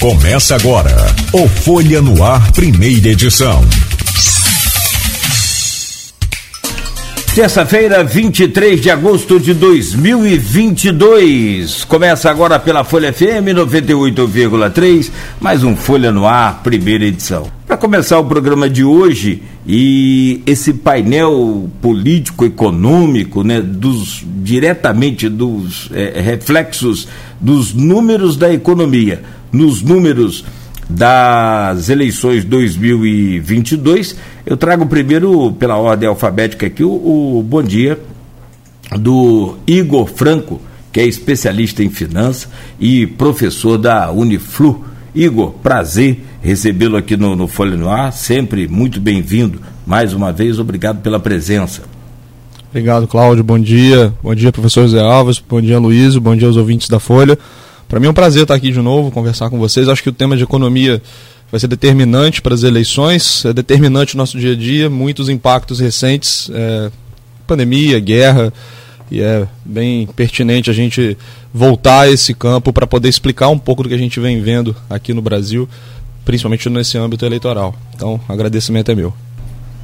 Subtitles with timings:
[0.00, 0.94] Começa agora
[1.32, 3.60] o Folha no Ar, primeira edição.
[7.34, 11.82] Terça-feira, 23 de agosto de 2022.
[11.82, 17.50] Começa agora pela Folha FM 98,3, mais um Folha no Ar, primeira edição.
[17.66, 25.90] Para começar o programa de hoje e esse painel político econômico, né, dos diretamente dos
[25.92, 27.08] é, reflexos
[27.40, 30.44] dos números da economia, nos números
[30.88, 34.16] das eleições 2022.
[34.46, 37.98] Eu trago primeiro, pela ordem alfabética aqui, o, o bom dia
[38.98, 40.60] do Igor Franco,
[40.92, 42.48] que é especialista em finanças
[42.80, 44.84] e professor da Uniflu.
[45.14, 49.60] Igor, prazer recebê-lo aqui no, no Folha no Ar, sempre muito bem-vindo.
[49.86, 51.82] Mais uma vez, obrigado pela presença.
[52.70, 53.42] Obrigado, Cláudio.
[53.42, 54.12] Bom dia.
[54.22, 55.42] Bom dia, professor José Alves.
[55.46, 56.16] Bom dia, Luiz.
[56.16, 57.38] Bom dia aos ouvintes da Folha.
[57.88, 59.88] Para mim é um prazer estar aqui de novo, conversar com vocês.
[59.88, 61.00] Acho que o tema de economia
[61.50, 65.80] vai ser determinante para as eleições, é determinante no nosso dia a dia, muitos impactos
[65.80, 66.90] recentes, é,
[67.46, 68.52] pandemia, guerra,
[69.10, 71.16] e é bem pertinente a gente
[71.52, 74.76] voltar a esse campo para poder explicar um pouco do que a gente vem vendo
[74.90, 75.66] aqui no Brasil,
[76.26, 77.74] principalmente nesse âmbito eleitoral.
[77.94, 79.14] Então, agradecimento é meu.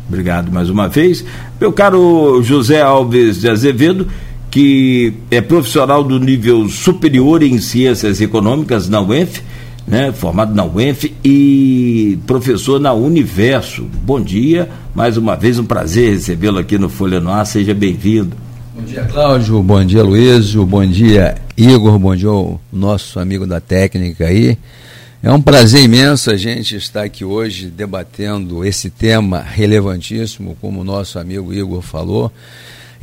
[0.07, 1.25] Obrigado mais uma vez.
[1.59, 4.07] Meu caro José Alves de Azevedo,
[4.55, 9.43] que é profissional do nível superior em ciências econômicas na UENF,
[9.85, 13.83] né, formado na UENF e professor na Universo.
[14.05, 18.37] Bom dia, mais uma vez um prazer recebê-lo aqui no Folha Noir, seja bem-vindo.
[18.77, 23.61] Bom dia, Cláudio, bom dia, Luísio, bom dia, Igor, bom dia, o nosso amigo da
[23.61, 24.57] técnica aí.
[25.21, 30.85] É um prazer imenso a gente estar aqui hoje debatendo esse tema relevantíssimo, como o
[30.85, 32.31] nosso amigo Igor falou.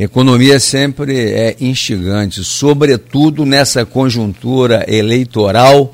[0.03, 5.93] Economia sempre é instigante, sobretudo nessa conjuntura eleitoral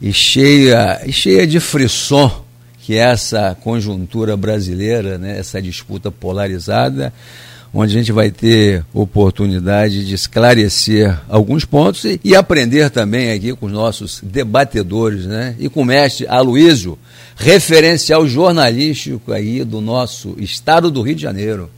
[0.00, 2.44] e cheia, e cheia de frisson
[2.80, 7.12] que é essa conjuntura brasileira, né, essa disputa polarizada,
[7.72, 13.52] onde a gente vai ter oportunidade de esclarecer alguns pontos e, e aprender também aqui
[13.52, 16.96] com os nossos debatedores, né, e com o mestre Aloísio,
[17.34, 21.68] referencial jornalístico aí do nosso estado do Rio de Janeiro.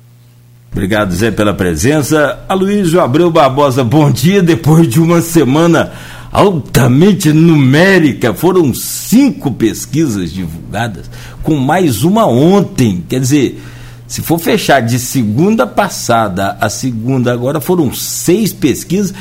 [0.72, 2.40] Obrigado, Zé, pela presença.
[2.48, 4.42] Aloysio Abreu Barbosa, bom dia.
[4.42, 5.92] Depois de uma semana
[6.30, 11.10] altamente numérica, foram cinco pesquisas divulgadas,
[11.42, 13.02] com mais uma ontem.
[13.08, 13.62] Quer dizer,
[14.06, 19.14] se for fechar de segunda passada a segunda agora, foram seis pesquisas.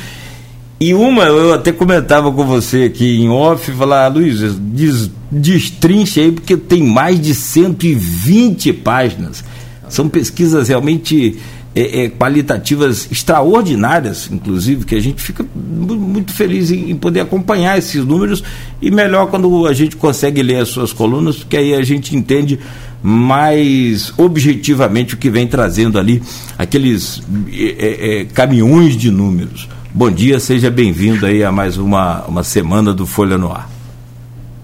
[0.78, 6.30] E uma, eu até comentava com você aqui em off, falar, Luiz, des, destrincha aí,
[6.30, 9.42] porque tem mais de 120 páginas
[9.88, 11.38] são pesquisas realmente
[11.76, 17.76] é, é, qualitativas extraordinárias, inclusive, que a gente fica muito feliz em, em, poder acompanhar
[17.76, 18.42] esses números
[18.80, 22.58] e melhor quando a gente consegue ler as suas colunas, porque aí a gente entende
[23.02, 26.22] mais objetivamente o que vem trazendo ali
[26.58, 29.68] aqueles é, é, é caminhões de números.
[29.92, 33.68] Bom dia, seja bem-vindo aí a mais uma, uma semana do Folha no Ar.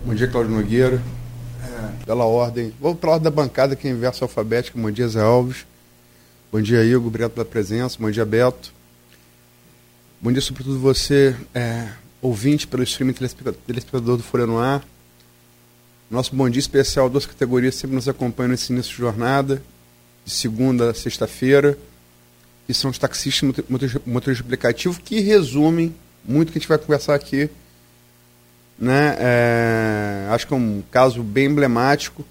[0.06, 1.12] Bom dia, Cláudio Nogueira
[2.04, 2.72] pela ordem.
[2.80, 4.78] Vou para a ordem da bancada, que é inverso alfabético.
[4.78, 5.66] Bom dia, Zé Alves.
[6.50, 7.06] Bom dia, Igor.
[7.06, 7.96] Obrigado pela presença.
[7.98, 8.72] Bom dia, Beto.
[10.20, 11.88] Bom dia, sobretudo, você, é,
[12.20, 14.84] ouvinte pelo streaming telespectador do Folha no Ar.
[16.10, 19.62] Nosso bom dia especial, duas categorias sempre nos acompanham nesse início de jornada,
[20.24, 21.76] de segunda a sexta-feira,
[22.66, 23.64] que são os taxistas
[24.06, 27.48] motoristas aplicativos, que resumem muito o que a gente vai conversar aqui
[28.82, 29.16] né?
[29.20, 32.25] É, acho que é um caso bem emblemático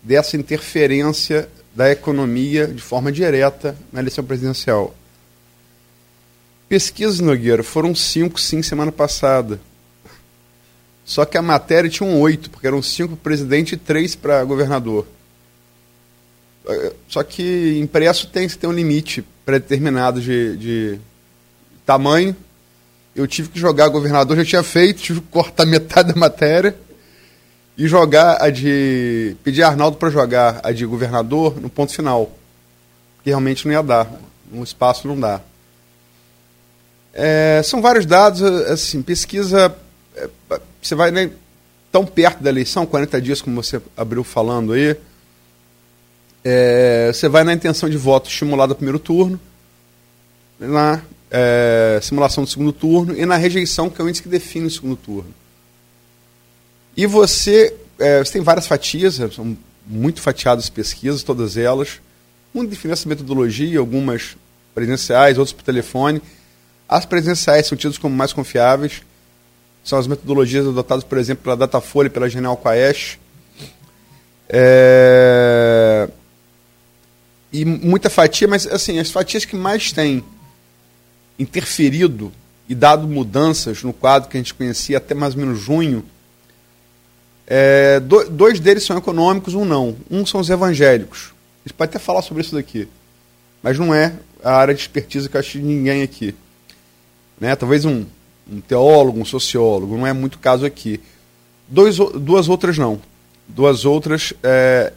[0.00, 4.94] dessa interferência da economia de forma direta na eleição presidencial.
[6.68, 9.60] Pesquisas, Nogueira, foram cinco, sim, semana passada.
[11.04, 14.44] Só que a matéria tinha um oito, porque eram cinco para presidente e três para
[14.44, 15.08] governador.
[16.68, 21.00] É, só que impresso tem que ter um limite pré-determinado de, de
[21.84, 22.36] tamanho
[23.20, 26.74] eu tive que jogar governador, já tinha feito, tive que cortar metade da matéria
[27.76, 29.36] e jogar a de.
[29.44, 32.30] pedir a Arnaldo para jogar a de governador no ponto final.
[33.22, 34.10] Que realmente não ia dar.
[34.50, 35.40] No espaço não dá.
[37.12, 39.74] É, são vários dados, assim, pesquisa.
[40.16, 40.28] É,
[40.80, 41.30] você vai nem
[41.92, 44.96] tão perto da eleição, 40 dias, como você abriu falando aí.
[46.42, 49.38] É, você vai na intenção de voto estimulada no primeiro turno.
[50.58, 54.66] Lá, é, simulação do segundo turno e na rejeição, que é o índice que define
[54.66, 55.32] o segundo turno.
[56.96, 59.56] E você, é, você tem várias fatias, são
[59.86, 62.00] muito fatiadas pesquisas, todas elas.
[62.54, 64.36] Um define essa metodologia, algumas
[64.74, 66.20] presenciais, outras por telefone.
[66.88, 69.02] As presenciais são tidas como mais confiáveis.
[69.84, 73.18] são as metodologias adotadas, por exemplo, pela Datafolha e pela Genial Quaest.
[74.48, 76.08] É...
[77.52, 80.24] E muita fatia, mas assim, as fatias que mais têm
[81.40, 82.30] interferido
[82.68, 86.04] e dado mudanças no quadro que a gente conhecia até mais ou menos junho,
[87.46, 89.96] é, dois deles são econômicos, um não.
[90.08, 91.32] Um são os evangélicos.
[91.64, 92.86] A gente pode até falar sobre isso daqui,
[93.62, 94.14] mas não é
[94.44, 96.34] a área de expertise que eu acho de ninguém aqui.
[97.40, 97.56] Né?
[97.56, 98.04] Talvez um,
[98.50, 101.00] um teólogo, um sociólogo, não é muito caso aqui.
[101.66, 103.00] Dois, duas outras não.
[103.48, 104.92] Duas outras é,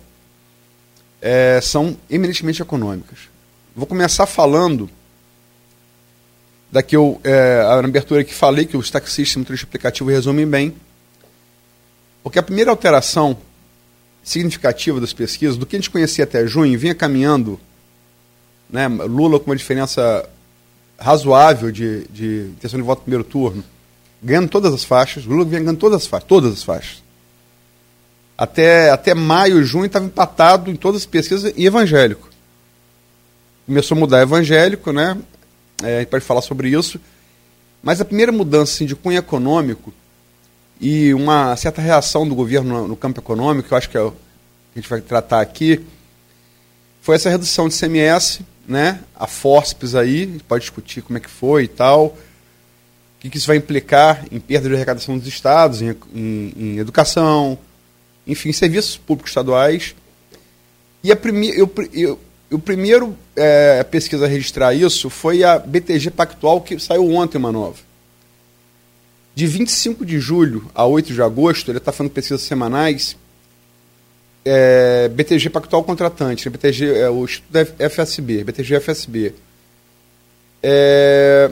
[1.21, 3.19] é, são eminentemente econômicas.
[3.75, 4.89] Vou começar falando
[6.73, 10.73] da que eu, é, na abertura que falei, que os taxistas motoristas aplicativo resumem bem.
[12.23, 13.37] Porque a primeira alteração
[14.23, 17.59] significativa das pesquisas, do que a gente conhecia até junho, vinha caminhando,
[18.67, 20.27] né, Lula com uma diferença
[20.97, 23.63] razoável de, de intenção de voto no primeiro turno,
[24.19, 27.03] ganhando todas as faixas, Lula vinha ganhando todas as faixas, todas as faixas.
[28.35, 32.27] Até, até maio, junho, estava empatado em todas as pesquisas e evangélico.
[33.67, 35.15] Começou a mudar evangélico, né?
[35.83, 36.99] É, a gente pode falar sobre isso.
[37.81, 39.93] Mas a primeira mudança assim, de cunho econômico
[40.79, 44.11] e uma certa reação do governo no, campo econômico, que eu acho que, é o
[44.11, 44.17] que
[44.75, 45.83] a gente vai tratar aqui,
[47.01, 49.01] foi essa redução de CMS, né?
[49.15, 52.17] A Forceps aí, a gente pode discutir como é que foi e tal.
[53.25, 57.57] O que, isso vai implicar em perda de arrecadação dos estados, em, em, em educação,
[58.25, 59.95] enfim, serviços públicos estaduais.
[61.03, 62.19] E a prime eu, eu,
[62.55, 67.51] o primeiro é, pesquisa a registrar isso foi a BTG Pactual, que saiu ontem uma
[67.51, 67.77] nova.
[69.35, 73.17] De 25 de julho a 8 de agosto, ele está fazendo pesquisas semanais.
[74.45, 79.33] É, BTG Pactual Contratante, BTG, é, o Instituto FSB, BTG FSB.
[80.61, 81.51] É,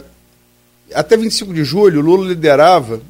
[0.93, 3.01] até 25 de julho, Lula liderava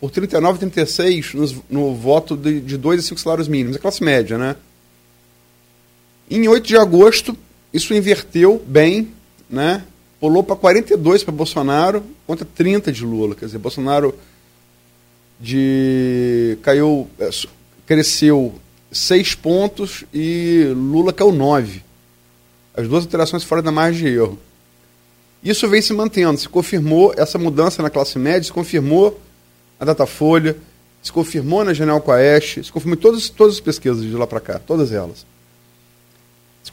[0.00, 4.02] por 39 36 no, no voto de, de 2 a 5 salários mínimos, a classe
[4.02, 4.56] média, né?
[6.30, 7.36] Em 8 de agosto,
[7.72, 9.12] isso inverteu bem,
[9.48, 9.84] né?
[10.20, 13.34] Pulou para 42 para Bolsonaro contra 30 de Lula.
[13.34, 14.14] Quer dizer, Bolsonaro
[15.38, 17.28] de caiu é,
[17.86, 18.54] cresceu
[18.90, 21.82] 6 pontos e Lula caiu 9.
[22.76, 24.38] As duas alterações fora da margem de erro.
[25.42, 29.20] Isso vem se mantendo, se confirmou essa mudança na classe média, se confirmou
[29.78, 30.56] a Datafolha,
[31.02, 34.40] se confirmou na General Quaest, se confirmou em todas, todas as pesquisas de lá para
[34.40, 35.26] cá, todas elas.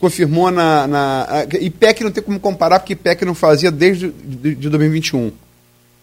[0.02, 1.28] Confirmou na, na.
[1.62, 5.32] IPEC não tem como comparar, porque IPEC não fazia desde de, de 2021.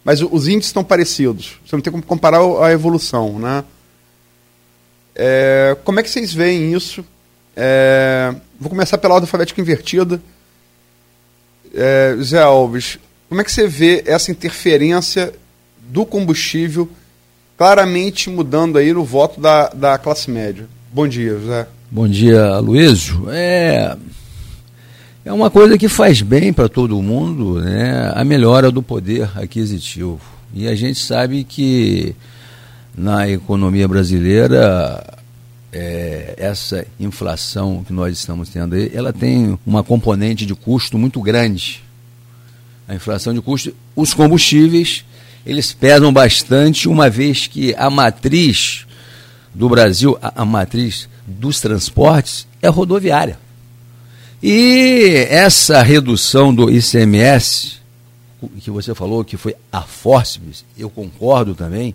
[0.05, 1.59] Mas os índices estão parecidos.
[1.67, 3.41] Você não tem como comparar a evolução.
[3.41, 3.65] Né?
[5.17, 7.05] É, como é que vocês veem isso?
[7.57, 10.23] É, vou começar pela alfabética invertida.
[11.75, 15.35] É, Zé Alves, como é que você vê essa interferência
[15.81, 16.89] do combustível
[17.57, 20.69] claramente mudando aí no voto da, da classe média.
[20.93, 21.67] Bom dia, José.
[21.91, 23.31] Bom dia, Luísio.
[23.31, 23.97] É,
[25.25, 28.13] é uma coisa que faz bem para todo mundo, né?
[28.15, 30.21] A melhora do poder aquisitivo.
[30.53, 32.15] E a gente sabe que
[32.95, 35.03] na economia brasileira
[35.73, 41.23] é, essa inflação que nós estamos tendo aí, ela tem uma componente de custo muito
[41.23, 41.83] grande.
[42.87, 45.07] A inflação de custo, os combustíveis
[45.47, 48.85] eles pesam bastante, uma vez que a matriz
[49.55, 53.39] do Brasil, a, a matriz dos transportes, é rodoviária.
[54.43, 57.79] E essa redução do ICMS,
[58.61, 60.41] que você falou que foi a força,
[60.77, 61.95] eu concordo também.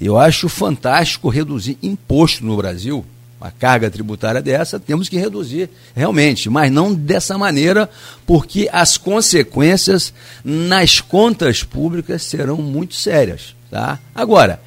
[0.00, 3.04] Eu acho fantástico reduzir imposto no Brasil
[3.42, 7.90] uma carga tributária dessa, temos que reduzir realmente, mas não dessa maneira,
[8.24, 10.14] porque as consequências
[10.44, 13.56] nas contas públicas serão muito sérias.
[13.68, 13.98] Tá?
[14.14, 14.60] Agora,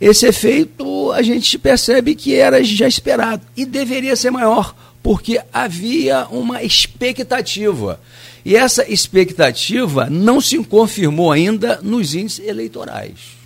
[0.00, 6.26] esse efeito a gente percebe que era já esperado e deveria ser maior, porque havia
[6.30, 8.00] uma expectativa.
[8.44, 13.36] E essa expectativa não se confirmou ainda nos índices eleitorais.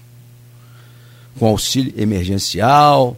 [1.38, 3.16] Com auxílio emergencial,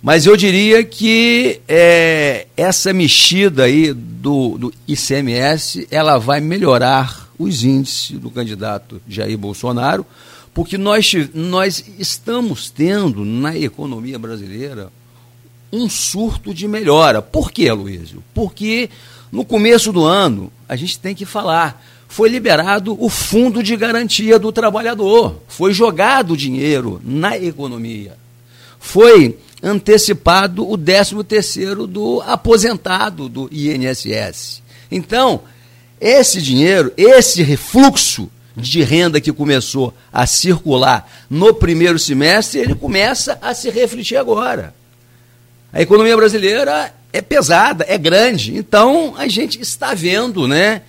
[0.00, 7.64] mas eu diria que é, essa mexida aí do, do ICMS, ela vai melhorar os
[7.64, 10.06] índices do candidato Jair Bolsonaro,
[10.58, 14.90] porque nós, nós estamos tendo na economia brasileira
[15.72, 17.22] um surto de melhora.
[17.22, 18.24] Por quê, Luísio?
[18.34, 18.90] Porque
[19.30, 24.36] no começo do ano, a gente tem que falar, foi liberado o fundo de garantia
[24.36, 28.16] do trabalhador, foi jogado dinheiro na economia.
[28.80, 34.60] Foi antecipado o 13 terceiro do aposentado do INSS.
[34.90, 35.42] Então,
[36.00, 43.38] esse dinheiro, esse refluxo de renda que começou a circular no primeiro semestre, ele começa
[43.40, 44.74] a se refletir agora.
[45.72, 48.56] A economia brasileira é pesada, é grande.
[48.56, 50.82] Então, a gente está vendo, né,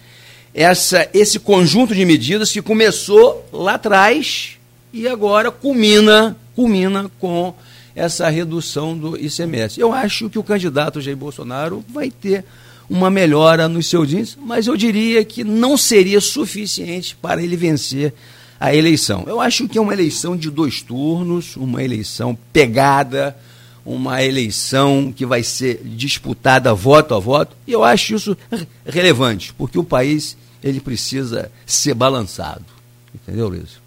[0.54, 4.58] essa, esse conjunto de medidas que começou lá atrás
[4.92, 7.54] e agora culmina, culmina com
[7.96, 9.80] essa redução do ICMS.
[9.80, 12.46] Eu acho que o candidato Jair Bolsonaro vai ter
[12.90, 18.14] uma melhora nos seus índices, mas eu diria que não seria suficiente para ele vencer
[18.60, 19.24] a eleição.
[19.28, 23.38] Eu acho que é uma eleição de dois turnos, uma eleição pegada,
[23.86, 28.38] uma eleição que vai ser disputada voto a voto, e eu acho isso
[28.86, 32.66] relevante, porque o país ele precisa ser balançado.
[33.14, 33.80] Entendeu, Luiz?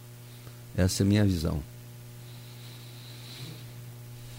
[0.77, 1.61] Essa é a minha visão.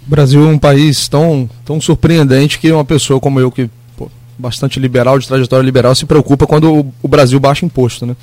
[0.05, 3.70] O Brasil é um país tão, tão surpreendente que uma pessoa como eu, que
[4.38, 8.16] bastante liberal, de trajetória liberal, se preocupa quando o, Brasil baixa imposto, né?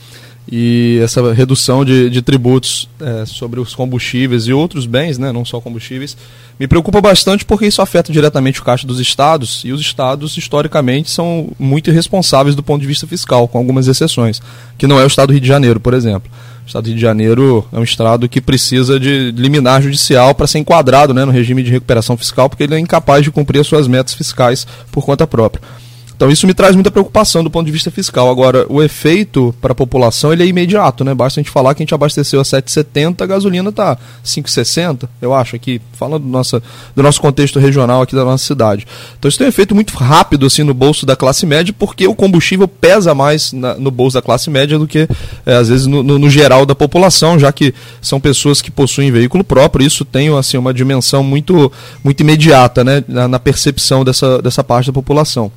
[0.51, 5.45] E essa redução de, de tributos é, sobre os combustíveis e outros bens, né, não
[5.45, 6.17] só combustíveis,
[6.59, 11.11] me preocupa bastante porque isso afeta diretamente o caixa dos estados e os estados, historicamente,
[11.11, 14.43] são muito irresponsáveis do ponto de vista fiscal, com algumas exceções,
[14.77, 16.31] que não é o estado do Rio de Janeiro, por exemplo.
[16.65, 20.47] O estado do Rio de Janeiro é um estado que precisa de liminar judicial para
[20.47, 23.67] ser enquadrado né, no regime de recuperação fiscal, porque ele é incapaz de cumprir as
[23.67, 25.63] suas metas fiscais por conta própria.
[26.21, 28.31] Então isso me traz muita preocupação do ponto de vista fiscal.
[28.31, 31.15] Agora, o efeito para a população ele é imediato, né?
[31.15, 35.33] Basta a gente falar que a gente abasteceu a 7,70, a gasolina está 5,60, eu
[35.33, 36.63] acho, aqui, falando do, nossa,
[36.95, 38.87] do nosso contexto regional aqui da nossa cidade.
[39.19, 42.15] Então isso tem um efeito muito rápido assim no bolso da classe média, porque o
[42.15, 45.09] combustível pesa mais na, no bolso da classe média do que,
[45.47, 47.73] é, às vezes, no, no, no, geral da população, já que
[48.03, 51.73] são pessoas que possuem veículo próprio, isso tem assim, uma dimensão muito,
[52.05, 53.03] muito imediata né?
[53.09, 55.51] na, na percepção dessa, dessa parte da população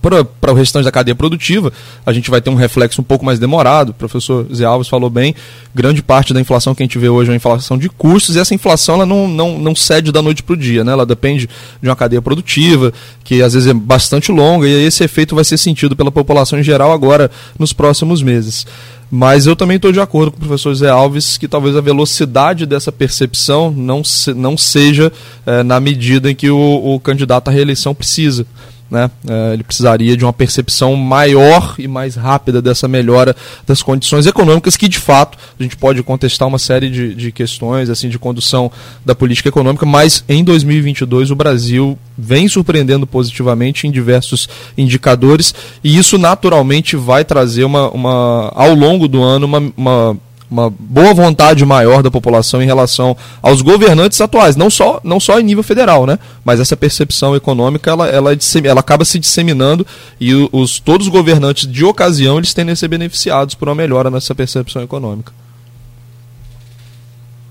[0.00, 1.72] para o restante da cadeia produtiva,
[2.06, 3.90] a gente vai ter um reflexo um pouco mais demorado.
[3.90, 5.34] O professor Zé Alves falou bem,
[5.74, 8.38] grande parte da inflação que a gente vê hoje é uma inflação de custos, e
[8.38, 10.92] essa inflação ela não, não, não cede da noite para o dia, né?
[10.92, 11.48] ela depende
[11.82, 12.92] de uma cadeia produtiva,
[13.24, 16.62] que às vezes é bastante longa, e esse efeito vai ser sentido pela população em
[16.62, 18.66] geral agora nos próximos meses.
[19.10, 22.66] Mas eu também estou de acordo com o professor Zé Alves que talvez a velocidade
[22.66, 25.10] dessa percepção não, se, não seja
[25.46, 28.46] é, na medida em que o, o candidato à reeleição precisa.
[28.90, 29.10] Né?
[29.28, 34.78] É, ele precisaria de uma percepção maior e mais rápida dessa melhora das condições econômicas,
[34.78, 38.72] que de fato a gente pode contestar uma série de, de questões assim de condução
[39.04, 45.54] da política econômica, mas em 2022 o Brasil vem surpreendendo positivamente em diversos indicadores
[45.84, 50.16] e isso naturalmente vai trazer uma, uma ao longo do ano uma, uma
[50.50, 55.38] uma boa vontade maior da população em relação aos governantes atuais, não só, não só
[55.38, 56.18] em nível federal, né?
[56.44, 59.86] mas essa percepção econômica ela, ela, é ela acaba se disseminando
[60.20, 64.10] e os, todos os governantes de ocasião eles tendem a ser beneficiados por uma melhora
[64.10, 65.32] nessa percepção econômica.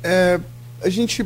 [0.03, 0.39] É,
[0.83, 1.25] a gente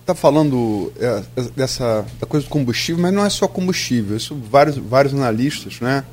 [0.00, 1.22] está falando é,
[1.54, 4.16] dessa da coisa do combustível, mas não é só combustível.
[4.16, 6.04] Isso vários, vários analistas, né?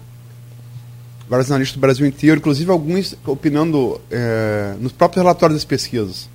[1.28, 6.30] Vários analistas do Brasil inteiro, inclusive alguns opinando é, nos próprios relatórios das pesquisas.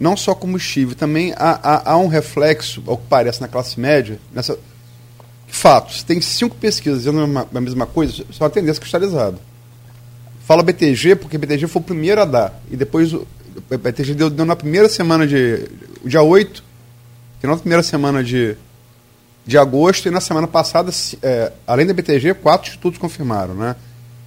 [0.00, 4.18] Não só combustível, também há, há, há, um reflexo, ao que parece, na classe média,
[4.32, 4.58] nessa.
[5.50, 9.38] Fatos, tem cinco pesquisas dizendo a mesma coisa, é uma tendência cristalizada.
[10.44, 12.62] Fala BTG, porque BTG foi o primeiro a dar.
[12.70, 13.26] E depois o
[13.68, 15.66] BTG deu, deu na primeira semana de.
[16.04, 16.62] dia 8,
[17.40, 18.56] que na primeira semana de,
[19.48, 23.76] de agosto e na semana passada, é, além da BTG, quatro institutos confirmaram, né?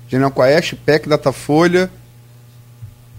[0.09, 1.91] General Quaest, PEC, Datafolha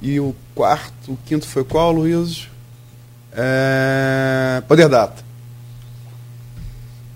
[0.03, 2.49] e o quarto, o quinto foi qual, Luiz?
[3.33, 5.23] É, Poder Data.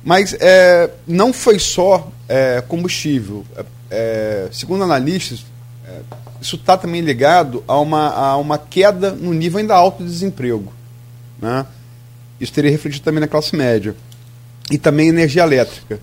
[0.05, 3.45] Mas é, não foi só é, combustível.
[3.57, 5.45] É, é, segundo analistas,
[5.85, 5.99] é,
[6.41, 10.73] isso está também ligado a uma, a uma queda no nível ainda alto de desemprego.
[11.43, 11.67] Né?
[12.41, 13.97] Isso teria refletido também na classe média
[14.71, 16.01] e também energia elétrica.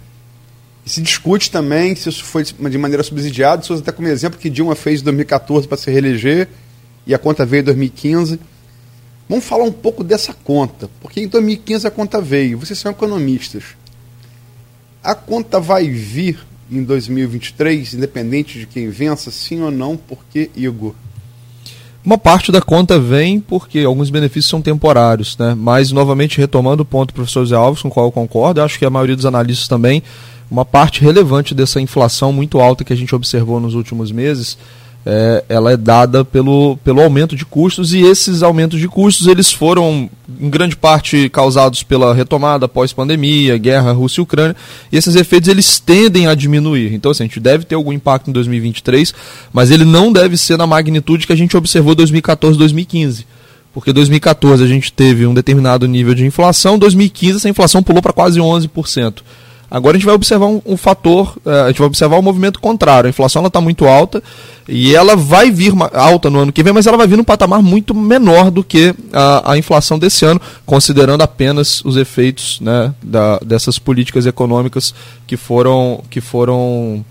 [0.86, 4.76] Se discute também se isso foi de maneira subsidiada, se até como exemplo que Dilma
[4.76, 6.50] fez em 2014 para se reeleger
[7.08, 8.40] e a conta veio em 2015.
[9.30, 12.58] Vamos falar um pouco dessa conta, porque em 2015 a conta veio.
[12.58, 13.64] Vocês são economistas.
[15.02, 16.40] A conta vai vir
[16.70, 20.94] em 2023, independente de quem vença, sim ou não, porque Igor?
[22.06, 25.56] Uma parte da conta vem porque alguns benefícios são temporários, né?
[25.58, 28.78] mas, novamente, retomando o ponto do professor Zé Alves, com o qual eu concordo, acho
[28.78, 30.04] que a maioria dos analistas também,
[30.52, 34.58] uma parte relevante dessa inflação muito alta que a gente observou nos últimos meses
[35.06, 39.52] é, ela é dada pelo, pelo aumento de custos e esses aumentos de custos eles
[39.52, 44.56] foram em grande parte causados pela retomada pós-pandemia, guerra Rússia e Ucrânia,
[44.92, 46.94] e esses efeitos eles tendem a diminuir.
[46.94, 49.14] Então assim, a gente deve ter algum impacto em 2023,
[49.52, 53.26] mas ele não deve ser na magnitude que a gente observou em 2014, 2015.
[53.74, 58.14] Porque 2014 a gente teve um determinado nível de inflação, 2015 essa inflação pulou para
[58.14, 59.16] quase 11%.
[59.74, 62.22] Agora a gente vai observar um, um fator, uh, a gente vai observar o um
[62.22, 63.08] movimento contrário.
[63.08, 64.22] A inflação está muito alta
[64.70, 67.64] e ela vai vir alta no ano que vem, mas ela vai vir num patamar
[67.64, 73.40] muito menor do que a, a inflação desse ano, considerando apenas os efeitos né, da,
[73.40, 74.94] dessas políticas econômicas
[75.26, 77.04] que foram, que foram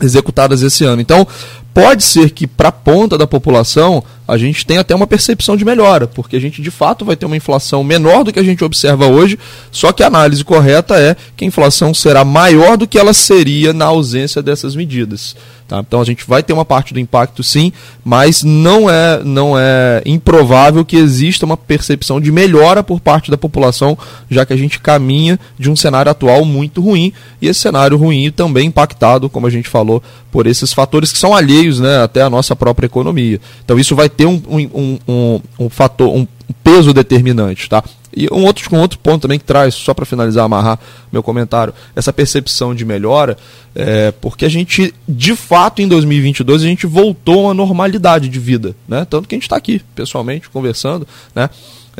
[0.00, 1.00] executadas esse ano.
[1.00, 1.26] Então,
[1.74, 5.64] pode ser que para a ponta da população a gente tenha até uma percepção de
[5.64, 8.64] melhora, porque a gente de fato vai ter uma inflação menor do que a gente
[8.64, 9.38] observa hoje,
[9.70, 13.72] só que a análise correta é que a inflação será maior do que ela seria
[13.72, 15.36] na ausência dessas medidas.
[15.68, 15.80] Tá?
[15.86, 17.70] Então a gente vai ter uma parte do impacto sim,
[18.02, 23.36] mas não é, não é improvável que exista uma percepção de melhora por parte da
[23.36, 23.96] população,
[24.30, 28.30] já que a gente caminha de um cenário atual muito ruim, e esse cenário ruim
[28.30, 32.30] também impactado, como a gente falou, por esses fatores que são alheios né, até a
[32.30, 33.38] nossa própria economia.
[33.62, 36.26] Então isso vai ter um, um, um, um fator, um
[36.62, 37.68] peso determinante.
[37.68, 37.82] Tá?
[38.14, 40.78] E um outro, um outro ponto também que traz, só para finalizar, amarrar
[41.12, 43.36] meu comentário, essa percepção de melhora,
[43.74, 48.38] é, porque a gente, de fato, em 2022, a gente voltou a uma normalidade de
[48.38, 49.06] vida, né?
[49.08, 51.50] Tanto que a gente está aqui, pessoalmente, conversando, né?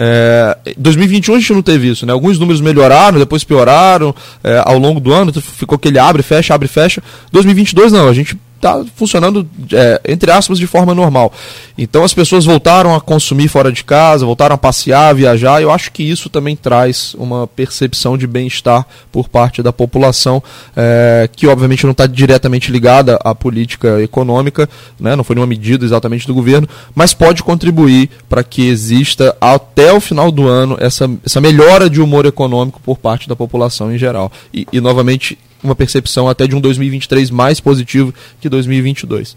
[0.00, 2.12] É, 2021 a gente não teve isso, né?
[2.12, 4.14] Alguns números melhoraram, depois pioraram
[4.44, 7.02] é, ao longo do ano, ficou aquele abre, fecha, abre, fecha.
[7.32, 11.32] 2022 não, a gente está funcionando, é, entre aspas, de forma normal.
[11.76, 15.62] Então as pessoas voltaram a consumir fora de casa, voltaram a passear, a viajar.
[15.62, 20.42] Eu acho que isso também traz uma percepção de bem-estar por parte da população,
[20.76, 25.84] é, que obviamente não está diretamente ligada à política econômica, né, não foi nenhuma medida
[25.84, 31.08] exatamente do governo, mas pode contribuir para que exista até o final do ano essa,
[31.24, 34.30] essa melhora de humor econômico por parte da população em geral.
[34.52, 39.36] E, e novamente, uma percepção até de um 2023 mais positivo que 2022.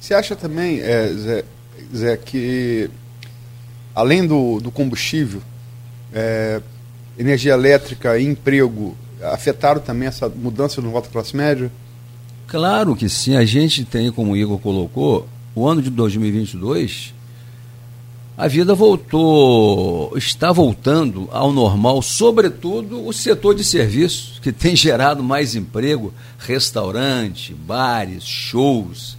[0.00, 1.44] Você acha também, é, Zé,
[1.94, 2.88] Zé, que
[3.94, 5.40] além do, do combustível,
[6.12, 6.60] é,
[7.18, 11.70] energia elétrica e emprego afetaram também essa mudança no voto classe média?
[12.46, 13.36] Claro que sim.
[13.36, 17.15] A gente tem, como o Igor colocou, o ano de 2022
[18.36, 25.22] a vida voltou, está voltando ao normal, sobretudo o setor de serviços, que tem gerado
[25.22, 29.16] mais emprego, restaurante, bares, shows.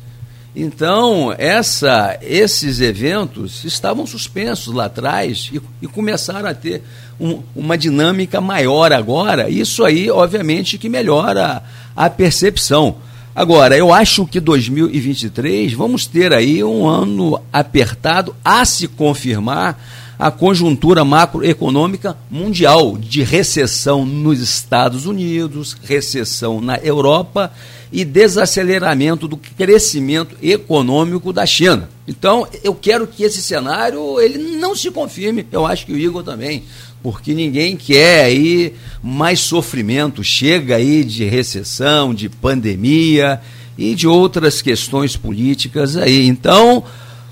[0.55, 6.83] Então, essa, esses eventos estavam suspensos lá atrás e, e começaram a ter
[7.19, 9.49] um, uma dinâmica maior agora.
[9.49, 11.63] Isso aí, obviamente, que melhora
[11.95, 12.97] a percepção.
[13.37, 19.79] Agora, eu acho que 2023 vamos ter aí um ano apertado a se confirmar
[20.17, 27.51] a conjuntura macroeconômica mundial de recessão nos Estados Unidos, recessão na Europa
[27.91, 31.91] e desaceleramento do crescimento econômico da China.
[32.07, 35.45] Então, eu quero que esse cenário ele não se confirme.
[35.51, 36.63] Eu acho que o Igor também
[37.01, 40.23] porque ninguém quer aí mais sofrimento.
[40.23, 43.39] Chega aí de recessão, de pandemia
[43.77, 46.27] e de outras questões políticas aí.
[46.27, 46.83] Então,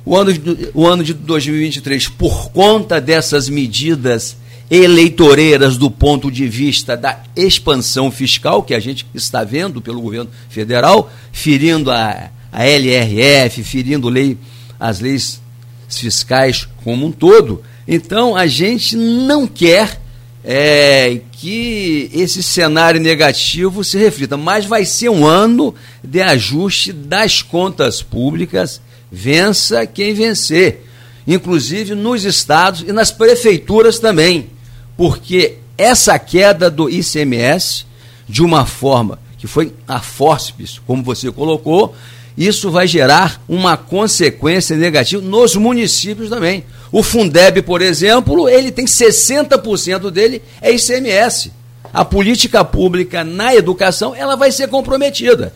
[0.06, 4.38] o ano, de, o ano de 2023, por conta dessas medidas
[4.70, 10.30] eleitoreiras do ponto de vista da expansão fiscal que a gente está vendo pelo governo
[10.50, 14.38] federal, ferindo a, a LRF, ferindo lei,
[14.80, 15.42] as leis
[15.88, 20.00] fiscais como um todo, então a gente não quer
[20.44, 27.42] é, que esse cenário negativo se reflita, mas vai ser um ano de ajuste das
[27.42, 28.80] contas públicas,
[29.12, 30.86] vença quem vencer,
[31.28, 34.50] inclusive nos estados e nas prefeituras também,
[34.96, 37.86] porque essa queda do ICMS,
[38.30, 41.96] de uma forma que foi a fórceps, como você colocou,
[42.38, 46.64] isso vai gerar uma consequência negativa nos municípios também.
[46.96, 51.52] O Fundeb, por exemplo, ele tem 60% dele é ICMS.
[51.94, 55.54] A política pública na educação, ela vai ser comprometida.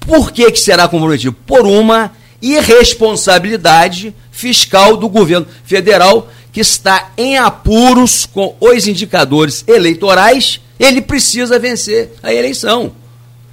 [0.00, 1.34] Por que, que será comprometida?
[1.46, 10.60] Por uma irresponsabilidade fiscal do governo federal que está em apuros com os indicadores eleitorais,
[10.78, 12.92] ele precisa vencer a eleição.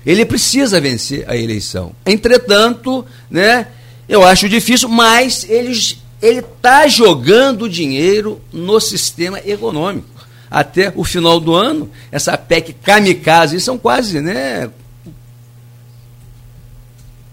[0.06, 1.94] Ele precisa vencer a eleição.
[2.06, 3.68] Entretanto, né,
[4.10, 5.48] eu acho difícil, mas
[6.22, 10.08] ele está jogando dinheiro no sistema econômico.
[10.52, 14.70] Até o final do ano, essa PEC kamikaze, são quase né,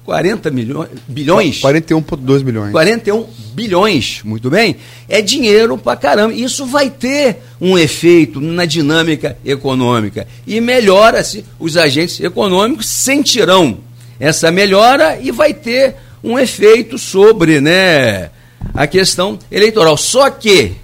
[0.06, 1.60] 40 milhões, bilhões?
[1.60, 2.70] 41,2 bilhões.
[2.70, 4.76] 41 bilhões, muito bem.
[5.08, 6.32] É dinheiro pra caramba.
[6.32, 10.28] Isso vai ter um efeito na dinâmica econômica.
[10.46, 13.78] E melhora-se, os agentes econômicos sentirão
[14.20, 18.30] essa melhora e vai ter um efeito sobre né,
[18.74, 19.96] a questão eleitoral.
[19.96, 20.76] Só que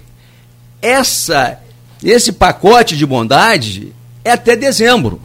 [0.81, 1.59] essa,
[2.03, 3.93] esse pacote de bondade
[4.23, 5.21] é até dezembro.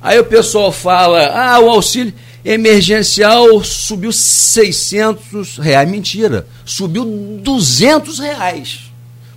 [0.00, 2.12] Aí o pessoal fala, ah, o auxílio
[2.44, 5.88] emergencial subiu 600 reais.
[5.88, 7.04] Mentira, subiu
[7.40, 8.92] 200 reais.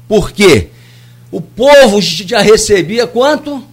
[0.07, 0.69] Por quê?
[1.31, 3.63] O povo já recebia quanto?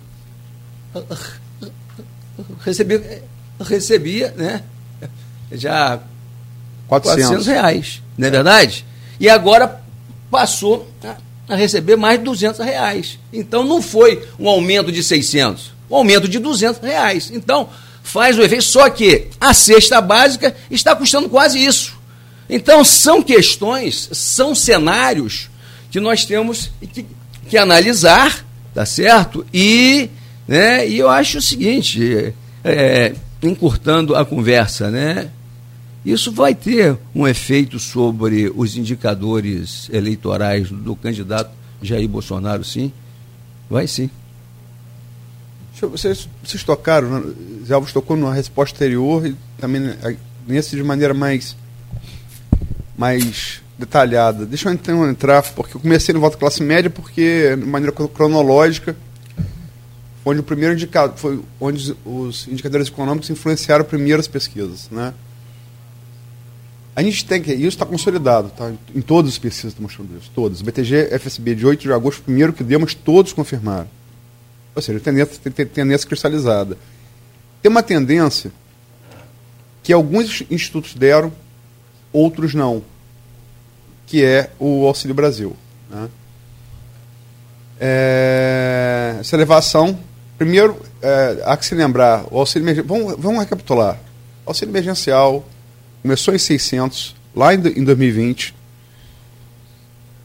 [2.65, 3.23] Recebia,
[3.61, 4.63] recebia né?
[5.51, 6.01] Já
[7.01, 8.85] 400, 400 reais, não é verdade?
[9.19, 9.81] E agora
[10.31, 10.87] passou
[11.49, 13.19] a receber mais de 200 reais.
[13.33, 17.31] Então não foi um aumento de 600, um aumento de 200 reais.
[17.33, 17.71] Então
[18.03, 21.95] faz o efeito, só que a cesta básica está custando quase isso.
[22.49, 25.49] Então são questões, são cenários
[25.91, 27.07] que nós temos que,
[27.49, 29.47] que analisar, tá certo?
[29.53, 30.11] E,
[30.47, 35.31] né, e eu acho o seguinte, é, encurtando a conversa, né?
[36.05, 42.93] Isso vai ter um efeito sobre os indicadores eleitorais do candidato Jair Bolsonaro, sim?
[43.71, 44.11] Vai sim.
[45.81, 47.35] Vocês, vocês tocaram, né?
[47.67, 51.57] Zé Alves tocou numa resposta anterior e também né, nesse de maneira mais,
[52.97, 54.47] mais detalhada.
[54.47, 58.97] Deixa eu então entrar, porque eu comecei no voto classe média, porque, de maneira cronológica,
[60.25, 65.13] onde o primeiro indicador foi onde os indicadores econômicos influenciaram primeiro as pesquisas, né?
[66.95, 68.71] A gente tem que isso está consolidado, tá?
[68.95, 70.31] Em todas as pesquisas estão mostrando isso.
[70.37, 73.89] O BTG FSB de 8 de agosto, primeiro que deu, mas todos confirmaram.
[74.75, 76.77] Ou seja, tendência, tendência cristalizada.
[77.63, 78.53] Tem uma tendência
[79.83, 81.33] que alguns institutos deram,
[82.13, 82.83] outros não,
[84.07, 85.57] que é o Auxílio Brasil.
[85.91, 86.09] Né?
[87.81, 89.99] É, essa elevação,
[90.37, 93.99] primeiro, é, há que se lembrar, o auxílio emergencial, vamos, vamos recapitular.
[94.47, 95.45] Auxílio emergencial
[96.03, 98.55] começou em 600, lá em, em 2020,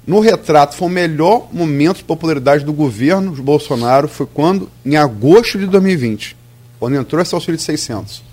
[0.08, 4.72] no retrato, foi o melhor momento de popularidade do governo de Bolsonaro foi quando?
[4.86, 6.38] Em agosto de 2020,
[6.80, 8.24] quando entrou esse auxílio de 600.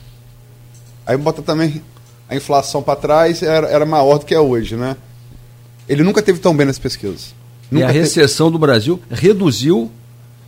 [1.04, 1.82] Aí bota também
[2.28, 4.96] a inflação para trás, era, era maior do que é hoje, né?
[5.88, 7.34] Ele nunca teve tão bem nas pesquisas.
[7.68, 8.00] Nunca e a teve...
[8.04, 9.90] recessão do Brasil reduziu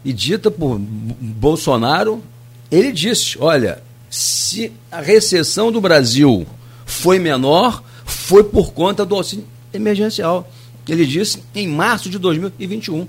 [0.04, 2.22] e dita por Bolsonaro,
[2.70, 6.46] ele disse, olha, se a recessão do Brasil
[6.86, 9.44] foi menor, foi por conta do auxílio
[9.74, 10.48] emergencial.
[10.88, 13.06] Ele disse em março de 2021.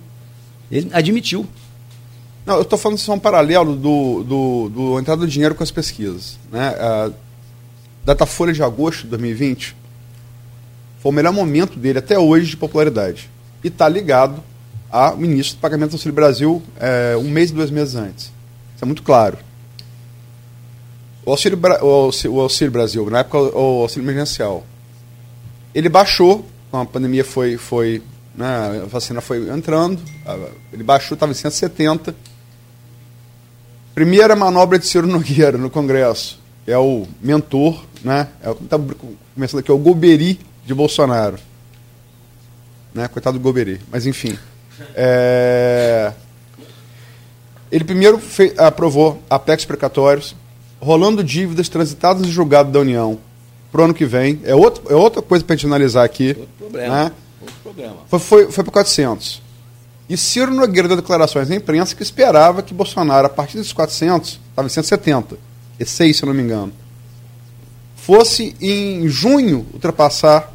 [0.70, 1.46] Ele admitiu.
[2.46, 5.72] Não, eu estou falando de um paralelo do, do, do entrada do dinheiro com as
[5.72, 6.40] pesquisas.
[6.52, 6.68] Né?
[6.68, 7.12] A
[8.04, 9.76] Datafolha de agosto de 2020
[11.00, 13.30] foi o melhor momento dele até hoje de popularidade.
[13.64, 14.42] E está ligado
[14.90, 18.26] ao ministro do Pagamento do Auxílio Brasil é, um mês dois meses antes.
[18.76, 19.38] Isso é muito claro.
[21.28, 24.64] O Auxílio, o Auxílio Brasil, na época o Auxílio Emergencial,
[25.76, 28.02] ele baixou a pandemia foi, foi
[28.34, 30.00] né, a vacina foi entrando,
[30.72, 32.16] ele baixou, estava em 170.
[33.94, 38.80] Primeira manobra de Ciro Nogueira no Congresso, é o mentor, né, é, tá
[39.36, 41.38] começando aqui, é o Goberi de Bolsonaro.
[42.94, 44.40] Né, coitado do Goberi, mas enfim.
[44.96, 46.14] É,
[47.70, 50.34] ele primeiro fez, aprovou apex precatórios,
[50.80, 53.20] rolando dívidas transitadas e julgado da União
[53.72, 54.40] para o ano que vem.
[54.44, 56.30] É, outro, é outra coisa para a gente analisar aqui.
[56.30, 56.96] Outro problema.
[56.96, 57.12] Né?
[57.42, 57.98] Outro problema.
[58.08, 59.42] Foi, foi, foi para 400.
[60.10, 64.40] E Ciro Nogueira deu declarações à imprensa que esperava que Bolsonaro, a partir desses 400,
[64.50, 65.38] estava em 170,
[65.80, 66.72] e 6, se eu não me engano,
[67.96, 70.54] fosse em junho ultrapassar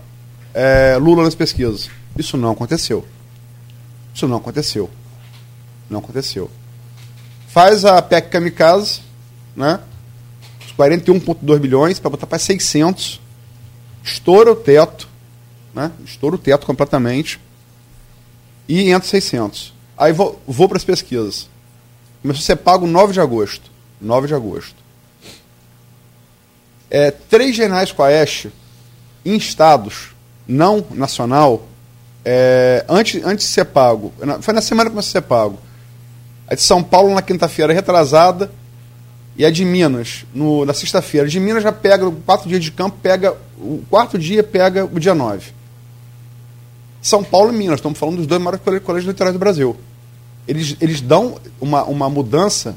[0.54, 1.90] é, Lula nas pesquisas.
[2.16, 3.04] Isso não aconteceu.
[4.14, 4.88] Isso não aconteceu.
[5.88, 6.50] Não aconteceu.
[7.48, 9.00] Faz a PEC Kamikaze,
[9.54, 9.80] né?
[10.78, 13.20] 41,2 bilhões para botar para 600.
[14.02, 15.08] Estoura o teto,
[15.74, 15.92] né?
[16.04, 17.40] Estoura o teto completamente.
[18.68, 19.72] E entra 600.
[19.96, 21.48] Aí vou, vou para as pesquisas.
[22.22, 23.70] Começou a ser pago 9 de agosto.
[24.00, 24.76] 9 de agosto.
[26.90, 28.52] É, três generais com a Oeste
[29.24, 30.10] em estados
[30.46, 31.66] não nacional,
[32.24, 35.58] é, antes, antes de ser pago, foi na semana que começou a ser pago.
[36.46, 38.50] A de São Paulo na quinta-feira retrasada,
[39.36, 41.26] e a de Minas, no, na sexta-feira.
[41.26, 43.36] De Minas já pega, quatro dias de campo, pega.
[43.58, 45.52] O quarto dia pega o dia 9.
[47.00, 49.76] São Paulo e Minas, estamos falando dos dois maiores colégios literários do Brasil.
[50.46, 52.76] Eles, eles dão uma, uma mudança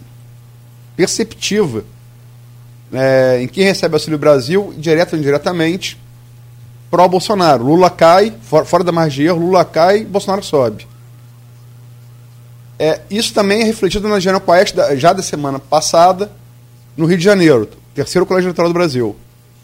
[0.96, 1.84] perceptiva
[2.94, 6.00] é, em quem recebe Auxílio Brasil, direto ou indiretamente,
[6.90, 7.64] pró-Bolsonaro.
[7.64, 10.88] Lula cai, for, fora da margem Lula cai, Bolsonaro sobe.
[12.78, 16.32] É, isso também é refletido na General Quest já da semana passada,
[16.96, 19.16] no Rio de Janeiro, terceiro colégio eleitoral do Brasil.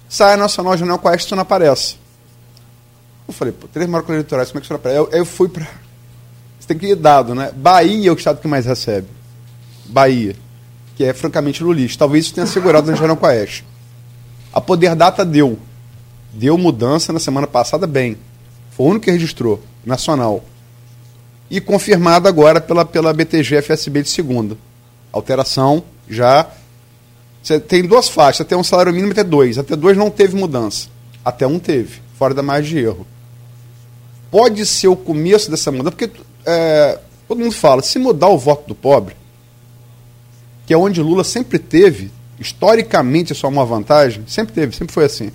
[0.09, 1.95] Sai a Nacional Quest, isso não aparece.
[3.27, 4.99] Eu falei, pô, três maiores colégios eleitorais, como é que isso aparece?
[4.99, 5.65] Eu, eu fui para.
[6.59, 7.51] Você tem que ir dado, né?
[7.55, 9.07] Bahia é o estado que mais recebe.
[9.85, 10.35] Bahia.
[10.95, 11.99] Que é francamente lulista.
[11.99, 13.63] Talvez isso tenha segurado na General Quest.
[14.53, 15.57] A Poder Data deu.
[16.33, 18.17] Deu mudança na semana passada bem.
[18.71, 20.43] Foi o único que registrou, nacional
[21.51, 24.57] e confirmado agora pela, pela BTG FSB de segunda.
[25.11, 26.47] Alteração já.
[27.41, 29.57] Você tem duas faixas, até um salário mínimo até dois.
[29.57, 30.87] Até dois não teve mudança.
[31.25, 33.07] Até um teve, fora da margem de erro.
[34.29, 36.11] Pode ser o começo dessa mudança, porque
[36.45, 39.15] é, todo mundo fala, se mudar o voto do pobre,
[40.65, 45.31] que é onde Lula sempre teve, historicamente é uma vantagem, sempre teve, sempre foi assim.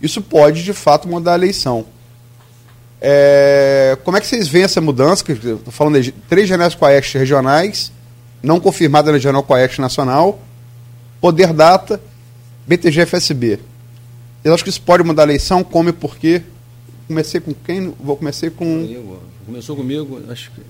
[0.00, 1.86] Isso pode, de fato, mudar a eleição.
[3.00, 5.24] É, como é que vocês veem essa mudança?
[5.30, 7.92] Estou falando de três janelas Coeste regionais,
[8.42, 10.38] não confirmada na Regional Coeste Nacional,
[11.26, 12.00] Poder Data,
[12.68, 13.58] BTG FSB.
[14.44, 16.40] Eu acho que isso pode mudar a eleição, como e por quê?
[17.08, 17.92] Comecei com quem?
[17.98, 18.86] Vou comecei com.
[19.44, 20.60] Começou comigo, acho que.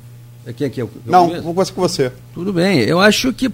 [0.47, 0.81] É quem aqui?
[0.81, 2.11] É eu não, vou começar com você.
[2.33, 2.79] Tudo bem.
[2.79, 3.53] Eu acho que.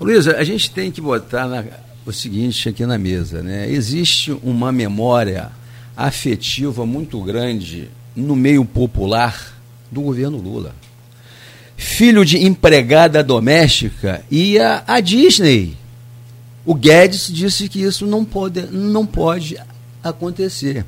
[0.00, 1.62] Luísa, a gente tem que botar na,
[2.06, 3.70] o seguinte aqui na mesa, né?
[3.70, 5.52] Existe uma memória
[5.94, 9.54] afetiva muito grande no meio popular
[9.90, 10.74] do governo Lula.
[11.82, 15.76] Filho de empregada doméstica ia à Disney.
[16.64, 19.58] O Guedes disse que isso não pode, não pode
[20.02, 20.86] acontecer.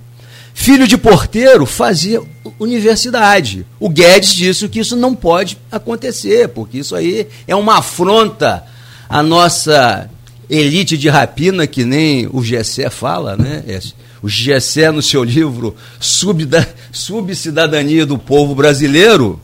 [0.55, 2.23] Filho de porteiro fazia
[2.61, 3.67] universidade.
[3.81, 8.65] O Guedes disse que isso não pode acontecer, porque isso aí é uma afronta
[9.09, 10.09] à nossa
[10.49, 13.65] elite de rapina, que nem o Gessé fala, né?
[14.23, 15.75] O Gessé, no seu livro
[16.93, 19.41] Subcidadania do Povo Brasileiro,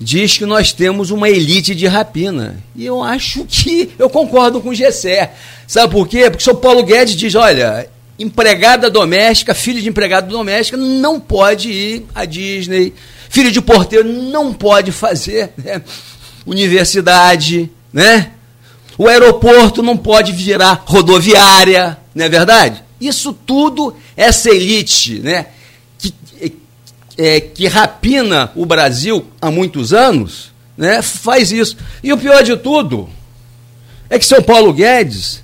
[0.00, 2.56] diz que nós temos uma elite de rapina.
[2.74, 5.32] E eu acho que eu concordo com o Gessé.
[5.66, 6.30] Sabe por quê?
[6.30, 11.70] Porque o seu Paulo Guedes diz: olha, empregada doméstica, filho de empregada doméstica, não pode
[11.70, 12.94] ir à Disney.
[13.28, 15.82] Filho de porteiro não pode fazer né?
[16.46, 18.30] universidade, né?
[18.96, 22.82] O aeroporto não pode virar rodoviária, não é verdade?
[22.98, 25.46] Isso tudo, essa elite, né,
[25.98, 26.14] que,
[27.16, 31.76] é, que rapina o Brasil há muitos anos, né, faz isso.
[32.02, 33.08] E o pior de tudo
[34.10, 35.42] é que seu Paulo Guedes,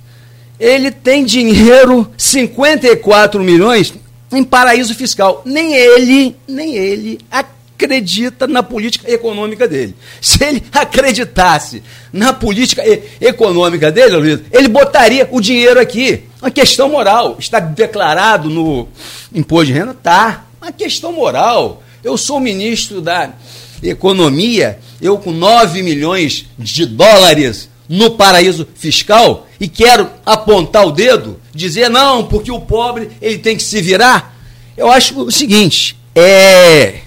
[0.59, 3.93] ele tem dinheiro, 54 milhões,
[4.31, 5.41] em paraíso fiscal.
[5.45, 9.95] Nem ele, nem ele acredita na política econômica dele.
[10.21, 12.83] Se ele acreditasse na política
[13.19, 16.23] econômica dele, Luiz, ele botaria o dinheiro aqui.
[16.41, 17.35] Uma questão moral.
[17.39, 18.87] Está declarado no
[19.33, 19.93] imposto de renda?
[19.93, 20.45] Tá.
[20.63, 21.83] Uma questão moral.
[22.01, 23.33] Eu sou ministro da
[23.81, 31.37] Economia, eu com 9 milhões de dólares no paraíso fiscal e quero apontar o dedo,
[31.53, 34.37] dizer não, porque o pobre ele tem que se virar.
[34.77, 37.01] Eu acho o seguinte, é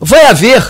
[0.00, 0.66] vai haver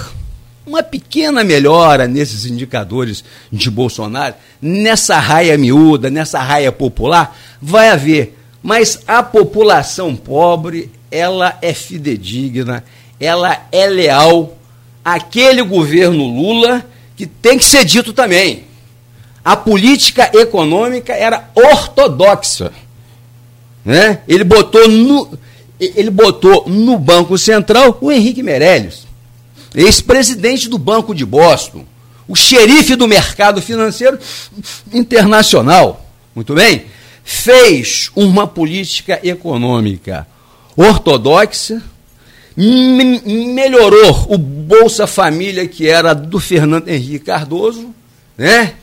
[0.67, 8.37] uma pequena melhora nesses indicadores de Bolsonaro, nessa raia miúda, nessa raia popular, vai haver.
[8.61, 12.85] Mas a população pobre, ela é fidedigna,
[13.21, 14.59] ela é leal
[15.05, 16.85] àquele governo Lula
[17.17, 18.65] que tem que ser dito também.
[19.45, 22.73] A política econômica era ortodoxa.
[23.85, 24.21] Né?
[24.27, 25.39] Ele botou no
[25.79, 29.05] ele botou no Banco Central o Henrique Meirelles
[29.75, 31.85] ex-presidente do Banco de Boston,
[32.29, 34.19] o xerife do mercado financeiro
[34.93, 36.87] internacional, muito bem,
[37.25, 40.27] fez uma política econômica
[40.77, 41.83] ortodoxa,
[42.57, 47.95] melhorou o Bolsa Família, que era do Fernando Henrique Cardoso,
[48.37, 48.75] né?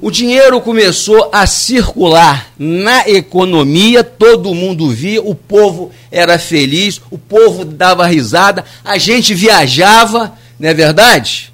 [0.00, 7.16] o dinheiro começou a circular na economia, todo mundo via, o povo era feliz, o
[7.16, 11.52] povo dava risada, a gente viajava, não é verdade?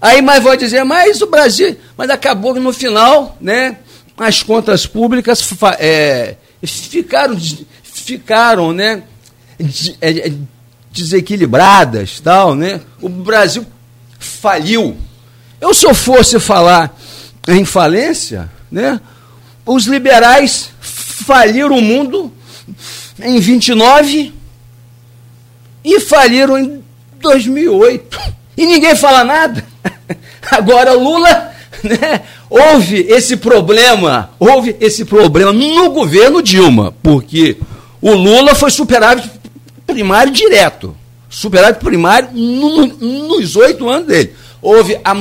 [0.00, 3.78] Aí, mas vou dizer, mas o Brasil, mas acabou que no final, né,
[4.16, 5.44] as contas públicas
[5.80, 7.36] é, ficaram,
[7.94, 9.02] ficaram, né,
[10.00, 10.32] é,
[10.90, 12.80] desequilibradas, tal, né?
[13.00, 13.64] O Brasil
[14.18, 14.96] faliu.
[15.60, 16.96] Eu se eu fosse falar
[17.48, 19.00] em falência, né?
[19.64, 22.32] Os liberais faliram o mundo
[23.20, 24.34] em 29
[25.84, 26.82] e faliram em
[27.20, 28.18] 2008.
[28.56, 29.64] E ninguém fala nada.
[30.50, 31.52] Agora Lula,
[31.82, 32.22] né?
[32.48, 37.56] houve esse problema, houve esse problema no governo Dilma, porque
[38.04, 39.30] o Lula foi superávit
[39.86, 40.94] primário direto.
[41.30, 44.34] Superávit primário no, nos oito anos dele.
[44.60, 45.16] Houve a,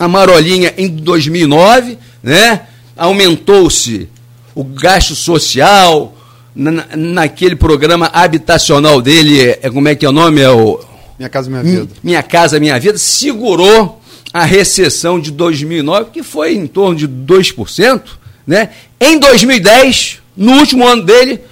[0.00, 2.62] a marolinha em 2009, né?
[2.96, 4.08] aumentou-se
[4.54, 6.16] o gasto social,
[6.54, 10.40] na, naquele programa habitacional dele, é, como é que é o nome?
[10.40, 10.80] É o,
[11.18, 11.88] Minha Casa Minha Vida.
[12.02, 14.00] Minha Casa Minha Vida, segurou
[14.32, 18.00] a recessão de 2009, que foi em torno de 2%.
[18.46, 18.70] Né?
[18.98, 21.42] Em 2010, no último ano dele,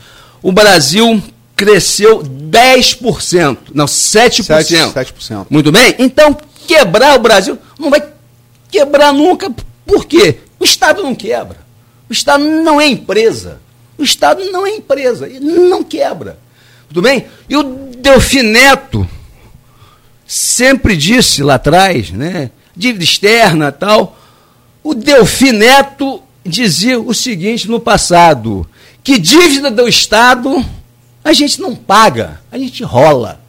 [0.46, 1.20] o Brasil
[1.56, 4.44] cresceu 10%, não, 7%.
[4.44, 4.92] 7%.
[4.92, 5.46] 7%.
[5.50, 5.96] Muito bem?
[5.98, 8.00] Então, quebrar o Brasil não vai
[8.70, 9.52] quebrar nunca.
[9.84, 10.38] Por quê?
[10.60, 11.56] O Estado não quebra.
[12.08, 13.60] O Estado não é empresa.
[13.98, 15.26] O Estado não é empresa.
[15.26, 16.38] Ele não quebra.
[16.86, 17.26] Tudo bem?
[17.48, 17.64] E o
[17.98, 19.04] Delfineto
[20.24, 22.52] sempre disse lá atrás, né?
[22.76, 24.16] Dívida externa tal.
[24.80, 28.64] O Delfineto dizia o seguinte no passado:
[29.06, 30.66] que dívida do Estado
[31.22, 33.40] a gente não paga, a gente rola.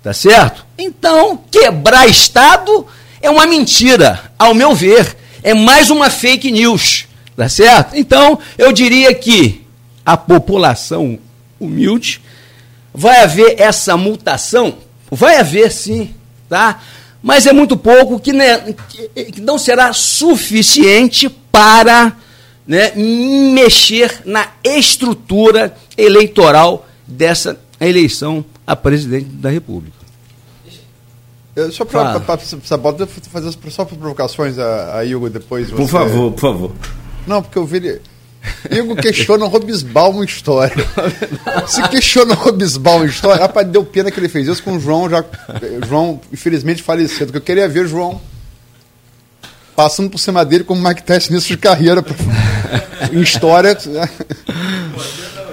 [0.00, 0.64] Tá certo?
[0.78, 2.86] Então, quebrar Estado
[3.20, 5.16] é uma mentira, ao meu ver.
[5.42, 7.06] É mais uma fake news.
[7.36, 7.96] Tá certo?
[7.96, 9.66] Então, eu diria que
[10.06, 11.18] a população
[11.58, 12.22] humilde
[12.94, 14.78] vai haver essa mutação?
[15.10, 16.14] Vai haver sim,
[16.48, 16.80] tá?
[17.20, 18.72] Mas é muito pouco que, né,
[19.32, 22.12] que não será suficiente para
[22.66, 30.02] né, mexer na estrutura eleitoral dessa eleição a presidente da República.
[31.70, 35.70] Só para fazer só provocações a, a Hugo depois.
[35.70, 36.72] Por favor, por favor.
[37.26, 38.00] Não, porque eu vi.
[38.70, 40.84] Igor questiona Robisbal história.
[41.68, 45.24] Se questiona Robisbal história, rapaz, deu pena que ele fez isso com o João, já,
[45.86, 47.30] João, infelizmente, falecido.
[47.30, 48.20] Que eu queria ver João
[49.82, 52.04] passando por cima dele como Mike Tyson nisso de carreira
[53.12, 53.76] em história.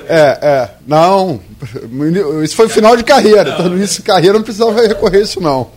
[0.08, 0.70] É, é.
[0.88, 1.39] Não.
[2.44, 3.52] Isso foi final de carreira.
[3.52, 5.70] Então, início de carreira não precisava recorrer a isso, não.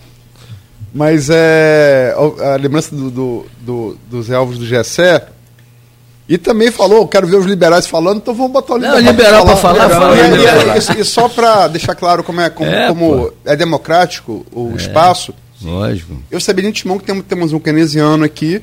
[0.95, 2.15] Mas é.
[2.41, 5.27] A lembrança do, do, do dos elvos do Gessé
[6.29, 9.03] e também falou, quero ver os liberais falando, então vamos botar o liberal.
[9.03, 12.49] Não, liberal para falar, falar, falar e, e, e, só para deixar claro como é,
[12.49, 15.35] como é, como é democrático o é, espaço.
[15.65, 16.15] Lógico.
[16.31, 18.61] Eu sabia de antemão que temos, temos um keynesiano aqui.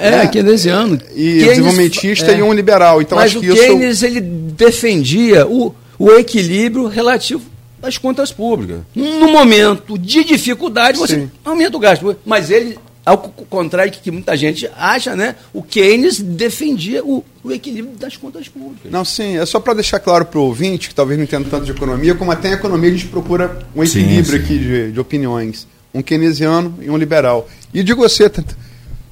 [0.00, 0.94] É, é keynesiano.
[1.14, 2.38] E Keynes, desenvolvimentista é.
[2.38, 3.00] e um liberal.
[3.00, 4.06] Então, Mas acho o que Keynes isso...
[4.06, 7.42] ele defendia o, o equilíbrio relativo
[7.80, 8.80] das contas públicas.
[8.94, 11.30] No momento de dificuldade, você Sim.
[11.44, 12.16] aumenta o gasto.
[12.24, 15.36] Mas ele ao contrário que, que muita gente acha, né?
[15.52, 18.90] O Keynes defendia o, o equilíbrio das contas públicas.
[18.90, 21.66] Não, sim, é só para deixar claro para o ouvinte, que talvez não entenda tanto
[21.66, 24.44] de economia, como até em economia a gente procura um equilíbrio sim, sim.
[24.44, 25.66] aqui de, de, opiniões.
[25.94, 27.48] Um keynesiano e um liberal.
[27.72, 28.30] E digo você,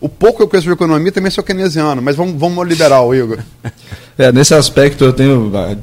[0.00, 3.14] o pouco que eu conheço de economia também sou keynesiano, mas vamos, vamos ao liberal,
[3.14, 3.38] Igor.
[4.18, 5.74] É, nesse aspecto eu tenho ah,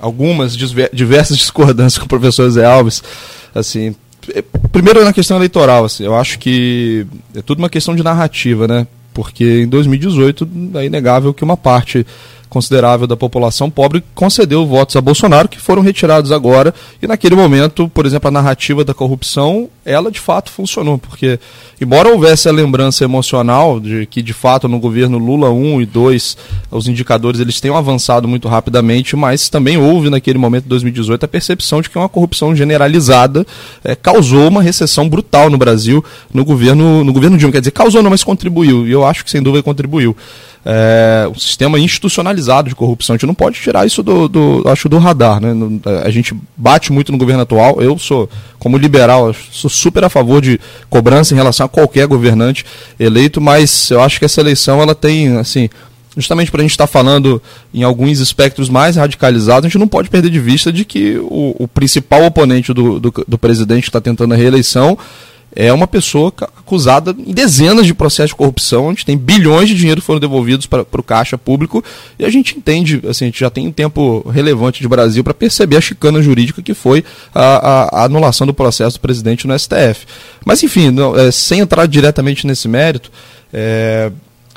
[0.00, 0.56] algumas
[0.92, 3.04] diversas discordâncias com o professor Zé Alves.
[3.54, 3.94] Assim,
[4.70, 8.86] Primeiro na questão eleitoral, assim, eu acho que é tudo uma questão de narrativa, né?
[9.12, 12.06] Porque em 2018 é inegável que uma parte
[12.52, 16.74] considerável da população pobre concedeu votos a Bolsonaro que foram retirados agora.
[17.00, 21.40] E naquele momento, por exemplo, a narrativa da corrupção, ela de fato funcionou, porque
[21.80, 26.36] embora houvesse a lembrança emocional de que de fato no governo Lula 1 e 2
[26.70, 31.28] os indicadores eles tenham avançado muito rapidamente, mas também houve naquele momento de 2018 a
[31.28, 33.46] percepção de que uma corrupção generalizada
[33.82, 38.02] é, causou uma recessão brutal no Brasil no governo no governo Dilma, quer dizer, causou
[38.02, 40.14] não, mas contribuiu, e eu acho que sem dúvida contribuiu
[40.64, 43.14] é, um sistema institucionalizado de corrupção.
[43.14, 45.40] A gente não pode tirar isso do, do acho, do radar.
[45.40, 45.52] Né?
[46.04, 47.80] A gente bate muito no governo atual.
[47.80, 52.64] Eu sou, como liberal, sou super a favor de cobrança em relação a qualquer governante
[52.98, 55.68] eleito, mas eu acho que essa eleição ela tem, assim,
[56.16, 57.42] justamente para a gente estar tá falando
[57.74, 61.56] em alguns espectros mais radicalizados, a gente não pode perder de vista de que o,
[61.58, 64.96] o principal oponente do, do, do presidente que está tentando a reeleição
[65.54, 66.32] é uma pessoa
[66.72, 70.66] acusada em dezenas de processos de corrupção, onde tem bilhões de dinheiro que foram devolvidos
[70.66, 71.84] para o caixa público,
[72.18, 75.34] e a gente entende, assim, a gente já tem um tempo relevante de Brasil para
[75.34, 77.04] perceber a chicana jurídica que foi
[77.34, 80.06] a, a, a, anulação do processo do presidente no STF.
[80.44, 83.10] Mas, enfim, não, é, sem entrar diretamente nesse mérito,
[83.52, 84.10] é,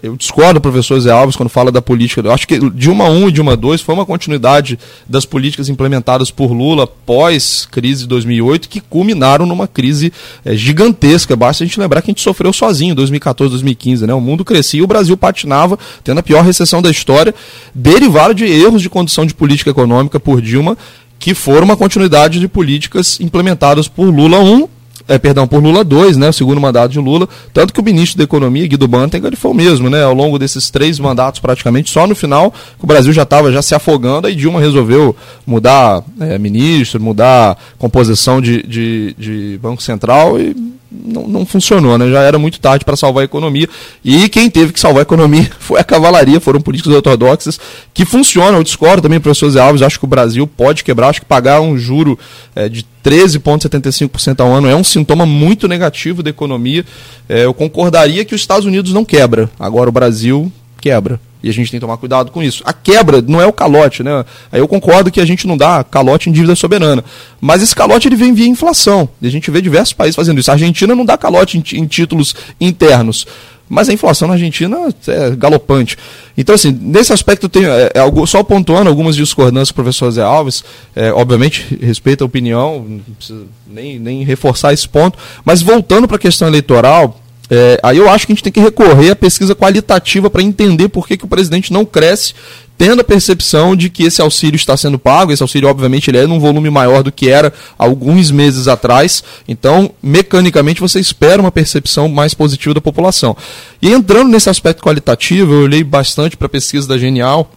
[0.05, 2.21] eu discordo do professor Zé Alves quando fala da política.
[2.21, 4.77] Eu acho que Dilma 1 e Dilma 2 foi uma continuidade
[5.07, 10.13] das políticas implementadas por Lula pós crise de 2008 que culminaram numa crise
[10.43, 11.35] é, gigantesca.
[11.35, 14.05] Basta a gente lembrar que a gente sofreu sozinho em 2014, 2015.
[14.05, 14.13] Né?
[14.13, 17.33] O mundo crescia e o Brasil patinava, tendo a pior recessão da história,
[17.73, 20.77] derivado de erros de condução de política econômica por Dilma,
[21.17, 24.74] que foram uma continuidade de políticas implementadas por Lula 1
[25.07, 28.17] é, perdão, por Lula 2, né, o segundo mandato de Lula, tanto que o ministro
[28.17, 31.91] da Economia, Guido Mantega, ele foi o mesmo, né, ao longo desses três mandatos praticamente,
[31.91, 35.15] só no final o Brasil já estava já se afogando, aí Dilma resolveu
[35.45, 42.09] mudar é, ministro, mudar composição de, de, de Banco Central e não, não funcionou, né?
[42.09, 43.67] Já era muito tarde para salvar a economia.
[44.03, 47.59] E quem teve que salvar a economia foi a cavalaria, foram políticos ortodoxos
[47.93, 48.57] que funcionam.
[48.59, 51.61] Eu discordo também, professor Zé Alves, acho que o Brasil pode quebrar, acho que pagar
[51.61, 52.17] um juro
[52.55, 56.85] é, de 13,75% ao ano é um sintoma muito negativo da economia.
[57.29, 61.19] É, eu concordaria que os Estados Unidos não quebra, agora o Brasil quebra.
[61.45, 62.63] E a gente tem que tomar cuidado com isso.
[62.65, 64.25] A quebra não é o calote, né?
[64.51, 67.05] Aí eu concordo que a gente não dá calote em dívida soberana.
[67.39, 69.07] Mas esse calote ele vem via inflação.
[69.21, 70.49] E a gente vê diversos países fazendo isso.
[70.49, 73.27] A Argentina não dá calote em, em títulos internos.
[73.69, 74.75] Mas a inflação na Argentina
[75.07, 75.99] é galopante.
[76.35, 80.63] Então, assim, nesse aspecto, tem, é, é, só pontuando algumas discordâncias professor Zé Alves,
[80.95, 86.17] é, obviamente, respeito a opinião, não precisa nem, nem reforçar esse ponto, mas voltando para
[86.17, 87.19] a questão eleitoral,
[87.49, 90.89] é, aí eu acho que a gente tem que recorrer à pesquisa qualitativa para entender
[90.89, 92.33] por que, que o presidente não cresce,
[92.77, 95.31] tendo a percepção de que esse auxílio está sendo pago.
[95.31, 99.23] Esse auxílio, obviamente, ele é num volume maior do que era alguns meses atrás.
[99.47, 103.35] Então, mecanicamente, você espera uma percepção mais positiva da população.
[103.81, 107.49] E entrando nesse aspecto qualitativo, eu olhei bastante para a pesquisa da Genial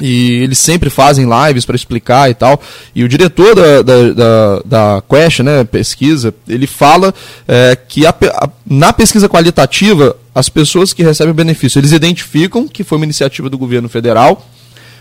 [0.00, 2.60] e eles sempre fazem lives para explicar e tal.
[2.94, 7.12] E o diretor da, da, da, da Quest, né, pesquisa, ele fala
[7.46, 12.68] é, que a, a, na pesquisa qualitativa, as pessoas que recebem o benefício, eles identificam
[12.68, 14.46] que foi uma iniciativa do governo federal,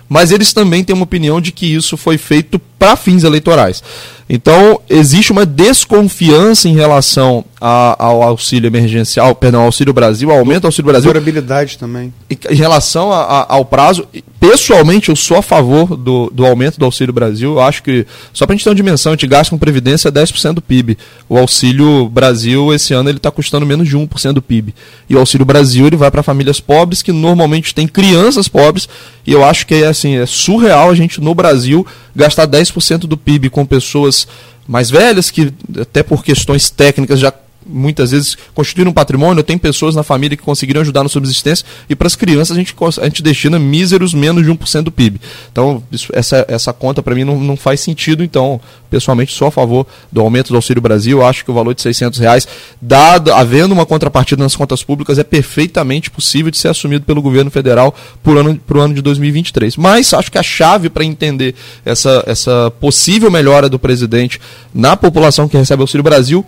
[0.09, 3.83] mas eles também têm uma opinião de que isso foi feito para fins eleitorais.
[4.29, 10.67] Então, existe uma desconfiança em relação a, ao auxílio emergencial, perdão, auxílio Brasil, aumento do
[10.67, 11.11] auxílio Brasil.
[11.11, 12.13] Durabilidade também.
[12.29, 14.07] Em relação a, a, ao prazo,
[14.39, 17.53] pessoalmente eu sou a favor do, do aumento do auxílio Brasil.
[17.53, 20.11] Eu acho que, só para a gente ter uma dimensão, a gente gasta com previdência
[20.11, 20.97] 10% do PIB.
[21.27, 24.73] O auxílio Brasil, esse ano, ele está custando menos de 1% do PIB.
[25.09, 28.87] E o auxílio Brasil, ele vai para famílias pobres que normalmente têm crianças pobres.
[29.25, 31.85] E eu acho que é, assim, é surreal a gente, no Brasil,
[32.15, 34.27] gastar 10% do PIB com pessoas
[34.67, 37.33] mais velhas, que até por questões técnicas já
[37.67, 41.95] muitas vezes constituir um patrimônio, tem pessoas na família que conseguiram ajudar na subsistência, e
[41.95, 45.19] para as crianças a gente, a gente destina míseros menos de 1% do PIB.
[45.51, 48.59] Então, isso, essa, essa conta para mim não, não faz sentido, então,
[48.89, 52.19] pessoalmente, sou a favor do aumento do Auxílio Brasil, acho que o valor de 600
[52.19, 52.47] reais,
[52.81, 57.51] dado, havendo uma contrapartida nas contas públicas, é perfeitamente possível de ser assumido pelo governo
[57.51, 57.93] federal
[58.23, 59.77] para o ano, ano de 2023.
[59.77, 61.55] Mas acho que a chave para entender
[61.85, 64.39] essa, essa possível melhora do presidente
[64.73, 66.45] na população que recebe Auxílio Brasil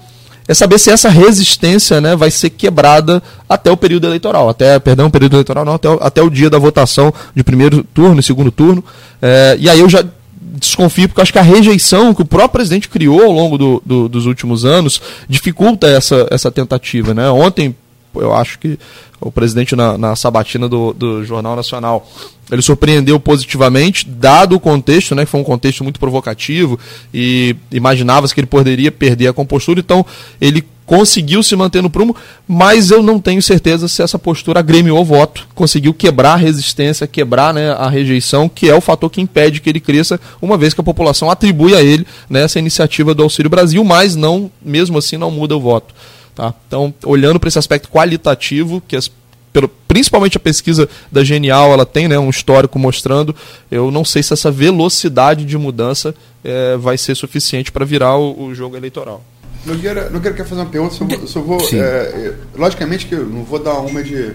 [0.49, 5.07] é saber se essa resistência né, vai ser quebrada até o período eleitoral, até, perdão,
[5.07, 8.83] período eleitoral não, até, até o dia da votação de primeiro turno e segundo turno.
[9.21, 10.03] É, e aí eu já
[10.39, 14.09] desconfio, porque acho que a rejeição que o próprio presidente criou ao longo do, do,
[14.09, 17.13] dos últimos anos dificulta essa, essa tentativa.
[17.13, 17.29] Né?
[17.29, 17.75] Ontem,
[18.21, 18.77] eu acho que
[19.21, 22.07] o presidente na, na sabatina do, do Jornal Nacional.
[22.51, 26.79] Ele surpreendeu positivamente, dado o contexto, né, que foi um contexto muito provocativo
[27.13, 30.03] e imaginava-se que ele poderia perder a compostura, então
[30.41, 32.15] ele conseguiu se manter no prumo,
[32.47, 37.05] mas eu não tenho certeza se essa postura agremiou o voto, conseguiu quebrar a resistência,
[37.05, 40.73] quebrar né, a rejeição, que é o fator que impede que ele cresça, uma vez
[40.73, 44.97] que a população atribui a ele né, essa iniciativa do Auxílio Brasil, mas não, mesmo
[44.97, 45.93] assim não muda o voto.
[46.39, 46.53] Tá?
[46.69, 49.11] Então, olhando para esse aspecto qualitativo, que as,
[49.51, 53.35] pelo, principalmente a pesquisa da Genial ela tem né, um histórico mostrando,
[53.69, 58.41] eu não sei se essa velocidade de mudança é, vai ser suficiente para virar o,
[58.41, 59.21] o, jogo eleitoral.
[59.65, 61.27] Nogueira, Nogueira quer fazer uma pergunta, só vou.
[61.27, 64.31] Só vou é, logicamente que eu não vou dar uma de.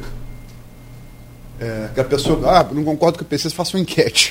[1.58, 2.38] É, que a pessoa.
[2.50, 4.30] Ah, não concordo com o PC, faça uma enquete.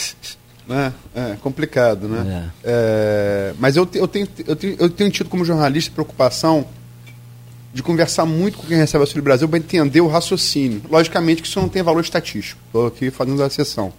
[0.66, 0.94] né?
[1.14, 2.50] É complicado, né?
[2.64, 3.50] É.
[3.50, 6.66] É, mas eu, eu, tenho, eu, tenho, eu tenho tido como jornalista preocupação
[7.72, 10.82] de conversar muito com quem recebe Auxílio Brasil para entender o raciocínio.
[10.90, 12.60] Logicamente que isso não tem valor estatístico.
[12.66, 13.92] Estou aqui fazendo a sessão.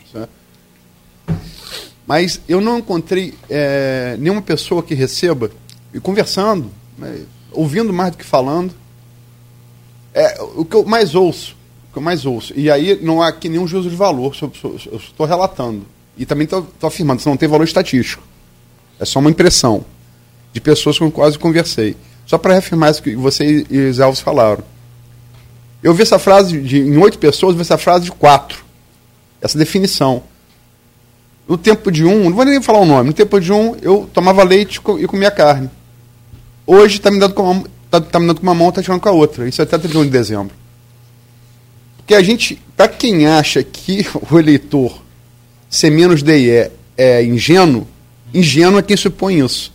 [2.06, 5.50] Mas eu não encontrei é, nenhuma pessoa que receba,
[5.94, 7.22] e conversando, né,
[7.52, 8.74] ouvindo mais do que falando,
[10.14, 11.56] é, o que eu mais ouço,
[11.90, 14.76] o que eu mais ouço, e aí não há aqui nenhum juízo de valor, eu
[14.98, 15.86] estou relatando.
[16.16, 18.22] E também estou afirmando, isso não tem valor estatístico.
[19.00, 19.84] É só uma impressão
[20.52, 21.98] de pessoas com quase conversei.
[22.26, 24.64] Só para reafirmar isso que você e os Alves falaram.
[25.82, 28.64] Eu vi essa frase de, em oito pessoas, eu vi essa frase de quatro.
[29.42, 30.24] Essa definição.
[31.48, 34.10] No tempo de um, não vou nem falar o nome, no tempo de um, eu
[34.14, 35.70] tomava leite e comia carne.
[36.66, 39.02] Hoje está me dando com uma, tá, tá me dando com uma mão, está tirando
[39.02, 39.48] com a outra.
[39.48, 40.56] Isso é até 31 de dezembro.
[41.98, 45.02] Porque a gente, para quem acha que o eleitor
[45.70, 47.86] ser menos DE é ingênuo,
[48.34, 49.74] ingênuo é quem supõe isso.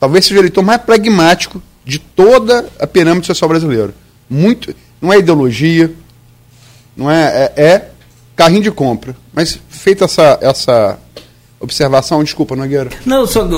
[0.00, 3.94] talvez seja o eleitor mais pragmático de toda a pirâmide social brasileira.
[4.28, 5.90] Muito, não é ideologia,
[6.94, 7.88] não é, é, é
[8.36, 9.16] carrinho de compra.
[9.32, 10.98] Mas feita essa, essa
[11.58, 12.90] observação, desculpa, Nogueira.
[13.06, 13.48] Não, só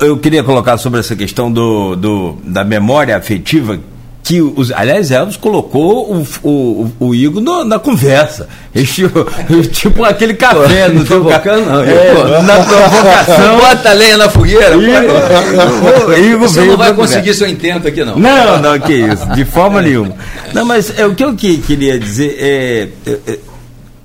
[0.00, 3.78] eu queria colocar sobre essa questão do, do da memória afetiva
[4.22, 8.46] que os, aliás, Elvis colocou o, o, o Igor no, na conversa.
[8.74, 9.26] Tipo,
[9.72, 10.88] tipo aquele café.
[10.88, 11.82] Não.
[11.82, 13.58] É, na provocação.
[13.58, 14.74] Bota lenha na fogueira.
[14.76, 18.18] Igor, Igor Você não vai conseguir seu intento aqui, não.
[18.18, 20.14] Não, não, que isso, de forma nenhuma.
[20.52, 23.38] Não, mas é, o que eu que, queria dizer é, é, é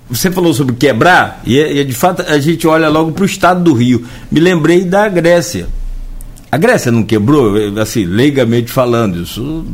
[0.09, 3.25] você falou sobre quebrar, e, é, e de fato a gente olha logo para o
[3.25, 4.05] estado do Rio.
[4.31, 5.67] Me lembrei da Grécia.
[6.53, 9.65] A Grécia não quebrou, assim, leigamente falando, isso.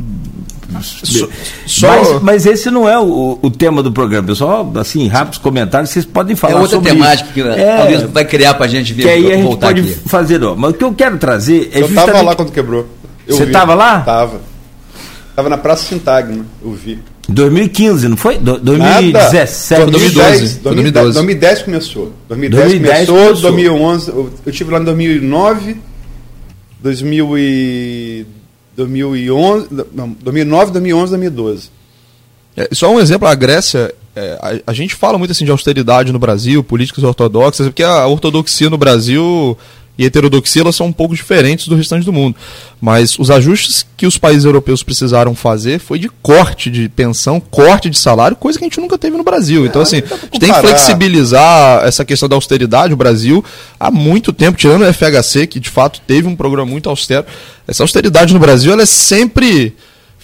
[1.66, 1.88] Só...
[1.88, 4.72] Mas, mas, esse não é o, o tema do programa, pessoal.
[4.76, 6.54] Assim, rápidos comentários, vocês podem falar.
[6.54, 7.34] É outra sobre temática isso.
[7.34, 9.02] que é, vai criar para a gente ver.
[9.02, 9.94] Que aí a gente pode aqui.
[10.08, 10.42] fazer.
[10.42, 10.56] Ó.
[10.56, 11.82] Mas o que eu quero trazer é.
[11.82, 12.86] Eu estava lá quando quebrou.
[13.28, 13.98] Eu Você estava lá?
[13.98, 14.40] Estava.
[15.28, 16.98] Estava na Praça Sintagma, eu vi.
[17.28, 18.38] 2015, não foi?
[18.38, 19.84] Do, 2017.
[19.84, 20.60] 2012.
[20.60, 21.12] 2012.
[21.12, 22.12] 2010 começou.
[22.26, 24.08] 2010, 2010 começou, começou, 2011.
[24.08, 25.89] Eu, eu tive lá em 2009.
[26.82, 28.26] 2000 e
[28.76, 31.70] 2011, não, 2009, 2011, 2012.
[32.56, 36.12] É, só um exemplo, a Grécia, é, a, a, gente fala muito assim de austeridade
[36.12, 39.56] no Brasil, políticas ortodoxas, porque a ortodoxia no Brasil
[40.00, 42.34] e heterodoxia elas são um pouco diferentes do restante do mundo.
[42.80, 47.90] Mas os ajustes que os países europeus precisaram fazer foi de corte de pensão, corte
[47.90, 49.66] de salário, coisa que a gente nunca teve no Brasil.
[49.66, 52.94] Então, é, assim, a gente tem que flexibilizar essa questão da austeridade.
[52.94, 53.44] O Brasil,
[53.78, 57.26] há muito tempo, tirando o FHC, que de fato teve um programa muito austero,
[57.68, 59.76] essa austeridade no Brasil ela é sempre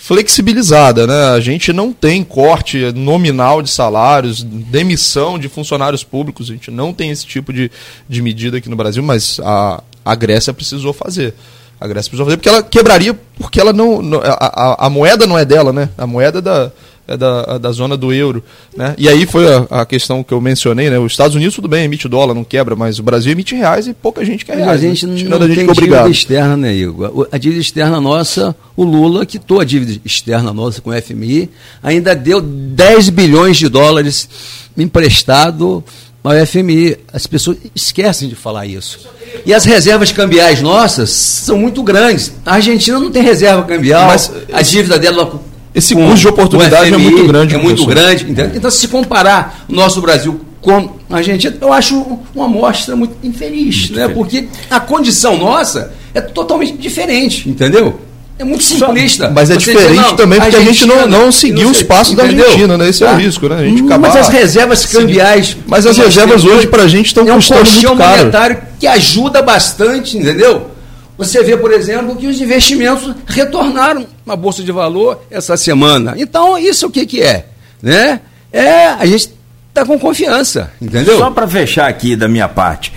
[0.07, 1.31] flexibilizada, né?
[1.31, 6.93] A gente não tem corte nominal de salários, demissão de funcionários públicos, a gente não
[6.93, 7.73] tem esse tipo de,
[8.09, 11.35] de medida aqui no Brasil, mas a, a Grécia precisou fazer.
[11.81, 14.01] A Grécia precisou fazer porque ela quebraria, porque ela não.
[14.23, 15.89] a, a, a moeda não é dela, né?
[15.99, 16.71] A moeda da,
[17.09, 18.43] é da, da zona do euro.
[18.77, 18.95] Né?
[18.99, 20.99] E aí foi a, a, questão que eu mencionei, né?
[20.99, 23.95] Os Estados Unidos tudo bem, emite dólar, não quebra, mas o Brasil emite reais e
[23.95, 24.71] pouca gente quer reais.
[24.71, 25.23] a gente né?
[25.29, 27.29] não, não gente tem dívida externa, né, Igor?
[27.31, 31.49] A dívida externa nossa, o Lula quitou a dívida externa nossa com o FMI,
[31.83, 34.29] ainda deu 10 bilhões de dólares
[34.77, 35.85] emprestado
[36.23, 36.99] ao FMI.
[37.13, 39.09] As pessoas esquecem de falar isso.
[39.45, 42.33] E as reservas cambiais nossas são muito grandes.
[42.45, 45.41] A Argentina não tem reserva cambial, mas a dívida dela
[45.77, 47.55] esse custo de oportunidade FMI, é muito grande.
[47.55, 48.25] É muito grande.
[48.25, 48.53] Entendeu?
[48.57, 53.91] Então, se comparar o nosso Brasil com a Argentina, eu acho uma amostra muito infeliz,
[53.91, 54.09] muito né?
[54.09, 58.01] porque a condição nossa é totalmente diferente, entendeu?
[58.39, 59.31] É muito simplista.
[59.31, 62.15] Mas é Você diferente diz, também porque a gente, gente não, não seguiu os passos
[62.15, 62.89] da Argentina, né?
[62.89, 63.17] Esse é o tá.
[63.17, 63.57] risco, né?
[63.57, 65.57] A gente acabar, mas as reservas cambiais.
[65.67, 68.19] Mas as reservas hoje para a gente estão é um custando muito caro.
[68.19, 70.71] monetário que ajuda bastante, entendeu?
[71.17, 76.15] Você vê, por exemplo, que os investimentos retornaram na Bolsa de Valor essa semana.
[76.19, 77.47] Então, isso o que, que é?
[77.81, 78.21] Né?
[78.53, 79.31] É, a gente
[79.69, 81.19] está com confiança, entendeu?
[81.19, 82.93] Só para fechar aqui da minha parte.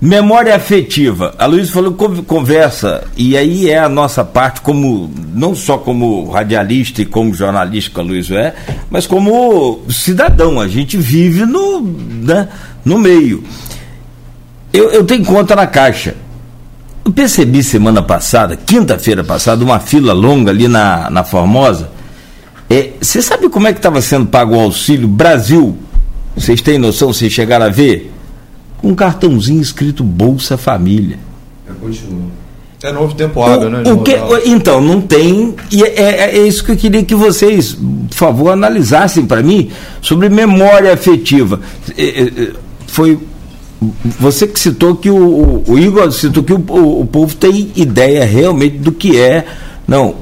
[0.00, 1.32] Memória afetiva.
[1.38, 7.02] A Luiz falou conversa, e aí é a nossa parte, como não só como radialista
[7.02, 8.52] e como jornalista que a Luiz é,
[8.90, 10.58] mas como cidadão.
[10.58, 12.48] A gente vive no, né,
[12.84, 13.44] no meio.
[14.72, 16.16] Eu, eu tenho conta na Caixa.
[17.04, 21.90] Eu percebi semana passada, quinta-feira passada, uma fila longa ali na, na Formosa.
[22.70, 25.76] É, você sabe como é que estava sendo pago o auxílio Brasil?
[26.36, 28.12] Vocês têm noção, vocês chegaram a ver?
[28.82, 31.18] Um cartãozinho escrito Bolsa Família.
[31.68, 32.42] É, continua.
[32.82, 33.92] É novo tempo água, né?
[33.92, 34.12] O que,
[34.44, 35.54] então, não tem.
[35.70, 39.70] E é, é, é, isso que eu queria que vocês, por favor, analisassem para mim
[40.00, 41.60] sobre memória afetiva.
[41.96, 42.52] É, é,
[42.88, 43.18] foi
[44.18, 48.78] você que citou que o, o Igor citou que o, o, povo tem ideia realmente
[48.78, 49.44] do que é,
[49.86, 50.14] não,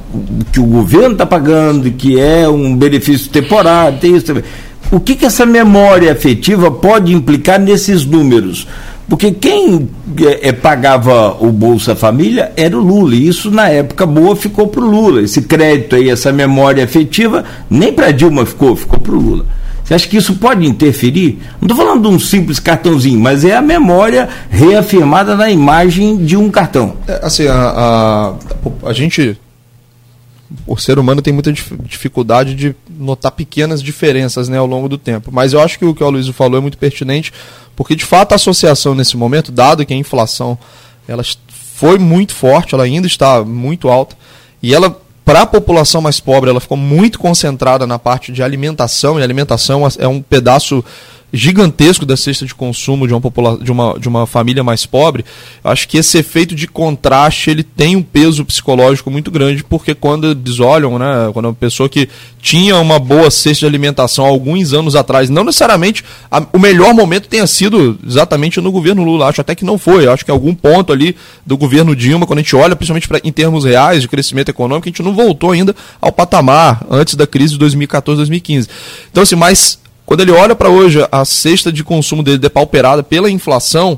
[0.53, 4.45] que o governo está pagando, que é um benefício temporário, tem isso também.
[4.91, 8.67] O que, que essa memória afetiva pode implicar nesses números?
[9.09, 9.89] Porque quem
[10.21, 14.69] é, é, pagava o Bolsa Família era o Lula, e isso na época boa ficou
[14.69, 15.23] para o Lula.
[15.23, 19.47] Esse crédito aí, essa memória afetiva, nem para Dilma ficou, ficou para o Lula.
[19.91, 21.41] Você acha que isso pode interferir?
[21.61, 26.37] Não estou falando de um simples cartãozinho, mas é a memória reafirmada na imagem de
[26.37, 26.95] um cartão.
[27.09, 27.57] É, assim, a,
[28.85, 29.37] a, a gente,
[30.65, 35.33] o ser humano tem muita dificuldade de notar pequenas diferenças né, ao longo do tempo.
[35.33, 37.33] Mas eu acho que o que o Luiz falou é muito pertinente,
[37.75, 40.57] porque de fato a associação nesse momento, dado que a inflação
[41.09, 44.17] ela foi muito forte, ela ainda está muito alta,
[44.63, 49.19] e ela para a população mais pobre, ela ficou muito concentrada na parte de alimentação,
[49.19, 50.85] e alimentação é um pedaço
[51.33, 55.25] gigantesco da cesta de consumo de uma, popula de uma, de uma família mais pobre,
[55.63, 60.31] acho que esse efeito de contraste ele tem um peso psicológico muito grande, porque quando
[60.31, 62.09] eles olham, né, quando uma pessoa que
[62.41, 67.29] tinha uma boa cesta de alimentação alguns anos atrás, não necessariamente a, o melhor momento
[67.29, 70.93] tenha sido exatamente no governo Lula, acho até que não foi, acho que algum ponto
[70.93, 71.15] ali
[71.45, 74.89] do governo Dilma, quando a gente olha, principalmente pra, em termos reais de crescimento econômico,
[74.89, 78.69] a gente não voltou ainda ao patamar antes da crise de 2014, 2015.
[79.11, 79.79] Então, assim, mas
[80.11, 83.97] quando ele olha para hoje a cesta de consumo dele depauperada pela inflação,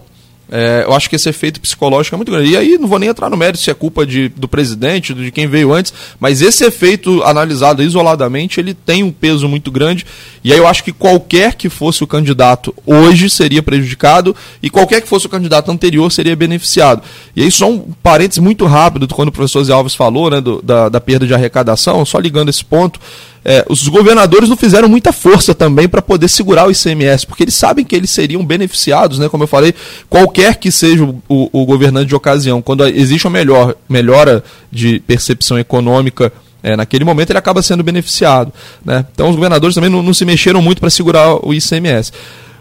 [0.50, 2.50] é, eu acho que esse efeito psicológico é muito grande.
[2.50, 5.30] E aí não vou nem entrar no mérito se é culpa de, do presidente, de
[5.30, 5.90] quem veio antes,
[6.20, 10.04] mas esse efeito analisado isoladamente, ele tem um peso muito grande.
[10.44, 15.00] E aí eu acho que qualquer que fosse o candidato hoje seria prejudicado e qualquer
[15.00, 17.02] que fosse o candidato anterior seria beneficiado.
[17.34, 20.60] E aí só um parênteses muito rápido, quando o professor Zé Alves falou né, do,
[20.60, 23.00] da, da perda de arrecadação, só ligando esse ponto
[23.44, 27.54] é, os governadores não fizeram muita força também para poder segurar o ICMS, porque eles
[27.54, 29.28] sabem que eles seriam beneficiados, né?
[29.28, 29.74] Como eu falei,
[30.08, 35.00] qualquer que seja o, o, o governante de ocasião, quando existe uma melhor, melhora de
[35.00, 36.32] percepção econômica
[36.62, 38.52] é, naquele momento ele acaba sendo beneficiado.
[38.84, 39.04] Né?
[39.12, 42.12] Então os governadores também não, não se mexeram muito para segurar o ICMS.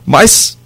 [0.04, 0.58] Mas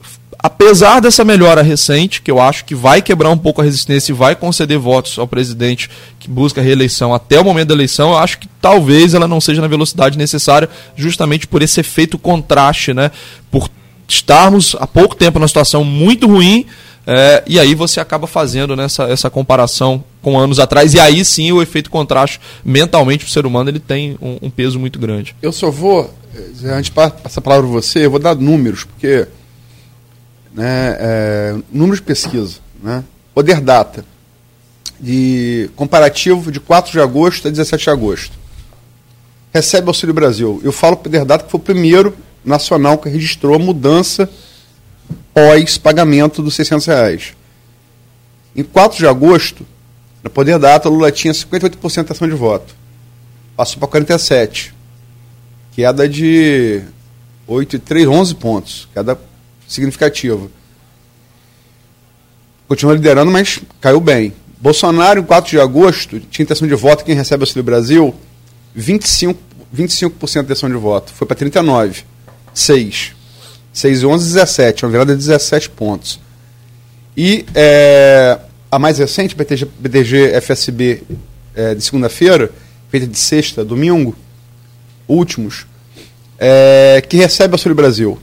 [0.45, 4.15] apesar dessa melhora recente, que eu acho que vai quebrar um pouco a resistência e
[4.15, 5.89] vai conceder votos ao presidente
[6.19, 9.59] que busca reeleição até o momento da eleição, eu acho que talvez ela não seja
[9.59, 13.09] na velocidade necessária, justamente por esse efeito contraste, né?
[13.49, 13.67] Por
[14.07, 16.67] estarmos há pouco tempo numa situação muito ruim.
[17.07, 21.51] É, e aí você acaba fazendo né, essa comparação com anos atrás, e aí sim
[21.51, 25.35] o efeito contraste mentalmente para o ser humano ele tem um, um peso muito grande.
[25.41, 28.85] Eu só vou, eh, antes de passar a palavra para você, eu vou dar números,
[28.85, 29.27] porque
[30.55, 33.03] né, é, números de pesquisa, né,
[33.33, 34.05] Poder Data,
[34.99, 38.37] de comparativo de 4 de agosto a 17 de agosto.
[39.53, 40.61] Recebe Auxílio Brasil.
[40.63, 44.29] Eu falo Poder Data que foi o primeiro nacional que registrou a mudança
[45.33, 47.33] pós-pagamento dos 600 reais.
[48.55, 49.65] Em 4 de agosto,
[50.23, 52.73] na Poder Data, Lula tinha 58% de ação de voto.
[53.57, 54.73] Passou para 47%.
[55.73, 56.81] Queda de
[57.45, 58.87] 8 e 3, 11 pontos.
[58.93, 59.19] Queda
[59.67, 60.49] significativa.
[62.67, 64.33] Continua liderando, mas caiu bem.
[64.59, 68.15] Bolsonaro, em 4 de agosto, tinha intenção de voto, quem recebe Auxílio Brasil,
[68.77, 69.35] 25%,
[69.71, 71.13] 25 de intenção de voto.
[71.13, 72.03] Foi para 39.
[72.53, 73.13] 6.
[73.73, 74.85] 6 e 11, 17.
[74.85, 76.19] Uma virada de 17 pontos.
[77.15, 78.39] E é,
[78.71, 81.03] a mais recente, BTG, BTG FSB,
[81.53, 82.51] é, de segunda-feira,
[82.89, 84.15] feita de sexta, domingo,
[85.07, 85.65] últimos,
[86.39, 88.17] é, que recebe Auxílio Brasil.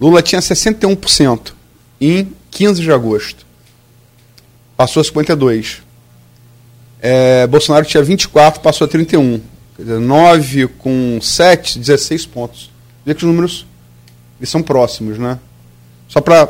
[0.00, 1.52] Lula tinha 61%
[2.00, 3.46] em 15 de agosto.
[4.76, 5.82] Passou a 52.
[7.00, 9.40] É, Bolsonaro tinha 24, passou a 31.
[9.76, 12.70] Quer dizer, 9 com 7, 16 pontos.
[13.04, 13.66] Vê que os números
[14.38, 15.38] eles são próximos, né?
[16.08, 16.48] Só para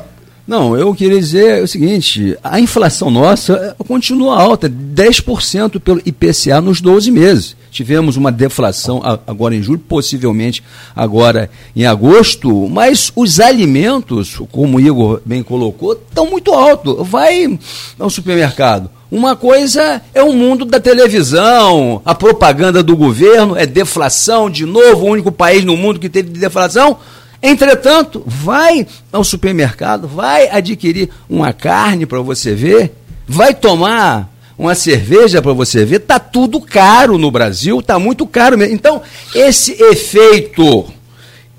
[0.49, 6.81] não, eu queria dizer o seguinte: a inflação nossa continua alta, 10% pelo IPCA nos
[6.81, 7.55] 12 meses.
[7.71, 10.65] Tivemos uma deflação agora em julho, possivelmente
[10.97, 17.07] agora em agosto, mas os alimentos, como o Igor bem colocou, estão muito altos.
[17.07, 17.59] Vai
[17.99, 18.89] ao supermercado.
[19.11, 25.05] Uma coisa é o mundo da televisão, a propaganda do governo, é deflação, de novo,
[25.05, 26.97] o único país no mundo que teve deflação.
[27.43, 32.93] Entretanto, vai ao supermercado, vai adquirir uma carne para você ver,
[33.27, 38.59] vai tomar uma cerveja para você ver, tá tudo caro no Brasil, tá muito caro
[38.59, 38.75] mesmo.
[38.75, 39.01] Então,
[39.35, 40.87] esse efeito,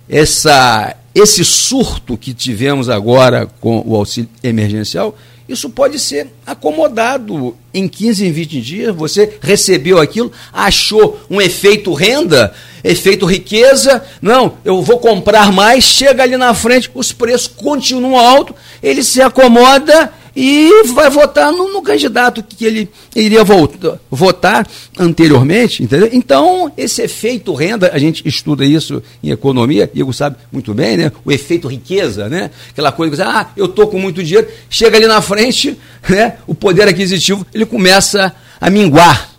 [0.09, 5.17] essa esse surto que tivemos agora com o auxílio emergencial,
[5.49, 8.95] isso pode ser acomodado em 15, em 20 dias.
[8.95, 14.05] Você recebeu aquilo, achou um efeito renda, efeito riqueza.
[14.21, 15.83] Não, eu vou comprar mais.
[15.83, 21.71] Chega ali na frente, os preços continuam altos, ele se acomoda e vai votar no,
[21.71, 24.67] no candidato que ele iria voltar, votar
[24.97, 26.09] anteriormente, entendeu?
[26.11, 31.11] Então, esse efeito renda, a gente estuda isso em economia, Igor sabe muito bem, né?
[31.25, 32.51] O efeito riqueza, né?
[32.69, 35.77] Aquela coisa que ah, eu tô com muito dinheiro, chega ali na frente,
[36.07, 36.37] né?
[36.47, 39.29] O poder aquisitivo, ele começa a minguar.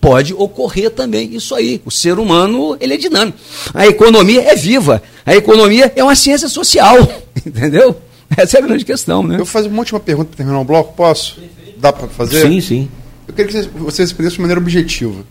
[0.00, 1.80] Pode ocorrer também isso aí.
[1.82, 3.38] O ser humano, ele é dinâmico.
[3.72, 5.02] A economia é viva.
[5.24, 6.96] A economia é uma ciência social,
[7.44, 7.96] entendeu?
[8.36, 9.34] Essa é a grande questão, né?
[9.34, 11.40] Eu vou fazer uma última pergunta para terminar o bloco, posso?
[11.76, 12.46] Dá para fazer?
[12.46, 12.88] Sim, sim.
[13.26, 15.24] Eu queria que você respondesse de maneira objetiva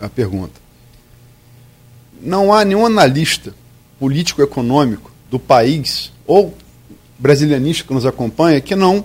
[0.00, 0.60] a pergunta.
[2.20, 3.54] Não há nenhum analista
[3.98, 6.54] político-econômico do país ou
[7.18, 9.04] brasilianista que nos acompanha que não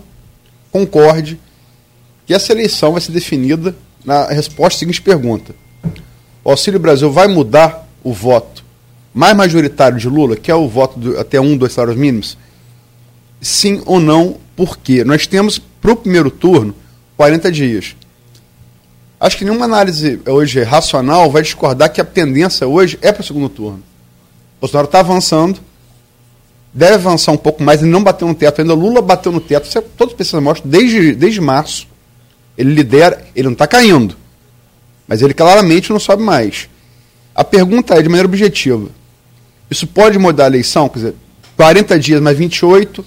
[0.72, 1.40] concorde
[2.26, 5.56] que essa eleição vai ser definida na resposta à seguinte pergunta:
[6.44, 8.64] O Auxílio Brasil vai mudar o voto
[9.14, 12.38] mais majoritário de Lula, que é o voto do, até um, dois salários mínimos?
[13.42, 14.38] Sim ou não?
[14.56, 15.04] Por quê?
[15.04, 16.74] Nós temos, para o primeiro turno,
[17.16, 17.96] 40 dias.
[19.20, 23.26] Acho que nenhuma análise hoje racional vai discordar que a tendência hoje é para o
[23.26, 23.80] segundo turno.
[24.58, 25.60] O Bolsonaro está avançando,
[26.72, 28.76] deve avançar um pouco mais, ele não bateu no teto ainda.
[28.76, 31.88] Lula bateu no teto, isso é, todos os pesquisas mostram, desde, desde março.
[32.56, 34.16] Ele lidera, ele não está caindo,
[35.08, 36.70] mas ele claramente não sobe mais.
[37.34, 38.88] A pergunta é de maneira objetiva:
[39.70, 40.90] isso pode mudar a eleição?
[40.90, 41.16] Quer dizer,
[41.58, 43.04] 40 dias mais 28,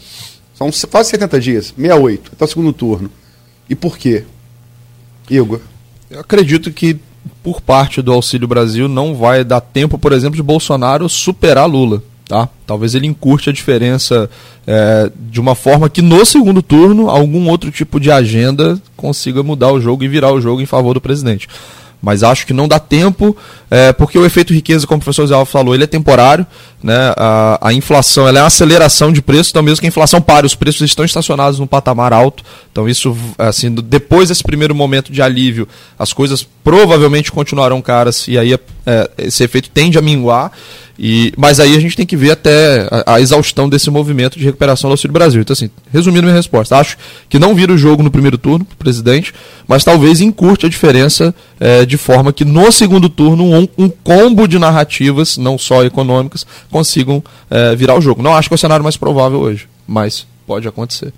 [0.55, 3.11] são quase 70 dias, 68, até o segundo turno.
[3.69, 4.25] E por quê?
[5.31, 5.61] Igor.
[6.11, 6.99] Eu acredito que
[7.43, 12.03] por parte do Auxílio Brasil não vai dar tempo, por exemplo, de Bolsonaro superar Lula.
[12.27, 12.49] Tá?
[12.67, 14.31] Talvez ele encurte a diferença
[14.67, 19.73] é, de uma forma que no segundo turno algum outro tipo de agenda consiga mudar
[19.73, 21.49] o jogo e virar o jogo em favor do presidente
[22.01, 23.37] mas acho que não dá tempo,
[23.71, 26.47] é, porque o efeito riqueza, como o professor Zé Alves falou, ele é temporário,
[26.83, 27.13] né?
[27.17, 30.47] a, a inflação ela é uma aceleração de preço, então mesmo que a inflação pare,
[30.47, 32.43] os preços estão estacionados num patamar alto,
[32.73, 38.39] então isso, assim, depois desse primeiro momento de alívio, as coisas provavelmente continuarão caras, e
[38.39, 38.61] aí é,
[39.19, 40.53] esse efeito tende a minguar,
[41.03, 44.45] e, mas aí a gente tem que ver até a, a, exaustão desse movimento de
[44.45, 45.41] recuperação do Auxílio Brasil.
[45.41, 48.75] Então, assim, resumindo minha resposta, acho que não vira o jogo no primeiro turno para
[48.75, 49.33] o presidente,
[49.67, 54.47] mas talvez encurte a diferença é, de forma que no segundo turno um, um, combo
[54.47, 58.23] de narrativas, não só econômicas, consigam é, virar o jogo.
[58.23, 61.15] Não acho que é o cenário mais provável hoje, mas pode acontecer.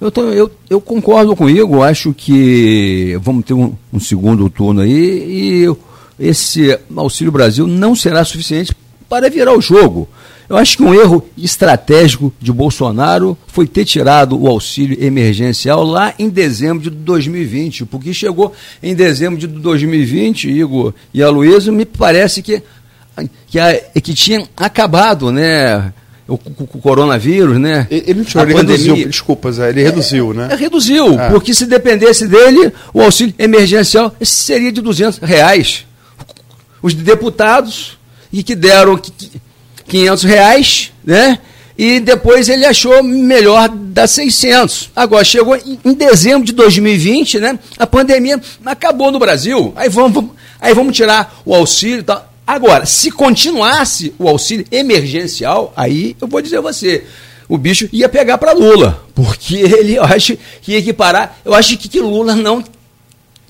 [0.00, 4.50] Eu, tô, eu, eu concordo com o Igor, acho que vamos ter um, um segundo
[4.50, 5.76] turno aí e
[6.20, 8.76] esse Auxílio Brasil não será suficiente
[9.08, 10.06] para virar o jogo.
[10.48, 16.12] Eu acho que um erro estratégico de Bolsonaro foi ter tirado o auxílio emergencial lá
[16.18, 18.52] em dezembro de 2020, porque chegou
[18.82, 22.60] em dezembro de 2020, Igor e a Luísa, me parece que,
[23.46, 25.92] que, a, que tinha acabado, né?
[26.26, 26.38] O, o,
[26.74, 27.86] o, coronavírus, né?
[27.88, 30.48] Ele tirou, ele reduziu, desculpa, Zé, ele reduziu, né?
[30.50, 31.28] É, reduziu, é.
[31.28, 35.86] porque se dependesse dele, o auxílio emergencial seria de 200 reais
[36.82, 37.98] os deputados
[38.32, 39.00] e que deram
[39.86, 41.38] 500 reais, né?
[41.76, 44.90] E depois ele achou melhor dar 600.
[44.94, 47.58] Agora, chegou em, dezembro de 2020, né?
[47.78, 49.72] A pandemia acabou no Brasil.
[49.74, 50.26] Aí vamos,
[50.60, 52.30] aí vamos tirar o auxílio e tal.
[52.46, 57.04] Agora, se continuasse o auxílio emergencial, aí eu vou dizer a você,
[57.48, 61.78] o bicho ia pegar para Lula, porque ele, eu acho que ia equiparar, eu acho
[61.78, 62.62] que, que Lula não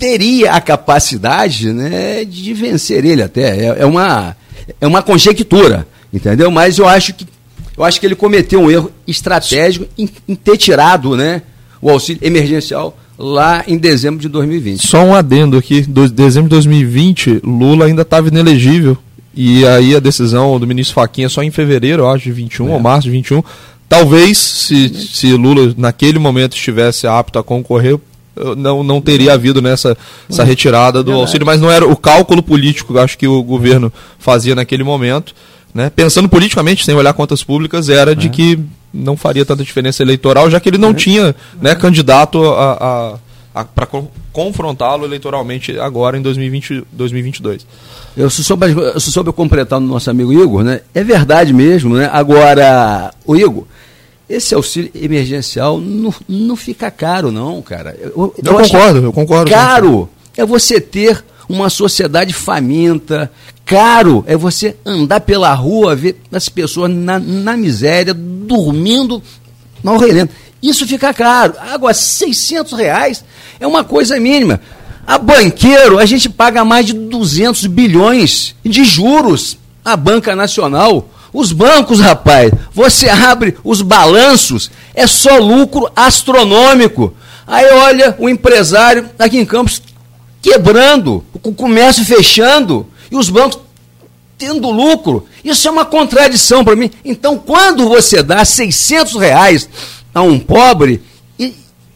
[0.01, 3.66] teria a capacidade né, de vencer ele até.
[3.66, 4.34] É, é, uma,
[4.80, 6.51] é uma conjectura, entendeu?
[6.51, 7.26] Mas eu acho que
[7.76, 11.42] eu acho que ele cometeu um erro estratégico em, em ter tirado né,
[11.80, 14.86] o auxílio emergencial lá em dezembro de 2020.
[14.86, 18.98] Só um adendo aqui, do, dezembro de 2020, Lula ainda estava inelegível.
[19.34, 22.72] E aí a decisão do ministro Faquinha só em fevereiro, acho, de 21, é.
[22.72, 23.42] ou março de 21.
[23.88, 27.98] Talvez, se, se Lula naquele momento estivesse apto a concorrer,
[28.56, 29.96] não, não teria havido nessa
[30.28, 34.54] essa retirada do auxílio, mas não era o cálculo político, acho que o governo fazia
[34.54, 35.34] naquele momento,
[35.74, 35.90] né?
[35.90, 38.30] Pensando politicamente, sem olhar contas públicas, era de é.
[38.30, 38.58] que
[38.92, 40.94] não faria tanta diferença eleitoral, já que ele não é.
[40.94, 43.18] tinha né, candidato a,
[43.54, 43.86] a, a para
[44.32, 47.66] confrontá-lo eleitoralmente agora em 2020, 2022.
[48.16, 50.80] Eu só soube, eu soube completar no nosso amigo Igor, né?
[50.94, 52.10] É verdade mesmo, né?
[52.12, 53.64] Agora, o Igor,
[54.30, 57.96] esse auxílio emergencial não, não fica caro, não, cara.
[58.00, 59.50] Eu, eu, eu concordo, eu concordo.
[59.50, 63.30] Caro é você ter uma sociedade faminta.
[63.66, 69.20] Caro é você andar pela rua, ver as pessoas na, na miséria, dormindo
[69.82, 70.32] na relento.
[70.62, 71.54] Isso fica caro.
[71.58, 73.24] Agora, 600 reais
[73.58, 74.60] é uma coisa mínima.
[75.04, 79.58] A banqueiro, a gente paga mais de 200 bilhões de juros.
[79.84, 87.14] A Banca Nacional os bancos, rapaz, você abre os balanços, é só lucro astronômico.
[87.46, 89.82] Aí olha o empresário aqui em Campos
[90.42, 93.60] quebrando, o comércio fechando e os bancos
[94.38, 95.26] tendo lucro.
[95.44, 96.90] Isso é uma contradição para mim.
[97.04, 99.68] Então, quando você dá 600 reais
[100.14, 101.02] a um pobre,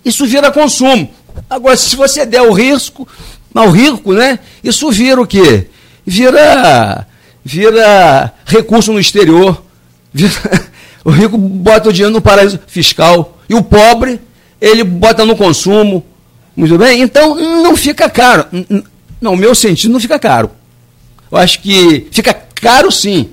[0.05, 1.11] isso vira consumo.
[1.49, 3.09] Agora, se você der o risco,
[3.55, 4.39] ao rico, né?
[4.63, 5.69] Isso vira o quê?
[6.05, 7.07] Vira
[7.45, 9.63] vira recurso no exterior,
[10.13, 10.33] vira,
[11.05, 14.21] o rico bota o dinheiro no paraíso fiscal e o pobre
[14.61, 16.05] ele bota no consumo,
[16.57, 17.03] muito bem?
[17.03, 18.47] Então não fica caro.
[19.21, 20.51] Não, meu sentido não fica caro.
[21.31, 23.31] Eu acho que fica caro sim.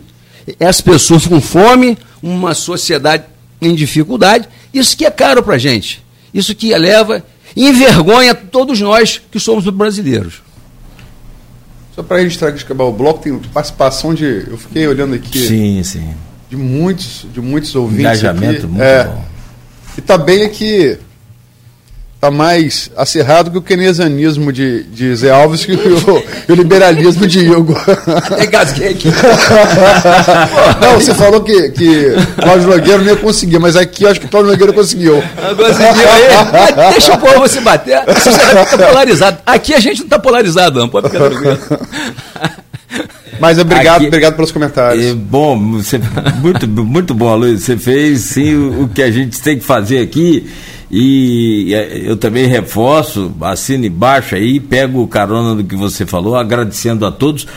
[0.59, 3.23] As pessoas com fome, uma sociedade
[3.61, 6.03] em dificuldade, isso que é caro para a gente.
[6.33, 7.23] Isso que eleva
[7.55, 10.41] envergonha todos nós que somos brasileiros.
[11.95, 14.45] Só para registrar acabar o bloco, tem participação de.
[14.49, 15.39] Eu fiquei olhando aqui.
[15.39, 16.13] Sim, sim.
[16.49, 18.01] De muitos, de muitos ouvintes.
[18.01, 18.67] Engajamento aqui.
[18.67, 19.05] muito é.
[19.05, 19.25] bom.
[19.97, 20.97] E tá bem aqui.
[22.21, 27.49] Tá mais acirrado que o keynesianismo de, de Zé Alves e o, o liberalismo de
[27.49, 27.75] Hugo.
[28.31, 29.07] Até gasguei aqui.
[30.79, 34.27] Não, você falou que, que Cláudio Nogueira não ia conseguir, mas aqui eu acho que
[34.27, 35.15] Cláudio Nogueira conseguiu.
[35.57, 36.91] Conseguiu aí.
[36.93, 38.03] Deixa o povo se bater.
[38.05, 39.37] Você está polarizado.
[39.43, 40.89] Aqui a gente não está polarizado, não.
[40.89, 41.57] Pode ficar tranquilo.
[43.39, 45.03] Mas obrigado, Aqui- obrigado pelos comentários.
[45.03, 45.99] É, bom, você,
[46.39, 47.63] muito, muito bom, Luiz.
[47.63, 50.47] Você fez sim o, o que a gente tem que fazer aqui.
[50.93, 56.35] E é, eu também reforço, assino embaixo aí, pego o carona do que você falou,
[56.35, 57.47] agradecendo a todos.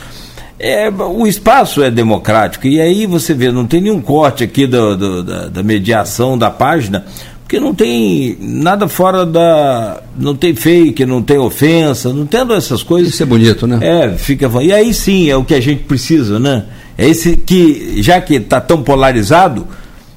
[0.57, 4.97] É, o espaço é democrático, e aí você vê, não tem nenhum corte aqui do,
[4.97, 7.05] do- da, da mediação da página,
[7.43, 10.01] porque não tem nada fora da.
[10.17, 13.13] Não tem fake, não tem ofensa, não tendo essas coisas.
[13.13, 13.81] Isso é bonito, né?
[13.83, 14.49] É, fica.
[14.63, 16.65] E aí sim é o que a gente precisa, né?
[16.97, 19.67] É esse que, já que está tão polarizado,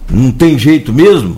[0.09, 1.38] não tem jeito mesmo,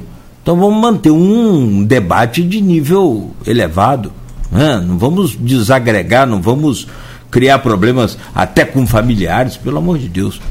[0.49, 4.11] então vamos manter um debate de nível elevado.
[4.51, 4.83] Né?
[4.83, 6.87] Não vamos desagregar, não vamos
[7.29, 10.41] criar problemas até com familiares, pelo amor de Deus.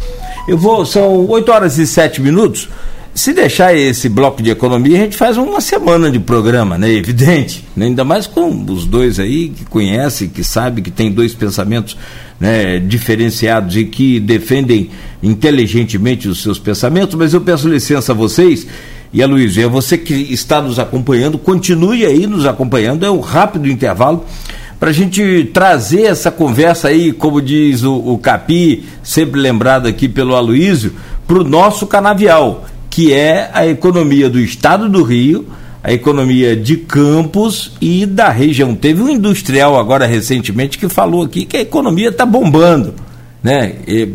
[0.46, 2.68] Eu vou, são 8 horas e 7 minutos.
[3.12, 6.88] Se deixar esse bloco de economia, a gente faz uma semana de programa, né?
[6.92, 7.64] Evidente.
[7.74, 7.86] né?
[7.86, 11.96] Ainda mais com os dois aí que conhecem, que sabem que tem dois pensamentos
[12.38, 14.90] né, diferenciados e que defendem
[15.20, 17.16] inteligentemente os seus pensamentos.
[17.16, 18.64] Mas eu peço licença a vocês.
[19.12, 23.06] E a Luiz, é você que está nos acompanhando, continue aí nos acompanhando.
[23.06, 24.24] É um rápido intervalo
[24.78, 30.08] para a gente trazer essa conversa aí, como diz o, o Capi, sempre lembrado aqui
[30.08, 30.92] pelo Aloísio,
[31.26, 35.46] para o nosso canavial, que é a economia do estado do Rio,
[35.82, 38.74] a economia de Campos e da região.
[38.74, 42.94] Teve um industrial agora recentemente que falou aqui que a economia está bombando,
[43.42, 43.74] né?
[43.86, 44.08] E,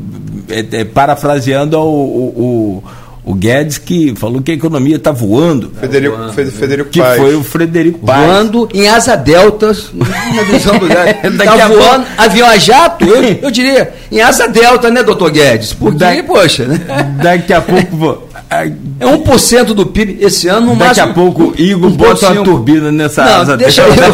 [0.50, 2.84] é, é, parafraseando o, o,
[3.26, 7.44] o Guedes que falou que a economia está voando, Federico, Fe- Federico que foi o
[7.44, 8.26] Frederico Paes.
[8.28, 11.38] Voando em asa deltas, na visão do Guedes.
[11.44, 15.72] Tá a voando, avião a jato, eu, eu diria, em asa delta, né, doutor Guedes?
[15.74, 16.80] Porque, Da- poxa, né?
[17.22, 17.96] Daqui a pouco.
[17.96, 21.08] vou- a- É 1% do PIB esse ano, no Daqui máximo.
[21.10, 24.06] a pouco Igor um bota uma turbina nessa Não, asa deixa dela.
[24.08, 24.14] eu.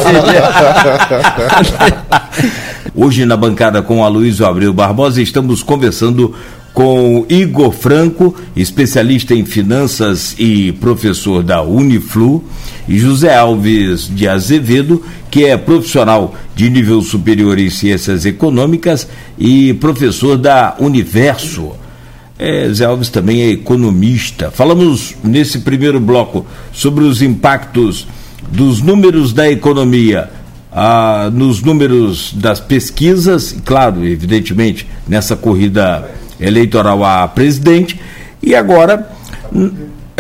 [3.06, 6.34] Hoje na bancada com a Luiz Abreu Barbosa estamos conversando
[6.74, 12.44] com Igor Franco, especialista em finanças e professor da Uniflu,
[12.88, 19.08] e José Alves de Azevedo, que é profissional de nível superior em ciências econômicas
[19.38, 21.72] e professor da Universo.
[22.38, 24.50] É, Zé Alves também é economista.
[24.50, 28.08] Falamos nesse primeiro bloco sobre os impactos
[28.52, 30.30] dos números da economia
[30.72, 36.10] ah, nos números das pesquisas, e claro, evidentemente, nessa corrida
[36.40, 38.00] eleitoral a presidente,
[38.42, 39.10] e agora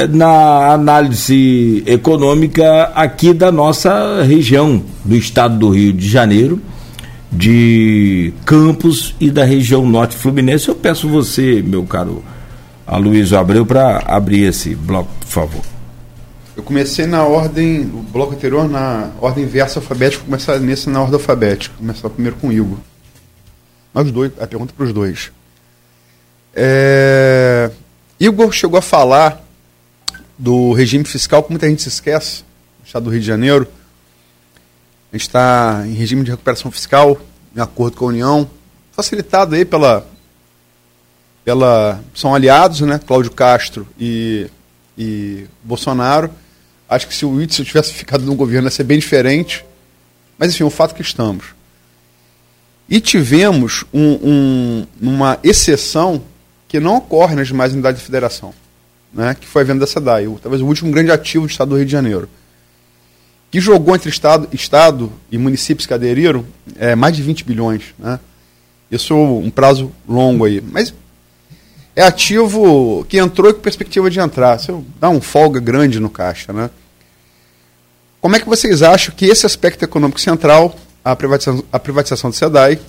[0.09, 6.61] na análise econômica aqui da nossa região, do estado do Rio de Janeiro,
[7.32, 10.67] de Campos e da região norte fluminense.
[10.67, 12.24] Eu peço você, meu caro
[12.88, 15.61] Aloysio Abreu, para abrir esse bloco, por favor.
[16.57, 21.15] Eu comecei na ordem, o bloco anterior, na ordem inversa alfabética, começar nesse na ordem
[21.15, 21.74] alfabética.
[21.78, 22.78] Começar primeiro com o Igor.
[23.93, 25.32] Mas os dois, a pergunta para os dois.
[26.54, 27.72] É,
[28.20, 29.41] Igor chegou a falar
[30.38, 32.43] do regime fiscal, que muita gente se esquece,
[32.80, 33.68] no estado do Rio de Janeiro.
[35.12, 37.20] A gente está em regime de recuperação fiscal,
[37.56, 38.50] em acordo com a União,
[38.91, 40.08] facilitado aí pela.
[41.43, 43.00] pela são aliados, né?
[43.06, 44.50] Cláudio Castro e,
[44.97, 46.30] e Bolsonaro.
[46.88, 49.66] Acho que se o Whitson tivesse ficado no governo ia ser bem diferente.
[50.38, 51.47] Mas, enfim, o fato é que estamos.
[52.88, 56.24] E tivemos um, um, uma exceção
[56.70, 58.53] que não ocorre nas demais unidades da federação,
[59.11, 61.76] né, que foi a venda da SEDAI, talvez o último grande ativo do Estado do
[61.76, 62.30] Rio de Janeiro,
[63.51, 66.45] que jogou entre Estado, estado e municípios que aderiram
[66.78, 67.95] é, mais de 20 bilhões.
[67.97, 68.20] Né?
[68.91, 70.61] Isso é um prazo longo aí.
[70.61, 70.93] Mas
[71.95, 74.55] é ativo que entrou e com perspectiva de entrar.
[74.57, 76.53] Isso dá um folga grande no caixa.
[76.53, 76.70] Né?
[78.22, 82.36] Como é que vocês acham que esse aspecto econômico central, a privatização, a privatização do
[82.36, 82.80] SEDAI,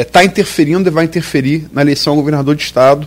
[0.00, 3.06] está interferindo e vai interferir na eleição ao governador de Estado,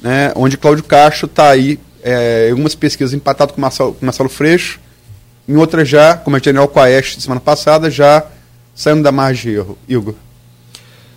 [0.00, 4.28] né, onde Cláudio Castro está aí, é, em algumas pesquisas, empatado com Marcelo, com Marcelo
[4.28, 4.80] Freixo,
[5.48, 8.24] em outras já, como a General Coeste semana passada, já
[8.74, 9.78] saindo da margem de erro.
[9.88, 10.14] Igor.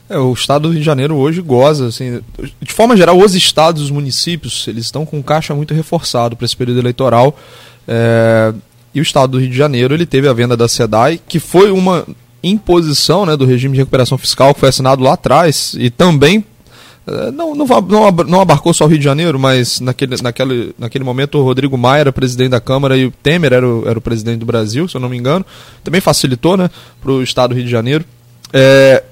[0.10, 2.22] É, o estado do Rio de Janeiro hoje goza, assim,
[2.62, 6.56] de forma geral, os estados os municípios, eles estão com caixa muito reforçado para esse
[6.56, 7.38] período eleitoral.
[7.88, 8.53] é,
[8.93, 11.70] e o estado do Rio de Janeiro, ele teve a venda da SEDAI, que foi
[11.70, 12.08] uma
[12.50, 16.43] imposição né, do regime de recuperação fiscal que foi assinado lá atrás e também
[17.08, 17.66] eh, não, não,
[18.28, 22.02] não, abarcou só o Rio de Janeiro, mas naquele, naquele, naquele momento o Rodrigo Maia
[22.02, 24.96] era presidente da Câmara e o Temer era o, era o presidente do Brasil, se
[24.96, 25.46] eu não me engano.
[25.84, 26.70] Também facilitou né,
[27.02, 28.06] para o Estado do Rio de Janeiro.
[28.52, 29.04] É,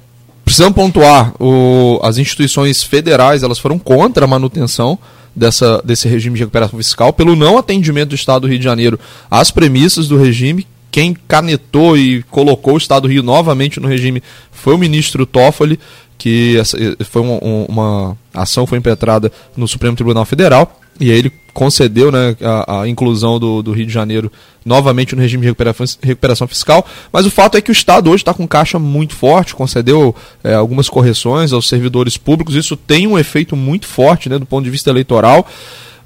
[0.44, 4.98] precisamos pontuar, o, as instituições federais elas foram contra a manutenção
[5.36, 9.00] dessa, desse regime de recuperação fiscal, pelo não atendimento do Estado do Rio de Janeiro
[9.30, 10.68] às premissas do regime.
[10.94, 14.22] Quem canetou e colocou o Estado do Rio novamente no regime
[14.52, 15.80] foi o ministro Toffoli
[16.20, 16.78] que essa,
[17.10, 22.36] foi uma, uma ação foi impetrada no Supremo Tribunal Federal e aí ele concedeu né,
[22.39, 24.32] a, a inclusão do, do, Rio de Janeiro
[24.64, 28.22] novamente no regime de recuperação, recuperação fiscal, mas o fato é que o Estado hoje
[28.22, 33.18] está com caixa muito forte, concedeu é, algumas correções aos servidores públicos, isso tem um
[33.18, 35.48] efeito muito forte né, do ponto de vista eleitoral.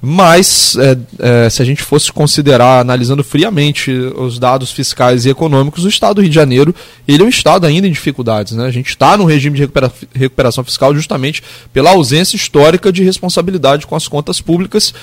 [0.02, 5.86] Mas, é, é, se a gente fosse considerar, analisando friamente os dados fiscais e econômicos,
[5.86, 6.74] o Estado do Rio de Janeiro
[7.08, 8.54] ele é um Estado ainda em dificuldades.
[8.54, 8.66] Né?
[8.66, 11.44] A gente está no regime de recupera recuperação fiscal justamente
[11.74, 14.94] pela ausência histórica de responsabilidade com as contas públicas.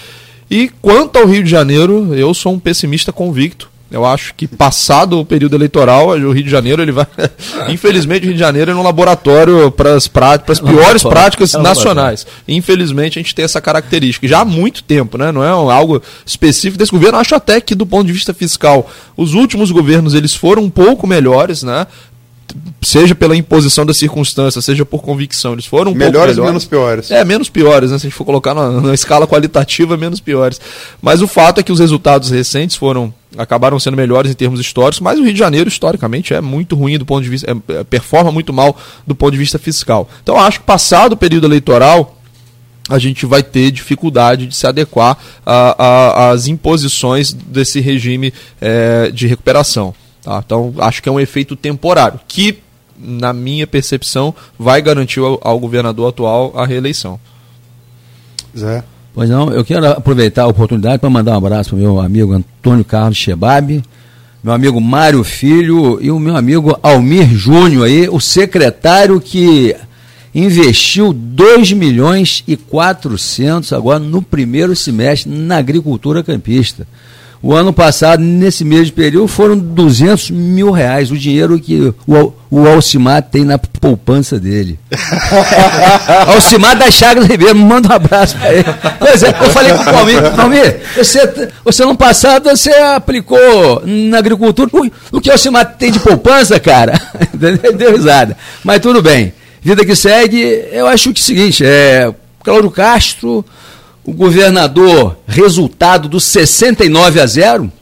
[0.50, 3.73] E quanto ao Rio de Janeiro, eu sou um pessimista convicto.
[3.94, 7.06] Eu acho que passado o período eleitoral, o Rio de Janeiro ele vai.
[7.70, 12.26] Infelizmente, o Rio de Janeiro é um laboratório para as é piores práticas é nacionais.
[12.48, 14.26] Infelizmente, a gente tem essa característica.
[14.26, 15.30] Já há muito tempo, né?
[15.30, 17.18] Não é algo específico desse governo.
[17.18, 21.06] Acho até que, do ponto de vista fiscal, os últimos governos eles foram um pouco
[21.06, 21.86] melhores, né?
[22.80, 27.10] seja pela imposição das circunstâncias, seja por convicção, eles foram um melhores ou menos piores.
[27.10, 27.98] É, menos piores, né?
[27.98, 30.60] Se a gente for colocar na, na, escala qualitativa, menos piores.
[31.00, 35.00] Mas o fato é que os resultados recentes foram acabaram sendo melhores em termos históricos,
[35.00, 37.84] mas o Rio de Janeiro historicamente é muito ruim do ponto de vista, é, é,
[37.84, 38.76] performa muito mal
[39.06, 40.08] do ponto de vista fiscal.
[40.22, 42.18] Então acho que passado o período eleitoral
[42.88, 45.16] a gente vai ter dificuldade de se adequar
[45.46, 49.94] às imposições desse regime é, de recuperação.
[50.22, 50.42] Tá?
[50.44, 52.58] Então, acho que é um efeito temporário, que,
[52.98, 57.18] na minha percepção, vai garantir ao, ao governador atual a reeleição.
[58.56, 58.84] Zé.
[59.14, 62.32] Pois não, eu quero aproveitar a oportunidade para mandar um abraço para o meu amigo
[62.32, 63.80] Antônio Carlos Chebab,
[64.42, 69.76] meu amigo Mário Filho e o meu amigo Almir Júnior aí, o secretário que
[70.34, 76.84] investiu 2 milhões e 400 agora no primeiro semestre na agricultura campista.
[77.46, 82.66] O ano passado, nesse mesmo período, foram 200 mil reais, o dinheiro que o, o
[82.66, 84.78] Alcimar tem na poupança dele.
[86.26, 88.64] Alcimar da Chagas Ribeiro, manda um abraço para ele.
[88.98, 94.16] Pois é, eu falei com o Palmeiras, Palmeiras, você, você ano passado você aplicou na
[94.16, 96.98] agricultura, o, o que o Alcimar tem de poupança, cara?
[97.76, 98.38] Deu risada.
[98.64, 99.34] Mas tudo bem.
[99.60, 102.10] Vida que segue, eu acho que é o seguinte, é,
[102.42, 103.44] Cláudio Castro
[104.04, 107.72] o governador, resultado do 69 a 0,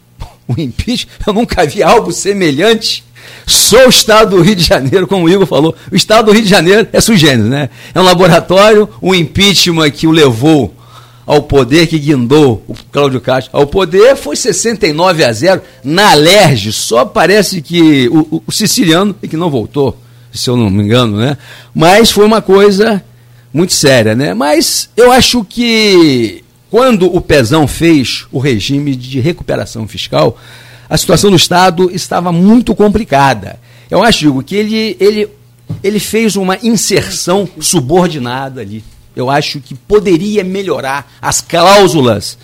[0.47, 3.05] o impeachment, eu nunca vi algo semelhante.
[3.47, 6.43] Só o estado do Rio de Janeiro, como o Igor falou, o estado do Rio
[6.43, 7.71] de Janeiro é sugênero, né?
[7.95, 10.73] É um laboratório, o impeachment que o levou
[11.27, 16.73] ao poder, que guindou o Cláudio Castro ao poder, foi 69 a 0 na Alerj.
[16.73, 19.97] Só parece que o, o, o siciliano é que não voltou,
[20.33, 21.37] se eu não me engano, né?
[21.75, 23.03] Mas foi uma coisa
[23.53, 24.35] muito séria, né?
[24.35, 30.39] Mas eu acho que quando o Pezão fez o regime de recuperação fiscal,
[30.89, 33.59] a situação do Estado estava muito complicada.
[33.91, 35.29] Eu acho, que ele, ele,
[35.83, 38.83] ele fez uma inserção subordinada ali.
[39.15, 42.39] Eu acho que poderia melhorar as cláusulas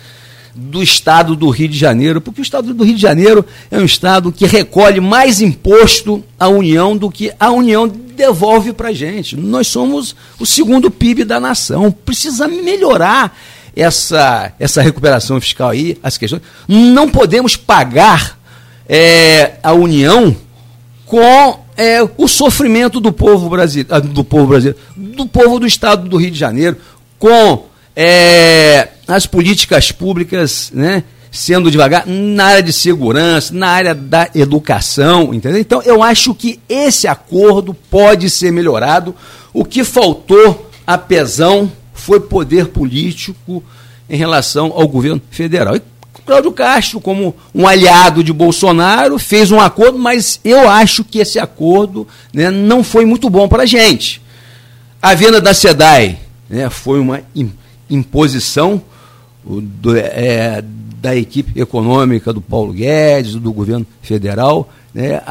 [0.55, 3.85] do estado do Rio de Janeiro, porque o estado do Rio de Janeiro é um
[3.85, 9.37] estado que recolhe mais imposto à União do que a União devolve para a gente.
[9.37, 11.91] Nós somos o segundo PIB da nação.
[11.91, 13.37] Precisa melhorar
[13.75, 16.41] essa, essa recuperação fiscal aí, as questões.
[16.67, 18.37] Não podemos pagar
[18.87, 20.35] é, a União
[21.05, 26.09] com é, o sofrimento do povo brasileiro, ah, do povo brasileiro, do povo do estado
[26.09, 26.77] do Rio de Janeiro,
[27.17, 31.03] com é, as políticas públicas, né?
[31.31, 35.59] Sendo devagar na área de segurança, na área da educação, entendeu?
[35.59, 39.15] Então, eu acho que esse acordo pode ser melhorado.
[39.53, 43.63] O que faltou a pesão foi poder político
[44.09, 45.75] em relação ao governo federal.
[45.75, 45.81] E
[46.25, 51.39] Cláudio Castro, como um aliado de Bolsonaro, fez um acordo, mas eu acho que esse
[51.39, 54.21] acordo né, não foi muito bom para a gente.
[55.01, 57.21] A venda da SEDAI né, foi uma
[57.89, 58.81] imposição
[59.49, 60.63] do, é,
[61.01, 65.21] da equipe econômica do Paulo Guedes, do governo federal, né,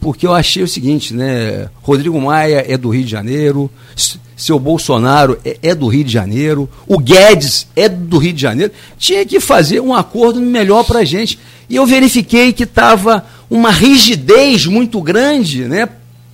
[0.00, 3.70] porque eu achei o seguinte, né, Rodrigo Maia é do Rio de Janeiro,
[4.36, 8.72] seu Bolsonaro é, é, do Rio de Janeiro, o Guedes é do Rio de Janeiro,
[8.96, 11.38] tinha que fazer um acordo melhor para a gente.
[11.68, 15.88] E eu verifiquei que estava uma rigidez muito grande né,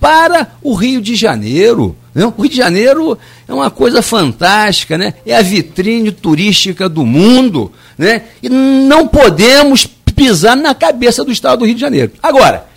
[0.05, 1.95] para o Rio de Janeiro.
[2.13, 2.23] Né?
[2.23, 5.15] O Rio de Janeiro é uma coisa fantástica, né?
[5.25, 7.71] é a vitrine turística do mundo.
[7.97, 8.21] Né?
[8.43, 12.11] E não podemos pisar na cabeça do Estado do Rio de Janeiro.
[12.21, 12.67] Agora,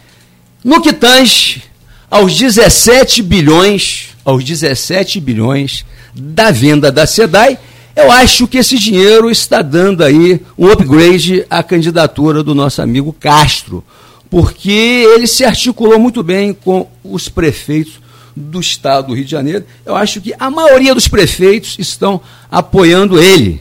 [0.64, 1.64] no que tange
[2.10, 7.58] aos 17 bilhões, aos 17 bilhões da venda da SEDAI,
[7.94, 13.12] eu acho que esse dinheiro está dando aí um upgrade à candidatura do nosso amigo
[13.12, 13.84] Castro,
[14.30, 18.00] porque ele se articulou muito bem com os prefeitos
[18.36, 19.64] do estado do Rio de Janeiro.
[19.84, 22.20] Eu acho que a maioria dos prefeitos estão
[22.50, 23.60] apoiando ele.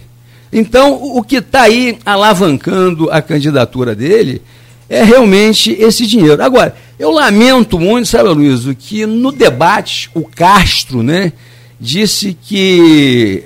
[0.51, 4.41] Então, o que está aí alavancando a candidatura dele
[4.89, 6.41] é realmente esse dinheiro.
[6.41, 11.33] Agora, eu lamento muito, sabe, Luiz, que no debate o Castro né,
[11.79, 13.43] disse que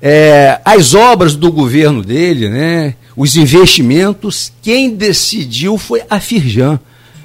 [0.00, 6.80] é, as obras do governo dele, né, os investimentos, quem decidiu foi a Firjan.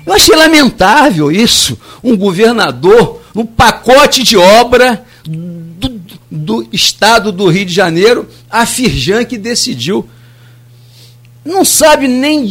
[0.05, 7.65] Eu achei lamentável isso, um governador, no pacote de obra do, do estado do Rio
[7.65, 10.05] de Janeiro, a Firjan que decidiu.
[11.45, 12.45] Não sabe nem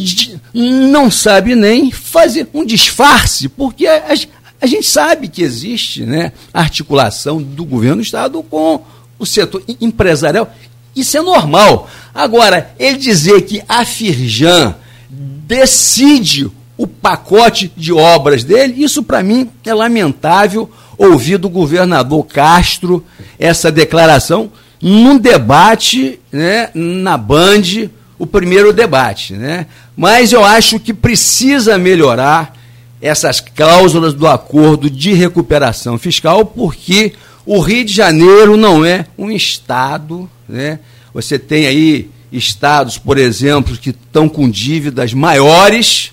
[0.51, 4.15] não sabe nem fazer um disfarce, porque a,
[4.59, 8.81] a gente sabe que existe né, articulação do governo do estado com
[9.19, 10.51] o setor empresarial,
[10.95, 11.89] isso é normal.
[12.13, 14.75] Agora, ele dizer que a Firjan
[15.09, 23.03] decide o pacote de obras dele, isso para mim é lamentável ouvir do governador Castro
[23.37, 27.89] essa declaração num debate né, na Band,
[28.19, 29.33] o primeiro debate.
[29.33, 29.67] Né?
[29.95, 32.53] Mas eu acho que precisa melhorar
[33.01, 37.13] essas cláusulas do acordo de recuperação fiscal, porque
[37.45, 40.79] o Rio de Janeiro não é um estado, né?
[41.13, 46.11] Você tem aí estados, por exemplo, que estão com dívidas maiores,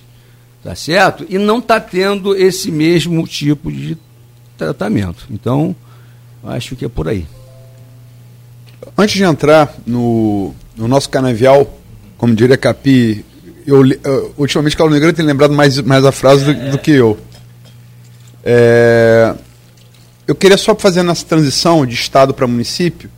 [0.63, 1.27] tá certo?
[1.29, 3.97] E não está tendo esse mesmo tipo de
[4.57, 5.27] tratamento.
[5.31, 5.75] Então,
[6.45, 7.27] acho que é por aí.
[8.97, 11.79] Antes de entrar no, no nosso canavial,
[12.17, 13.25] como diria Capi,
[13.67, 17.19] eu, eu, ultimamente Carlos Negreiro tem lembrado mais, mais a frase do, do que eu.
[18.45, 19.35] É,
[20.27, 23.11] eu queria só fazer nessa transição de estado para município,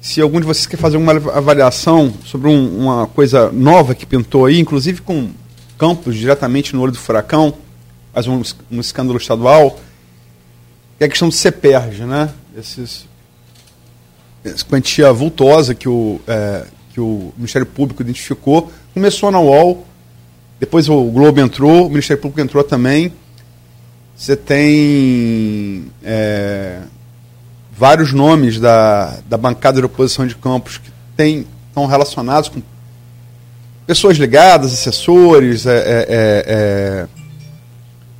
[0.00, 4.44] se algum de vocês quer fazer uma avaliação sobre um, uma coisa nova que pintou
[4.44, 5.30] aí, inclusive com
[5.78, 7.54] campos diretamente no olho do furacão,
[8.12, 9.80] mas um, um escândalo estadual,
[10.98, 12.30] que é a questão do CEPERG, né?
[12.56, 13.06] Esses,
[14.44, 18.70] essa quantia vultosa que o, é, que o Ministério Público identificou.
[18.92, 19.86] Começou na UOL,
[20.60, 23.10] depois o Globo entrou, o Ministério Público entrou também.
[24.16, 26.80] Você tem é,
[27.76, 32.62] vários nomes da, da bancada de oposição de campos que tem, estão relacionados com
[33.86, 37.06] pessoas ligadas, assessores, é, é, é, é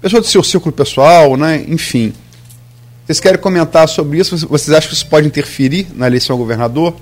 [0.01, 1.65] pessoas do seu círculo pessoal, né?
[1.69, 2.13] enfim.
[3.07, 4.37] Vocês querem comentar sobre isso?
[4.49, 6.95] Vocês acham que isso pode interferir na eleição ao governador?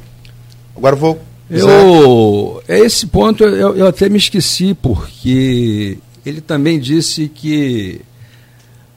[0.76, 1.20] Agora eu vou.
[1.50, 8.00] Eu, esse ponto eu, eu até me esqueci, porque ele também disse que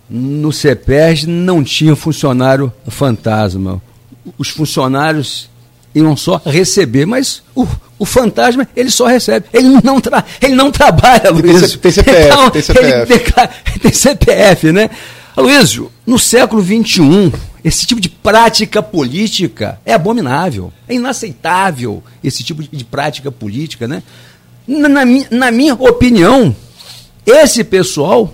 [0.10, 3.82] no CEPERG não tinha funcionário fantasma.
[4.38, 5.50] Os funcionários
[5.94, 9.48] iam só receber, mas o, o fantasma ele só recebe.
[9.54, 11.76] Ele não, tra ele não trabalha, Luiz.
[11.78, 13.06] Tem, CPF, então, tem CPF.
[13.06, 13.50] Declara,
[13.82, 14.90] tem CPF, né?
[15.38, 17.34] Luísio, no século XXI,
[17.64, 23.88] esse tipo de prática política é abominável, é inaceitável esse tipo de, de prática política,
[23.88, 24.02] né?
[24.68, 26.56] Na, na, na minha opinião,
[27.26, 28.34] esse pessoal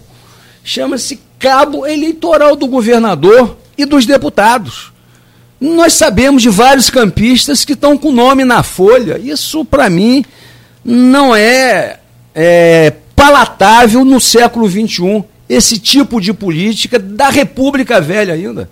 [0.64, 4.94] chama-se cabo eleitoral do governador e dos deputados.
[5.60, 9.20] Nós sabemos de vários campistas que estão com nome na folha.
[9.20, 10.24] Isso, para mim,
[10.86, 12.00] não é,
[12.34, 18.70] é palatável no século XXI, esse tipo de política da República Velha ainda.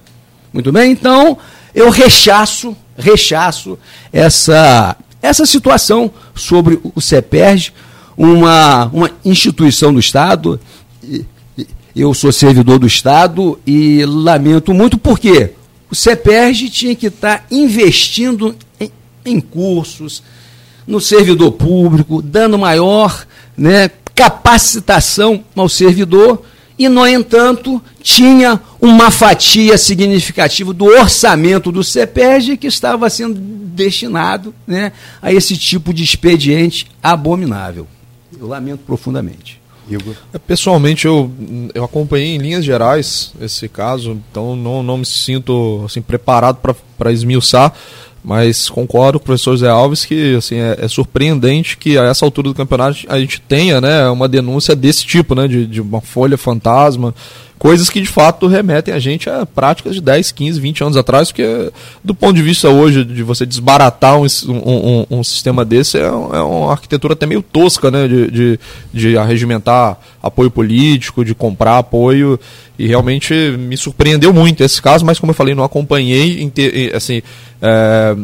[0.54, 0.91] Muito bem?
[0.91, 1.38] Então,
[1.74, 3.78] eu rechaço, rechaço
[4.14, 7.72] essa, essa situação sobre o CEPERG,
[8.16, 10.60] uma, uma instituição do Estado
[12.00, 15.52] eu sou servidor do Estado e lamento muito porque
[15.92, 18.90] o CEPERG tinha que estar investindo em,
[19.26, 20.24] em cursos,
[20.88, 23.28] no servidor público, dando maior
[23.58, 26.42] né, capacitação ao servidor
[26.78, 34.56] e, no entanto, tinha uma fatia significativa do orçamento do CEPERG que estava sendo destinado
[34.66, 37.86] né, a esse tipo de expediente abominável.
[38.40, 39.59] Eu lamento profundamente.
[39.95, 40.16] Igor?
[40.34, 41.32] É, pessoalmente, eu,
[41.74, 46.57] eu acompanhei em linhas gerais esse caso, então não, não me sinto assim, preparado
[46.98, 47.74] para esmiuçar,
[48.24, 52.26] Mas concordo com o professor Zé Alves que assim, é, é, surpreendente que a essa
[52.26, 56.02] altura do campeonato a gente tenha né, uma denúncia desse tipo, né, de, de uma
[56.02, 57.14] folha fantasma,
[57.60, 61.30] coisas que de fato remetem a gente a práticas de 10, 15, 20 anos atrás,
[61.30, 61.72] porque
[62.02, 66.10] do ponto de vista hoje de você desbaratar um, um, um, sistema desse é, é,
[66.10, 68.60] uma arquitetura até meio tosca, né, de, de,
[68.94, 72.40] de arregimentar apoio político, de comprar apoio,
[72.77, 76.49] e realmente me surpreendeu muito esse caso, mas como eu falei, não acompanhei
[76.95, 77.22] assim,
[77.61, 78.15] é,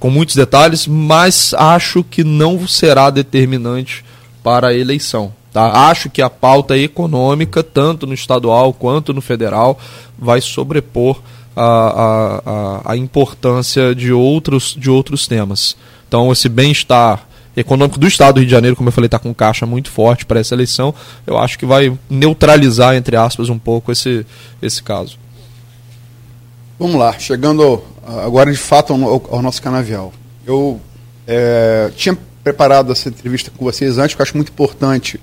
[0.00, 4.02] com muitos detalhes, mas acho que não será determinante
[4.42, 5.36] para a eleição.
[5.52, 5.88] Tá?
[5.88, 9.78] Acho que a pauta econômica, tanto no estadual quanto no federal,
[10.18, 11.20] vai sobrepor
[11.56, 15.76] a, a, a, importância de outros, de outros temas.
[16.06, 17.26] Então, esse bem-estar
[17.56, 20.24] econômico do Estado do Rio de Janeiro, como eu falei, está com caixa muito forte
[20.24, 20.94] para essa eleição.
[21.26, 24.24] Eu acho que vai neutralizar, entre aspas, um pouco esse,
[24.62, 25.18] esse caso.
[26.78, 30.12] Vamos lá, chegando agora de fato ao, ao nosso canavial.
[30.46, 30.80] Eu
[31.26, 35.20] é, tinha preparado essa entrevista com vocês antes, que eu acho muito importante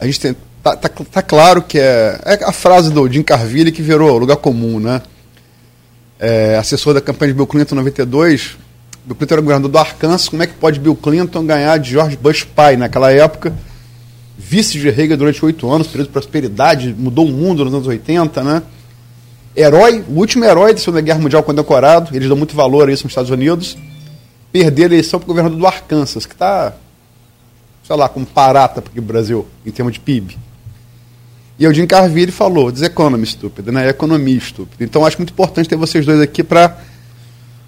[0.00, 3.72] a gente tem, tá, tá, tá, claro que é, é a frase do Jim Carville
[3.72, 5.02] que virou lugar comum, né?
[6.20, 8.56] É, assessor da campanha de Bill Clinton em 92,
[9.04, 12.16] Bill Clinton era governador do Arkansas, como é que pode Bill Clinton ganhar de George
[12.16, 13.52] Bush pai naquela época?
[14.36, 18.44] Vice de Reagan durante oito anos, período de prosperidade, mudou o mundo nos anos 80,
[18.44, 18.62] né?
[19.56, 23.02] Herói, o último herói da Segunda Guerra Mundial condecorado, eles dão muito valor a isso
[23.04, 23.76] nos Estados Unidos,
[24.52, 26.74] perder a eleição para o governador do Arkansas, que está
[27.88, 30.36] sei lá, como parata para o Brasil, em termos de PIB.
[31.58, 33.88] E o Jim Carville falou, diz economy estúpida, né?
[33.88, 34.84] Economia estúpida.
[34.84, 36.78] Então acho muito importante ter vocês dois aqui para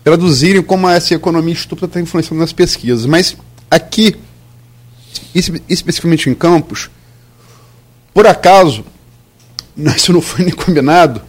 [0.05, 3.07] traduzirem como essa economia estúpida está influenciando nas pesquisas.
[3.07, 3.35] Mas
[3.71, 4.15] aqui,
[5.67, 6.91] especificamente em Campos,
[8.13, 8.85] por acaso,
[9.97, 11.23] isso não foi nem combinado,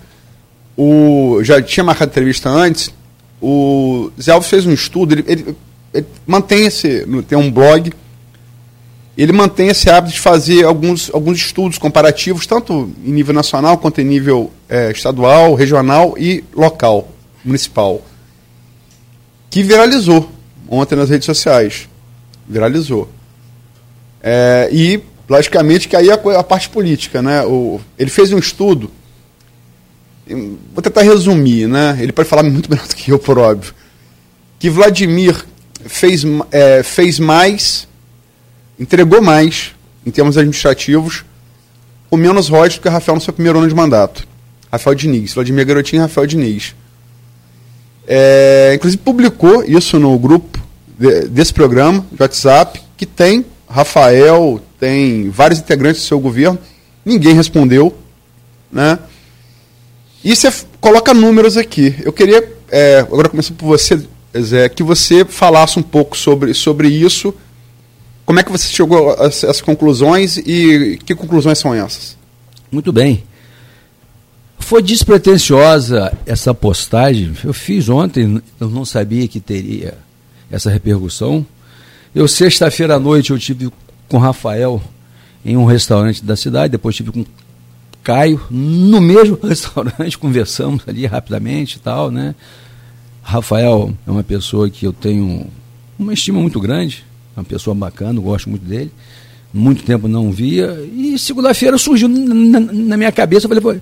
[0.75, 2.93] o, já tinha marcado entrevista antes,
[3.41, 5.55] o Zé Alves fez um estudo, ele, ele,
[5.93, 7.93] ele mantém esse, tem um blog
[9.17, 13.99] ele mantém esse hábito de fazer alguns, alguns estudos comparativos, tanto em nível nacional quanto
[13.99, 17.11] em nível é, estadual, regional e local,
[17.43, 18.01] municipal,
[19.49, 20.31] que viralizou
[20.67, 21.89] ontem nas redes sociais.
[22.47, 23.09] Viralizou.
[24.23, 27.21] É, e, logicamente, que aí a, a parte política.
[27.21, 27.43] Né?
[27.43, 28.89] O, ele fez um estudo,
[30.73, 31.97] vou tentar resumir, né?
[31.99, 33.73] ele pode falar muito melhor do que eu, por óbvio,
[34.57, 35.45] que Vladimir
[35.85, 37.87] fez, é, fez mais
[38.81, 41.23] entregou mais, em termos administrativos,
[42.09, 44.27] com menos royalties do que Rafael no seu primeiro ano de mandato.
[44.71, 46.73] Rafael Diniz, Vladimir Garotinho e Rafael Diniz.
[48.07, 50.59] É, inclusive publicou isso no grupo
[50.97, 56.57] de, desse programa de WhatsApp, que tem Rafael, tem vários integrantes do seu governo,
[57.05, 57.95] ninguém respondeu.
[58.71, 58.97] Né?
[60.23, 61.95] E você coloca números aqui.
[62.03, 64.01] Eu queria, é, agora começando por você,
[64.39, 67.31] Zé, que você falasse um pouco sobre, sobre isso
[68.31, 72.15] como é que você chegou a essas conclusões e que conclusões são essas?
[72.71, 73.25] Muito bem.
[74.57, 77.33] Foi despretensiosa essa postagem.
[77.43, 79.97] Eu fiz ontem, eu não sabia que teria
[80.49, 81.45] essa repercussão.
[82.15, 83.69] Eu, sexta-feira à noite, eu tive
[84.07, 84.81] com Rafael
[85.43, 87.25] em um restaurante da cidade, depois tive com
[88.01, 92.33] Caio, no mesmo restaurante, conversamos ali rapidamente e tal, né?
[93.21, 95.47] Rafael é uma pessoa que eu tenho
[95.99, 97.10] uma estima muito grande,
[97.41, 98.91] uma pessoa bacana, gosto muito dele.
[99.53, 100.87] Muito tempo não via.
[100.95, 103.81] E segunda-feira surgiu na, na, minha cabeça, eu falei,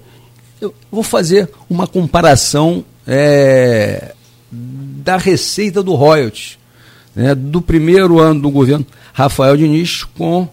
[0.59, 4.13] eu vou fazer uma comparação é,
[4.51, 6.57] da receita do royalties,
[7.15, 10.47] né, do primeiro ano do governo Rafael Diniz com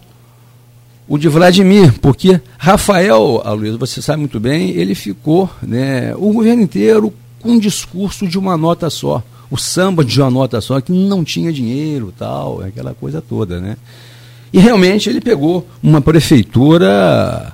[1.07, 6.33] o de Vladimir, porque Rafael, a Luísa, você sabe muito bem, ele ficou né, o
[6.33, 10.79] governo inteiro com um discurso de uma nota só o samba de uma nota só,
[10.81, 13.77] que não tinha dinheiro, tal, aquela coisa toda, né?
[14.51, 17.53] E realmente ele pegou uma prefeitura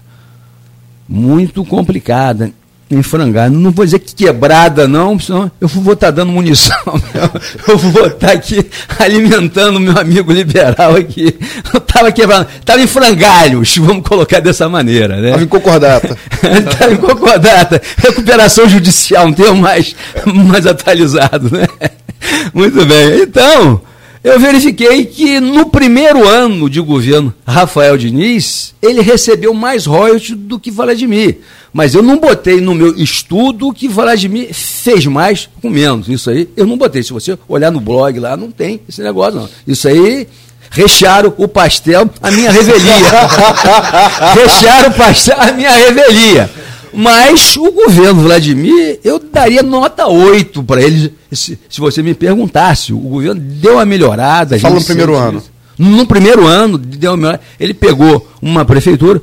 [1.07, 2.52] muito complicada,
[2.94, 3.49] em frangar.
[3.49, 6.74] Não vou dizer que quebrada, não, senão eu vou estar dando munição.
[7.68, 8.65] Eu vou estar aqui
[8.99, 11.36] alimentando meu amigo liberal aqui.
[11.74, 12.48] Eu estava quebrado.
[12.60, 15.15] Estava em frangalhos, vamos colocar dessa maneira.
[15.18, 15.28] Né?
[15.28, 16.18] Estava em concordata.
[16.36, 17.82] Estava em concordata.
[17.98, 19.95] Recuperação judicial, um termo mais,
[20.26, 21.49] mais atualizado.
[21.52, 21.68] Né?
[22.53, 23.22] Muito bem.
[23.22, 23.82] Então,
[24.24, 30.57] eu verifiquei que no primeiro ano de governo Rafael Diniz, ele recebeu mais royalties do
[30.57, 31.40] que Vladimir.
[31.74, 36.08] Mas eu não botei no meu estudo que Vladimir fez mais com menos.
[36.08, 37.02] Isso aí eu não botei.
[37.02, 39.50] Se você olhar no blog lá, não tem esse negócio, não.
[39.68, 40.28] Isso aí
[40.70, 42.94] rechearam o pastel, a minha revelia.
[44.36, 46.50] rechearam o pastel, a minha revelia.
[46.94, 52.94] Mas o governo Vladimir, eu daria nota 8 para ele, se, se, você me perguntasse.
[52.94, 54.60] O governo deu uma melhorada.
[54.60, 55.41] Fala no primeiro ano.
[55.76, 57.44] No primeiro ano, deu uma melhorada.
[57.60, 59.20] Ele pegou uma prefeitura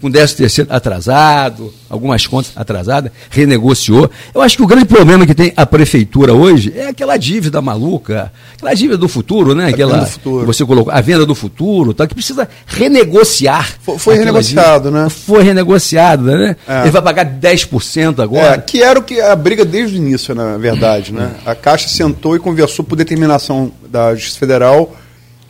[0.00, 4.10] com 13 terceiro atrasado, algumas contas atrasadas, renegociou.
[4.34, 8.32] Eu acho que o grande problema que tem a prefeitura hoje é aquela dívida maluca,
[8.54, 9.68] aquela dívida do futuro, né?
[9.68, 10.46] Aquela futuro.
[10.46, 13.74] você colocou, a venda do futuro, tá, que precisa renegociar.
[13.82, 15.04] Foi, foi renegociado, dívida.
[15.04, 15.10] né?
[15.10, 16.56] Foi renegociado, né?
[16.66, 16.80] É.
[16.82, 18.54] Ele vai pagar 10% agora.
[18.54, 21.32] É, que era o que a briga desde o início, na verdade, né?
[21.44, 24.96] A Caixa sentou e conversou por determinação da Justiça Federal,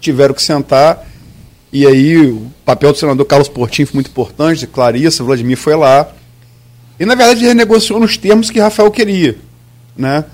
[0.01, 1.10] tiveram que sentar
[1.73, 6.09] e aí o papel do senador Carlos Portinho foi muito importante, Clarissa, Vladimir foi lá.
[6.99, 9.37] E na verdade renegociou nos termos que Rafael queria.
[9.97, 10.25] Né?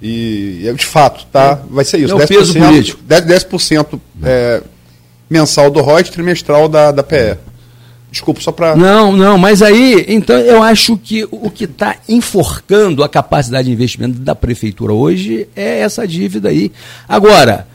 [0.00, 1.60] E, de fato, tá?
[1.68, 2.14] Vai ser isso.
[2.14, 3.02] É 10%, peso político.
[3.08, 4.62] 10%, 10% é,
[5.28, 7.36] mensal do ROI trimestral da, da PE.
[8.10, 8.74] Desculpa, só para.
[8.74, 13.72] Não, não, mas aí, então eu acho que o que está enforcando a capacidade de
[13.72, 16.72] investimento da prefeitura hoje é essa dívida aí.
[17.06, 17.66] Agora,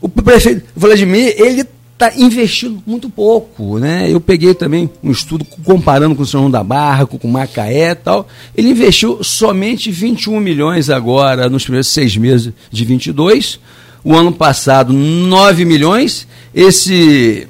[0.00, 1.66] o prefeito Vladimir, ele
[1.96, 4.12] está investindo muito pouco, né?
[4.12, 7.92] Eu peguei também um estudo comparando com o São João da Barra, com, o Macaé
[7.92, 8.28] e tal.
[8.54, 13.58] Ele investiu somente 21 milhões agora nos primeiros seis meses de 22.
[14.04, 16.28] O ano passado, 9 milhões.
[16.54, 17.48] Esse,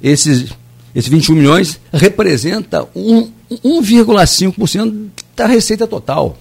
[0.00, 0.52] esses,
[0.94, 6.38] esses 21 milhões representa 1,5% da receita total.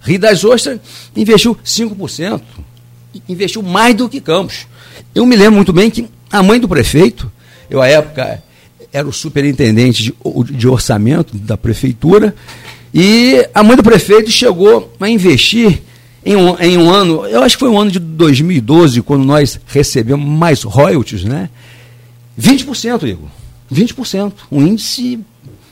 [0.00, 0.78] Rio das Ostras
[1.14, 2.40] investiu 5%
[3.28, 4.66] investiu mais do que Campos.
[5.14, 7.30] Eu me lembro muito bem que a mãe do prefeito,
[7.68, 8.42] eu à época
[8.92, 10.14] era o superintendente de,
[10.52, 12.34] de orçamento da prefeitura,
[12.92, 15.82] e a mãe do prefeito chegou a investir
[16.24, 19.58] em um, em um ano, eu acho que foi um ano de 2012, quando nós
[19.66, 21.48] recebemos mais royalties, né?
[22.38, 23.28] 20%, Igor.
[23.72, 24.32] 20%.
[24.50, 25.20] Um índice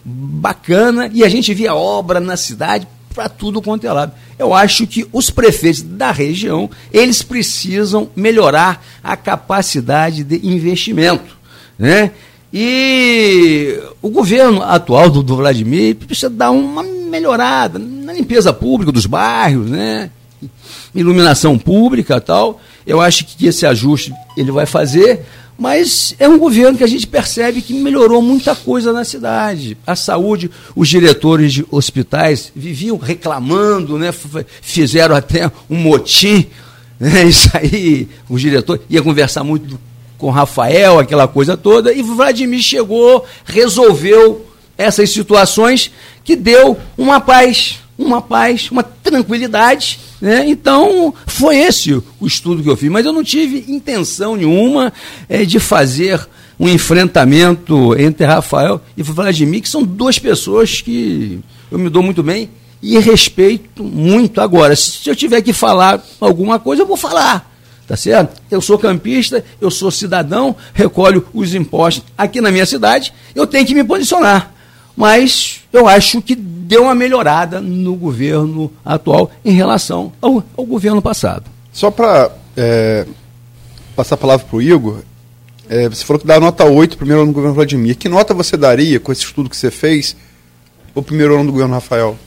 [0.04, 4.12] bacana, e a gente via obra na cidade para tudo quanto é lado.
[4.38, 11.36] Eu acho que os prefeitos da região, eles precisam melhorar a capacidade de investimento,
[11.78, 12.12] né?
[12.52, 19.06] E o governo atual do, do Vladimir precisa dar uma melhorada na limpeza pública dos
[19.06, 20.10] bairros, né?
[20.94, 22.60] Iluminação pública tal.
[22.86, 25.26] Eu acho que esse ajuste ele vai fazer,
[25.58, 29.76] mas é um governo que a gente percebe que melhorou muita coisa na cidade.
[29.86, 34.14] A saúde, os diretores de hospitais viviam reclamando, né?
[34.62, 36.46] fizeram até um motim.
[37.00, 37.26] Né?
[37.26, 39.78] Isso aí, o diretor ia conversar muito
[40.18, 44.44] com Rafael, aquela coisa toda, e Vladimir chegou, resolveu
[44.76, 45.92] essas situações
[46.24, 49.98] que deu uma paz uma paz, uma tranquilidade.
[50.20, 50.48] Né?
[50.48, 52.90] Então, foi esse o estudo que eu fiz.
[52.90, 54.92] Mas eu não tive intenção nenhuma
[55.28, 56.26] é, de fazer
[56.58, 61.38] um enfrentamento entre Rafael e Vladimir, que são duas pessoas que
[61.70, 62.50] eu me dou muito bem
[62.82, 64.40] e respeito muito.
[64.40, 67.48] Agora, se eu tiver que falar alguma coisa, eu vou falar.
[67.86, 68.42] Tá certo?
[68.50, 73.64] Eu sou campista, eu sou cidadão, recolho os impostos aqui na minha cidade, eu tenho
[73.64, 74.52] que me posicionar.
[74.98, 81.00] Mas eu acho que deu uma melhorada no governo atual em relação ao, ao governo
[81.00, 81.44] passado.
[81.72, 83.06] Só para é,
[83.94, 84.98] passar a palavra para o Igor,
[85.68, 87.96] é, você falou que dá nota 8 primeiro ano do governo Vladimir.
[87.96, 90.16] Que nota você daria com esse estudo que você fez
[90.92, 92.18] o primeiro ano do governo Rafael?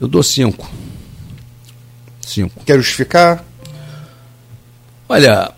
[0.00, 0.68] Eu dou 5.
[2.26, 2.64] 5.
[2.64, 3.44] Quer justificar?
[5.08, 5.52] Olha,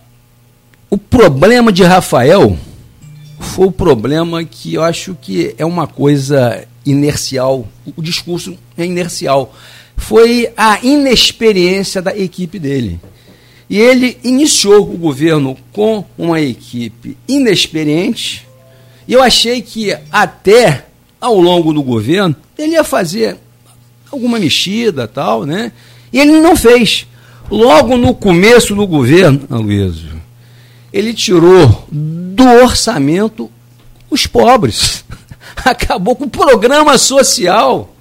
[0.91, 2.55] o problema de Rafael
[3.51, 7.67] foi o problema que eu acho que é uma coisa inercial,
[7.97, 9.53] o discurso é inercial.
[9.97, 12.97] Foi a inexperiência da equipe dele.
[13.69, 18.47] E ele iniciou o governo com uma equipe inexperiente,
[19.05, 20.85] e eu achei que até
[21.19, 23.37] ao longo do governo ele ia fazer
[24.09, 25.73] alguma mexida tal, né?
[26.13, 27.05] E ele não fez.
[27.49, 30.20] Logo no começo do governo, Aloysio,
[30.91, 33.49] ele tirou do orçamento
[34.09, 35.03] os pobres.
[35.63, 37.93] Acabou com o programa social.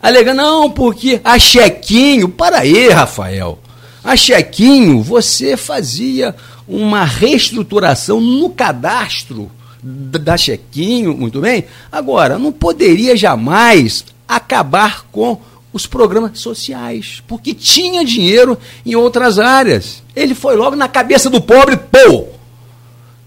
[0.00, 3.58] Alegando, não, porque a chequinho, para aí, Rafael.
[4.02, 6.34] A chequinho, você fazia
[6.66, 9.50] uma reestruturação no cadastro
[9.82, 11.64] da chequinho, muito bem.
[11.90, 15.40] Agora, não poderia jamais acabar com
[15.72, 20.02] os programas sociais, porque tinha dinheiro em outras áreas.
[20.16, 22.26] Ele foi logo na cabeça do pobre, pô!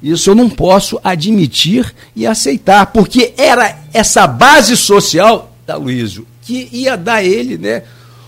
[0.01, 6.67] Isso eu não posso admitir e aceitar, porque era essa base social, da Luísio, que
[6.71, 7.83] ia dar ele né,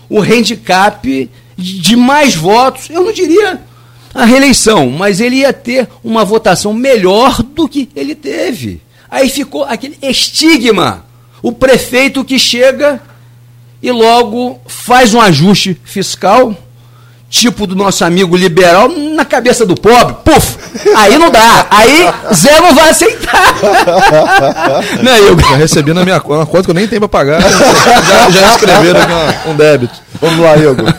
[0.08, 2.88] o handicap de mais votos.
[2.90, 3.60] Eu não diria
[4.14, 8.80] a reeleição, mas ele ia ter uma votação melhor do que ele teve.
[9.10, 11.04] Aí ficou aquele estigma.
[11.42, 13.02] O prefeito que chega
[13.84, 16.56] e logo faz um ajuste fiscal,
[17.28, 20.16] tipo do nosso amigo liberal, na cabeça do pobre.
[20.24, 20.56] Puf!
[20.96, 21.66] Aí não dá.
[21.70, 23.54] Aí Zé não vai aceitar.
[25.04, 27.42] não, eu já recebi na minha conta que eu nem tenho para pagar.
[27.42, 30.00] Já, já escreveram aqui um débito.
[30.18, 30.94] Vamos lá, Igor.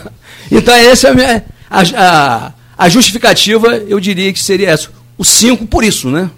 [0.48, 1.44] Então, essa é a minha.
[1.68, 4.90] A, a, a justificativa, eu diria que seria essa.
[5.18, 6.30] O 5 por isso, né?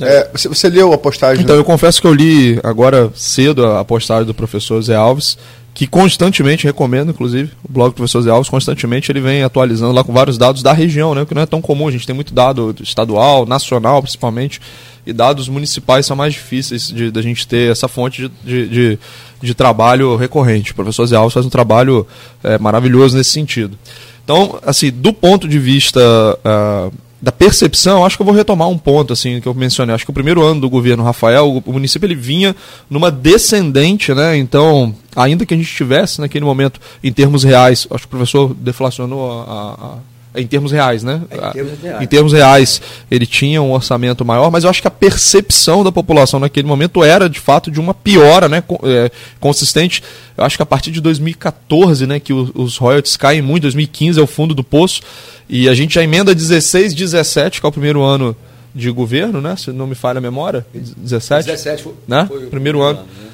[0.00, 1.42] É, você, você, leu a postagem?
[1.42, 5.38] Então, eu confesso que eu li agora cedo a postagem do professor Zé Alves,
[5.72, 10.04] que constantemente, recomendo inclusive, o blog do professor Zé Alves, constantemente ele vem atualizando lá
[10.04, 12.34] com vários dados da região, né, que não é tão comum, a gente tem muito
[12.34, 14.60] dado estadual, nacional principalmente,
[15.06, 18.98] e dados municipais são mais difíceis de, de a gente ter essa fonte de, de,
[19.40, 20.72] de, trabalho recorrente.
[20.72, 22.06] O professor Zé Alves faz um trabalho
[22.42, 23.78] é, maravilhoso nesse sentido.
[24.24, 26.92] Então, assim, do ponto de vista uh,
[27.26, 29.92] da percepção, acho que eu vou retomar um ponto assim que eu mencionei.
[29.92, 32.54] Acho que o primeiro ano do governo Rafael, o município ele vinha
[32.88, 34.36] numa descendente, né?
[34.36, 38.54] Então, ainda que a gente estivesse naquele momento em termos reais, acho que o professor
[38.54, 39.98] deflacionou a, a
[40.36, 41.22] em termos reais, né?
[41.30, 42.02] É, em, termos reais.
[42.02, 45.90] em termos reais, ele tinha um orçamento maior, mas eu acho que a percepção da
[45.90, 49.10] população naquele momento era, de fato, de uma piora né, é,
[49.40, 50.02] consistente.
[50.36, 54.22] Eu acho que a partir de 2014, né, que os royalties caem muito, 2015 é
[54.22, 55.00] o fundo do poço,
[55.48, 58.36] e a gente já emenda 16, 17, que é o primeiro ano
[58.74, 59.56] de governo, né?
[59.56, 60.66] Se não me falha a memória.
[60.74, 61.46] 17?
[61.46, 62.26] 17 foi, né?
[62.28, 62.98] foi primeiro ano.
[62.98, 63.25] ano né?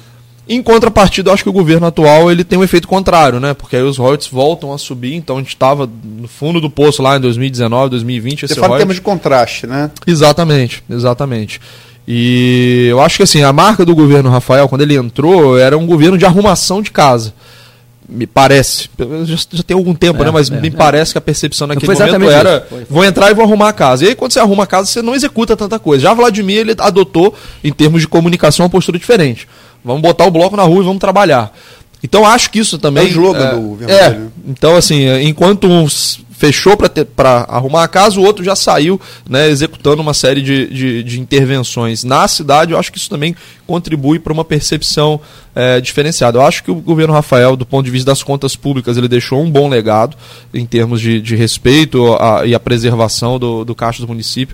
[0.47, 3.53] Em contrapartida, eu acho que o governo atual ele tem um efeito contrário, né?
[3.53, 7.01] Porque aí os royalties voltam a subir, então a gente estava no fundo do poço
[7.01, 8.47] lá em 2019, 2020.
[8.47, 8.75] Você fala royalties...
[8.75, 9.89] em termos de contraste, né?
[10.05, 11.61] Exatamente, exatamente.
[12.05, 15.85] E eu acho que assim, a marca do governo Rafael, quando ele entrou, era um
[15.85, 17.33] governo de arrumação de casa.
[18.07, 18.89] Me parece.
[19.25, 20.31] Já, já tem algum tempo, é, né?
[20.31, 20.71] Mas é, me é.
[20.71, 22.87] parece que a percepção naquele momento era: foi, foi.
[22.89, 24.05] vou entrar e vou arrumar a casa.
[24.05, 26.03] E aí, quando você arruma a casa, você não executa tanta coisa.
[26.03, 29.47] Já Vladimir ele adotou, em termos de comunicação, uma postura diferente.
[29.83, 31.53] Vamos botar o bloco na rua e vamos trabalhar.
[32.03, 33.03] Então acho que isso também.
[33.03, 33.99] É o slogan é, do vermelho.
[33.99, 38.99] É, então assim, enquanto uns fechou para arrumar a casa, o outro já saiu
[39.29, 42.73] né, executando uma série de, de, de, intervenções na cidade.
[42.73, 43.33] Eu acho que isso também
[43.65, 45.21] contribui para uma percepção
[45.55, 46.37] é, diferenciada.
[46.39, 49.41] Eu acho que o governo Rafael, do ponto de vista das contas públicas, ele deixou
[49.41, 50.17] um bom legado
[50.53, 54.53] em termos de, de respeito a, e a preservação do, do caixa do município.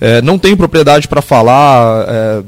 [0.00, 2.42] É, não tenho propriedade para falar, é,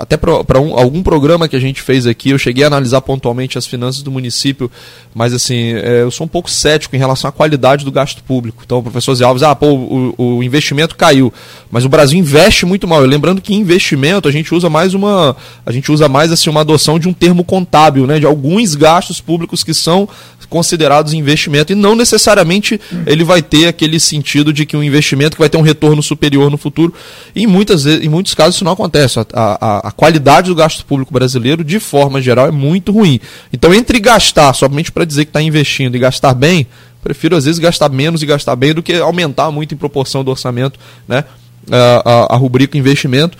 [0.00, 3.58] até para um, algum programa que a gente fez aqui, eu cheguei a analisar pontualmente
[3.58, 4.70] as finanças do município,
[5.14, 8.62] mas assim, é, eu sou um pouco cético em relação à qualidade do gasto público.
[8.64, 11.32] Então, o professor Zé Alves, ah, pô, o, o investimento caiu,
[11.70, 13.00] mas o Brasil investe muito mal.
[13.00, 15.36] Lembrando que investimento a gente usa mais uma,
[15.66, 19.20] a gente usa mais assim uma adoção de um termo contábil, né, de alguns gastos
[19.20, 20.08] públicos que são
[20.50, 25.40] considerados investimento e não necessariamente ele vai ter aquele sentido de que um investimento que
[25.40, 26.92] vai ter um retorno superior no futuro.
[27.34, 29.20] E em, muitas, em muitos casos isso não acontece.
[29.20, 33.20] A, a, a qualidade do gasto público brasileiro, de forma geral, é muito ruim.
[33.52, 36.66] Então, entre gastar somente para dizer que está investindo e gastar bem,
[37.02, 40.30] prefiro às vezes gastar menos e gastar bem do que aumentar muito em proporção do
[40.30, 41.24] orçamento, né?
[41.70, 43.38] A, a, a rubrica investimento,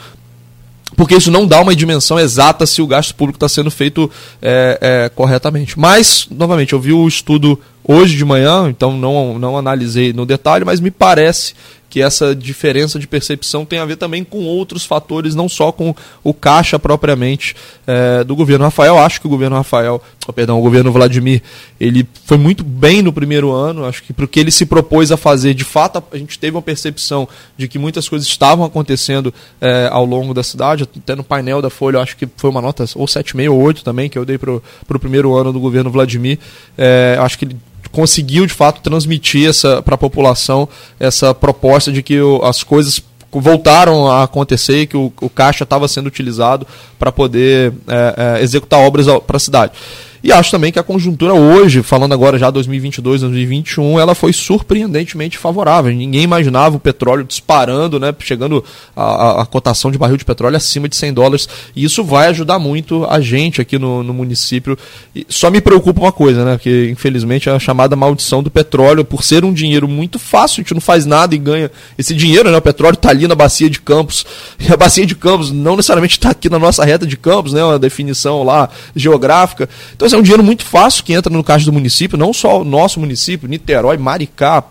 [1.00, 4.10] porque isso não dá uma dimensão exata se o gasto público está sendo feito
[4.42, 5.80] é, é, corretamente.
[5.80, 10.62] Mas, novamente, eu vi o estudo hoje de manhã, então não, não analisei no detalhe,
[10.62, 11.54] mas me parece
[11.90, 15.92] que essa diferença de percepção tem a ver também com outros fatores, não só com
[16.22, 18.96] o caixa propriamente é, do governo Rafael.
[18.96, 21.42] Acho que o governo Rafael, oh, perdão, o governo Vladimir,
[21.80, 23.84] ele foi muito bem no primeiro ano.
[23.84, 27.28] Acho que porque ele se propôs a fazer, de fato, a gente teve uma percepção
[27.56, 30.84] de que muitas coisas estavam acontecendo é, ao longo da cidade.
[30.84, 34.08] Até no painel da Folha, acho que foi uma nota ou 7,5 ou 8 também
[34.08, 36.38] que eu dei para o primeiro ano do governo Vladimir.
[36.78, 37.56] É, acho que ele
[37.92, 39.50] conseguiu de fato transmitir
[39.84, 40.68] para a população
[40.98, 43.02] essa proposta de que o, as coisas
[43.32, 46.66] voltaram a acontecer que o, o caixa estava sendo utilizado
[46.98, 49.72] para poder é, é, executar obras para a cidade.
[50.22, 55.38] E acho também que a conjuntura hoje, falando agora já 2022, 2021, ela foi surpreendentemente
[55.38, 55.92] favorável.
[55.92, 58.62] Ninguém imaginava o petróleo disparando, né, chegando
[58.94, 61.48] a, a, a cotação de barril de petróleo acima de 100 dólares.
[61.74, 64.76] E isso vai ajudar muito a gente aqui no, no município.
[65.14, 69.04] E só me preocupa uma coisa, né, que infelizmente é a chamada maldição do petróleo,
[69.04, 72.50] por ser um dinheiro muito fácil, a gente não faz nada e ganha esse dinheiro,
[72.50, 74.26] né, o petróleo está ali na bacia de Campos.
[74.60, 77.64] E a bacia de Campos não necessariamente está aqui na nossa reta de Campos, né,
[77.64, 79.66] uma definição lá geográfica.
[79.96, 82.64] Então é um dinheiro muito fácil que entra no caixa do município, não só o
[82.64, 84.64] nosso município, Niterói, Maricá,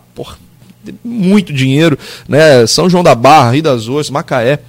[1.04, 1.98] muito dinheiro,
[2.28, 2.66] né?
[2.68, 4.60] São João da Barra, Rio das Ostras, Macaé.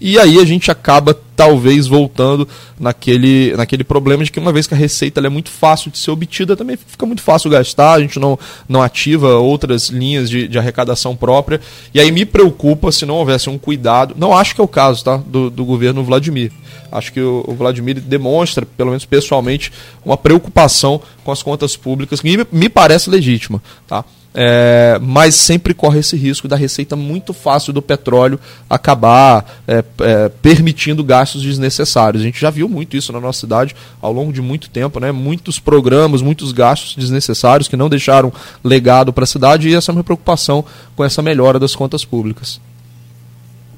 [0.00, 2.48] E aí a gente acaba talvez voltando
[2.78, 6.10] naquele, naquele problema de que uma vez que a receita é muito fácil de ser
[6.10, 8.38] obtida, também fica muito fácil gastar, a gente não,
[8.68, 11.60] não ativa outras linhas de, de arrecadação própria.
[11.94, 14.14] E aí me preocupa se não houvesse um cuidado.
[14.18, 16.52] Não acho que é o caso tá, do, do governo Vladimir.
[16.90, 19.72] Acho que o, o Vladimir demonstra, pelo menos pessoalmente,
[20.04, 23.62] uma preocupação com as contas públicas, que me, me parece legítima.
[23.86, 24.04] Tá?
[24.34, 28.38] É, mas sempre corre esse risco da receita muito fácil do petróleo
[28.68, 32.22] acabar é, é, permitindo gastos desnecessários.
[32.22, 35.10] A gente já viu muito isso na nossa cidade ao longo de muito tempo, né?
[35.10, 38.32] muitos programas, muitos gastos desnecessários que não deixaram
[38.62, 40.64] legado para a cidade e essa é uma preocupação
[40.94, 42.60] com essa melhora das contas públicas.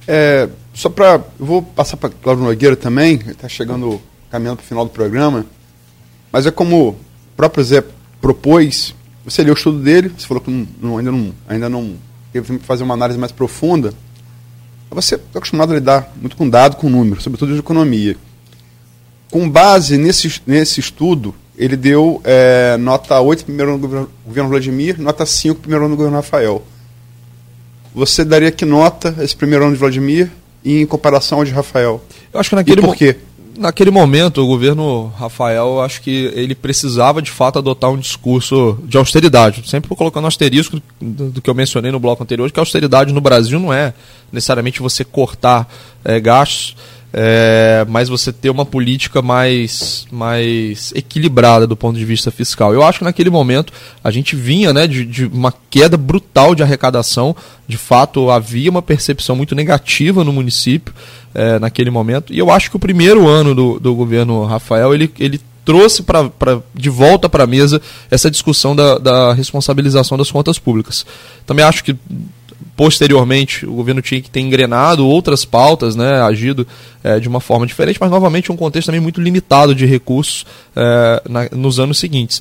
[0.07, 1.23] É, só para.
[1.39, 4.01] Eu vou passar para Cláudio Nogueira também, está chegando,
[4.31, 5.47] caminhando para o final do programa,
[6.33, 6.97] mas é como o
[7.37, 7.85] próprio Zé
[8.21, 8.95] propôs
[9.25, 11.95] você leu o estudo dele, você falou que não, não, ainda, não, ainda não
[12.33, 13.93] teve que fazer uma análise mais profunda.
[14.91, 18.17] Você está acostumado a lidar muito com dado, com número, sobretudo de economia.
[19.31, 25.25] Com base nesse, nesse estudo, ele deu é, nota 8 primeiro no governo Vladimir, nota
[25.25, 26.65] 5 primeiro ano no governo Rafael.
[27.95, 30.31] Você daria que nota esse primeiro ano de Vladimir
[30.65, 32.03] em comparação ao de Rafael?
[32.33, 33.17] Eu acho que naquele e por quê?
[33.57, 38.97] Naquele momento, o governo Rafael, acho que ele precisava de fato adotar um discurso de
[38.97, 39.69] austeridade.
[39.69, 43.59] Sempre colocando asterisco do, que eu mencionei no bloco anterior, que a austeridade no Brasil
[43.59, 43.93] não é
[44.33, 45.69] necessariamente você cortar
[46.05, 46.77] é, gastos,
[47.13, 52.73] é, mas você ter uma política mais, mais equilibrada do ponto de vista fiscal.
[52.73, 53.73] Eu acho que naquele momento
[54.03, 57.35] a gente vinha né, de, de uma queda brutal de arrecadação,
[57.67, 60.95] de fato havia uma percepção muito negativa no município
[61.35, 62.33] é, naquele momento.
[62.33, 66.29] E eu acho que o primeiro ano do, do governo Rafael ele, ele trouxe pra,
[66.29, 67.81] pra, de volta para a mesa
[68.11, 71.05] essa discussão da, da responsabilização das contas públicas.
[71.47, 71.97] Também acho que
[72.81, 76.67] posteriormente o governo tinha que ter engrenado outras pautas, né, agido
[77.05, 81.23] é, de uma forma diferente, mas novamente um contexto também muito limitado de recursos é,
[81.29, 82.41] na, nos anos seguintes.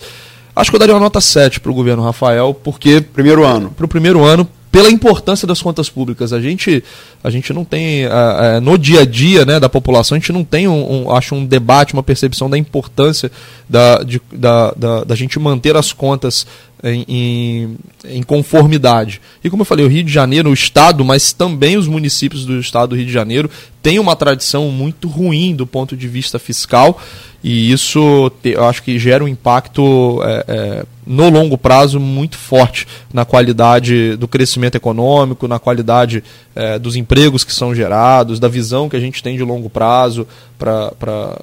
[0.55, 3.01] Acho que eu daria uma nota 7 para o governo Rafael, porque.
[3.01, 3.71] Primeiro ano.
[3.71, 6.31] Para o primeiro ano, pela importância das contas públicas.
[6.31, 6.83] A gente,
[7.23, 10.31] a gente não tem, uh, uh, no dia a dia né, da população, a gente
[10.31, 13.31] não tem, um, um, acho, um debate, uma percepção da importância
[13.67, 16.45] da, de, da, da, da gente manter as contas
[16.83, 19.21] em, em, em, conformidade.
[19.43, 22.59] E como eu falei, o Rio de Janeiro, o Estado, mas também os municípios do
[22.59, 23.49] Estado do Rio de Janeiro,
[23.81, 27.01] têm uma tradição muito ruim do ponto de vista fiscal,
[27.43, 32.87] e isso eu acho que gera um impacto é, é, no longo prazo muito forte
[33.11, 36.23] na qualidade do crescimento econômico, na qualidade
[36.55, 40.27] é, dos empregos que são gerados, da visão que a gente tem de longo prazo
[40.59, 41.35] para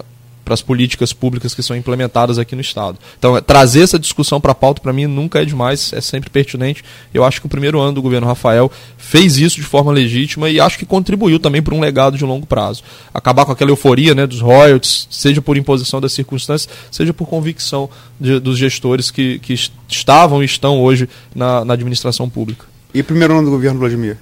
[0.47, 2.97] para as políticas públicas que são implementadas aqui no Estado.
[3.19, 6.31] Então, é, trazer essa discussão para a pauta, para mim, nunca é demais, é sempre
[6.31, 6.85] pertinente.
[7.13, 10.61] Eu acho que o primeiro ano do governo Rafael fez isso de forma legítima e
[10.61, 12.85] acho que contribuiu também para um legado de longo prazo.
[13.13, 17.91] Acabar com aquela euforia né, dos royalties, seja por imposição das circunstâncias, seja por convicção
[18.21, 19.53] de, dos gestores que, que
[19.89, 22.67] estavam e estão hoje na, na administração pública.
[22.95, 24.17] E primeiro ano do governo Vladimir?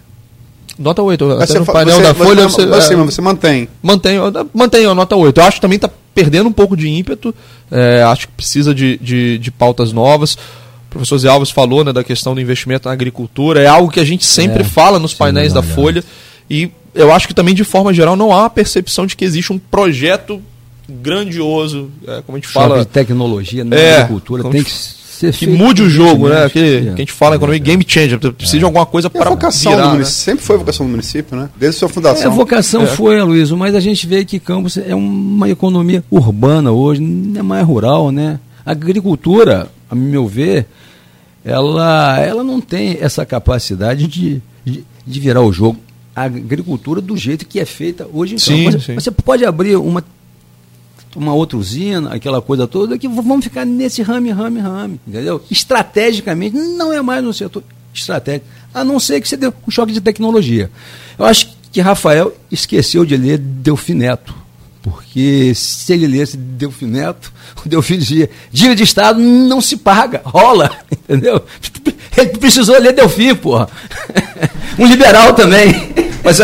[0.78, 1.36] Nota 8.
[1.38, 3.68] Mas no painel você, da Folha você, você, é, você mantém.
[3.82, 4.16] Mantém,
[4.54, 5.38] mantém a nota 8.
[5.38, 7.34] Eu acho que também está perdendo um pouco de ímpeto.
[7.70, 10.34] É, acho que precisa de, de, de, pautas novas.
[10.34, 13.60] O professor Zé Alves falou né, da questão do investimento na agricultura.
[13.60, 16.04] É algo que a gente sempre é, fala nos painéis da Folha.
[16.48, 19.52] E eu acho que também, de forma geral, não há a percepção de que existe
[19.52, 20.40] um projeto
[20.88, 22.80] grandioso, é, como a gente fala.
[22.80, 24.70] de tecnologia na é, agricultura tem que
[25.32, 26.44] que mude o jogo, né?
[26.44, 28.18] Aquele, que a gente fala em economia, game changer.
[28.18, 29.26] Precisa de alguma coisa para.
[29.26, 30.04] A vocação virar, do né?
[30.04, 31.48] Sempre foi a vocação do município, né?
[31.56, 32.24] Desde sua fundação.
[32.24, 32.86] É, a vocação é.
[32.86, 37.42] foi, Luiz, mas a gente vê que Campos é uma economia urbana hoje, não é
[37.42, 38.38] mais rural, né?
[38.64, 40.66] A agricultura, a meu ver,
[41.44, 45.78] ela, ela não tem essa capacidade de, de, de virar o jogo.
[46.16, 48.84] A agricultura do jeito que é feita hoje em sim, Campos.
[48.84, 48.94] Sim.
[48.94, 50.02] Você pode abrir uma
[51.16, 55.42] uma outra usina, aquela coisa toda, que vamos ficar nesse rame, rame, rame, entendeu?
[55.50, 57.62] Estrategicamente, não é mais no setor
[57.92, 60.70] estratégico, a não ser que você dê um choque de tecnologia.
[61.18, 64.34] Eu acho que Rafael esqueceu de ler Delfineto,
[64.82, 67.32] porque se ele lesse Delfineto,
[67.64, 71.42] o Delfim dizia, dívida de Estado não se paga, rola, entendeu?
[72.16, 73.68] Ele precisou ler Delfim, porra.
[74.76, 75.72] Um liberal também.
[76.24, 76.40] Mas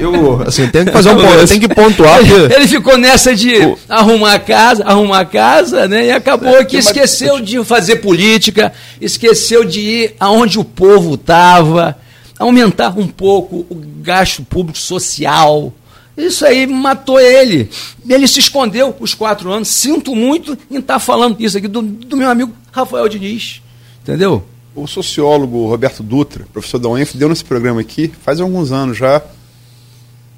[0.00, 2.18] eu, assim, tenho que fazer um ponto, tenho que pontuar.
[2.24, 2.32] Que...
[2.52, 3.78] Ele ficou nessa de o...
[3.88, 6.06] arrumar a casa, arrumar a casa, né?
[6.06, 11.96] E acabou é, que esqueceu de fazer política, esqueceu de ir aonde o povo estava,
[12.38, 15.72] aumentar um pouco o gasto público social.
[16.16, 17.70] Isso aí matou ele.
[18.08, 19.68] Ele se escondeu os quatro anos.
[19.68, 23.62] Sinto muito em estar tá falando isso aqui do, do meu amigo Rafael Diniz.
[24.02, 24.44] Entendeu?
[24.74, 29.22] O sociólogo Roberto Dutra, professor da UENF, deu nesse programa aqui, faz alguns anos já,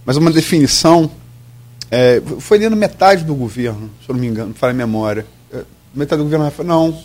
[0.05, 1.11] mas uma definição.
[1.91, 4.77] É, foi ali na metade do governo, se eu não me engano, não fala a
[4.77, 5.27] memória.
[5.53, 5.63] É,
[5.95, 6.99] metade do governo não.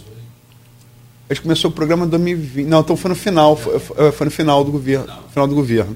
[1.30, 2.68] A gente começou o programa em 2020.
[2.68, 5.95] Não, então foi no final, foi, foi no final do governo, final do governo,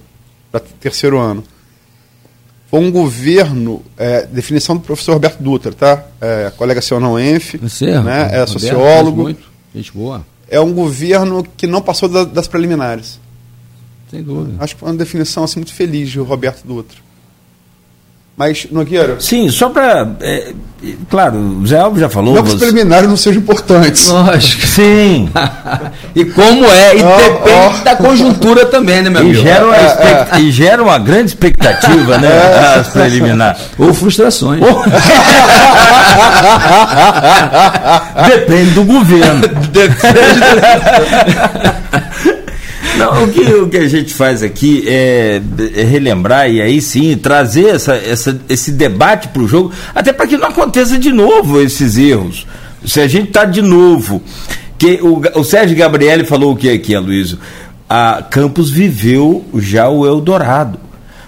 [0.79, 1.43] terceiro ano.
[2.67, 6.05] Foi um governo, é, definição do professor Roberto Dutra, tá?
[6.21, 8.29] É, colega seu não ENF, Você, né?
[8.31, 9.23] é sociólogo.
[9.23, 9.43] Muito,
[9.73, 10.25] gente boa.
[10.47, 13.19] É um governo que não passou da, das preliminares.
[14.09, 14.63] Sem dúvida.
[14.63, 17.04] Acho que foi uma definição assim, muito feliz de Roberto Dutra.
[18.37, 19.15] Mas, Nogueira.
[19.19, 20.09] Sim, só para.
[20.19, 20.51] É,
[21.09, 22.35] claro, o Zé Alves já falou.
[22.35, 24.09] Não que os preliminares não sejam importantes.
[24.09, 24.67] Lógico.
[24.67, 25.29] Sim.
[26.13, 27.83] e como é, e oh, depende oh.
[27.85, 29.41] da conjuntura também, né, meu e amigo?
[29.41, 30.39] Gera uma é, é.
[30.41, 32.27] E gera uma grande expectativa, né?
[32.27, 32.79] É.
[32.79, 33.61] As preliminares.
[33.79, 34.59] Ou frustrações.
[38.27, 39.47] depende do governo.
[39.71, 40.45] Depende do...
[42.97, 45.41] Não, o que, o que a gente faz aqui é,
[45.75, 50.27] é relembrar e aí sim trazer essa, essa, esse debate para o jogo, até para
[50.27, 52.47] que não aconteça de novo esses erros.
[52.85, 54.21] Se a gente está de novo.
[54.77, 57.39] Que o, o Sérgio Gabriele falou o que aqui, Aloysio?
[57.89, 60.77] A Campos viveu já o Eldorado,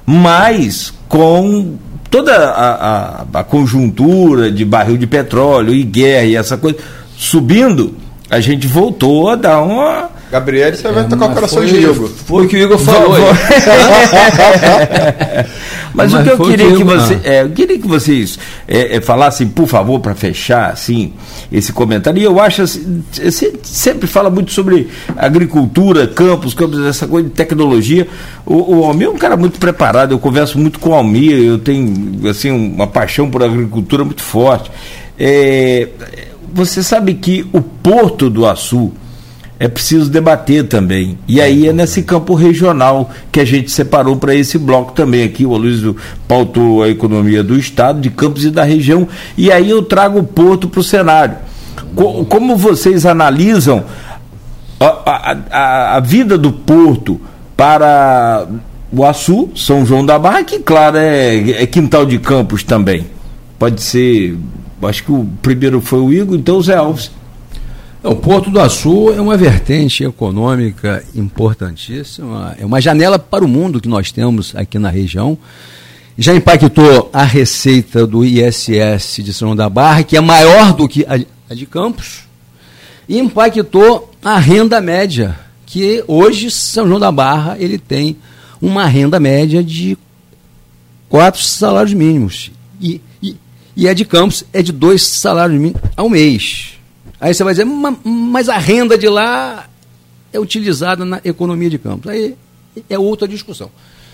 [0.06, 1.78] mas com
[2.10, 6.78] toda a, a, a conjuntura de barril de petróleo e guerra e essa coisa
[7.16, 7.96] subindo,
[8.30, 11.78] a gente voltou a dar uma Gabriel, você é, vai tocar o coração foi, de
[11.78, 12.10] Igor.
[12.10, 13.18] Foi o que o Igor falou.
[15.94, 18.38] mas, mas, o que eu queria que, que você, é, eu queria que vocês
[18.68, 21.14] é, é, falassem, por favor, para fechar assim
[21.50, 22.20] esse comentário.
[22.20, 27.34] E eu acho assim, você sempre fala muito sobre agricultura, campos, campos, essa coisa de
[27.34, 28.06] tecnologia.
[28.46, 30.12] O, o Almir é um cara muito preparado.
[30.12, 31.38] Eu converso muito com o Almir.
[31.38, 34.70] Eu tenho assim uma paixão por agricultura muito forte.
[35.18, 35.88] É,
[36.54, 38.92] você sabe que o Porto do Açu
[39.60, 41.18] é preciso debater também.
[41.28, 45.46] E aí é nesse campo regional que a gente separou para esse bloco também aqui.
[45.46, 45.96] O Aloysio
[46.28, 49.08] pautou a economia do Estado, de Campos e da região.
[49.38, 51.38] E aí eu trago o Porto para o cenário.
[52.30, 53.84] Como vocês analisam
[54.80, 57.20] a, a, a, a vida do Porto
[57.56, 58.48] para
[58.92, 63.06] o Açu, São João da Barra, que, claro, é, é quintal de Campos também.
[63.58, 64.38] Pode ser.
[64.84, 67.10] Acho que o primeiro foi o Igor, então o Zé Alves.
[68.08, 73.82] O Porto do Açu é uma vertente econômica importantíssima, é uma janela para o mundo
[73.82, 75.38] que nós temos aqui na região.
[76.18, 80.88] Já impactou a receita do ISS de São João da Barra, que é maior do
[80.88, 82.24] que a de Campos,
[83.10, 88.16] e impactou a renda média, que hoje São João da Barra ele tem
[88.62, 89.98] uma renda média de
[91.10, 92.52] quatro salários mínimos.
[92.80, 93.36] E, e,
[93.76, 96.77] e a de Campos é de dois salários mínimos ao mês.
[97.20, 99.68] Aí você vai dizer, mas a renda de lá
[100.32, 102.12] é utilizada na economia de campos.
[102.12, 102.36] Aí
[102.90, 103.72] é outra discussão.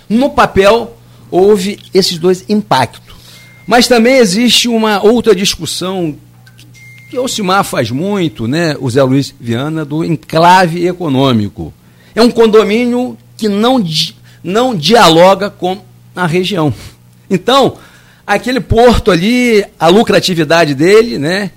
[0.08, 0.96] No papel,
[1.30, 3.14] houve esses dois impactos.
[3.68, 6.16] Mas também existe uma outra discussão
[7.10, 11.74] que o Simar faz muito, né, o Zé Luiz Viana, do enclave econômico.
[12.16, 13.84] É um condomínio que não,
[14.44, 15.82] não dialoga com
[16.16, 16.74] a região.
[17.30, 17.78] Então,
[18.28, 21.52] aquele porto ali, a lucratividade dele, né,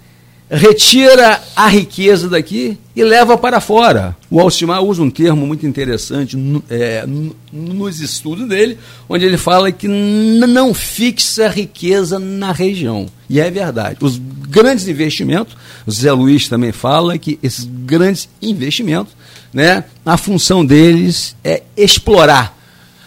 [0.50, 4.16] retira a riqueza daqui e leva para fora.
[4.30, 6.36] O Alcimar usa um termo muito interessante
[6.70, 7.04] é,
[7.52, 8.78] nos estudos dele,
[9.08, 13.06] onde ele fala que não fixa riqueza na região.
[13.28, 13.98] E é verdade.
[14.00, 19.12] Os grandes investimentos, o Zé Luiz também fala que esses grandes investimentos,
[19.52, 22.56] né, a função deles é explorar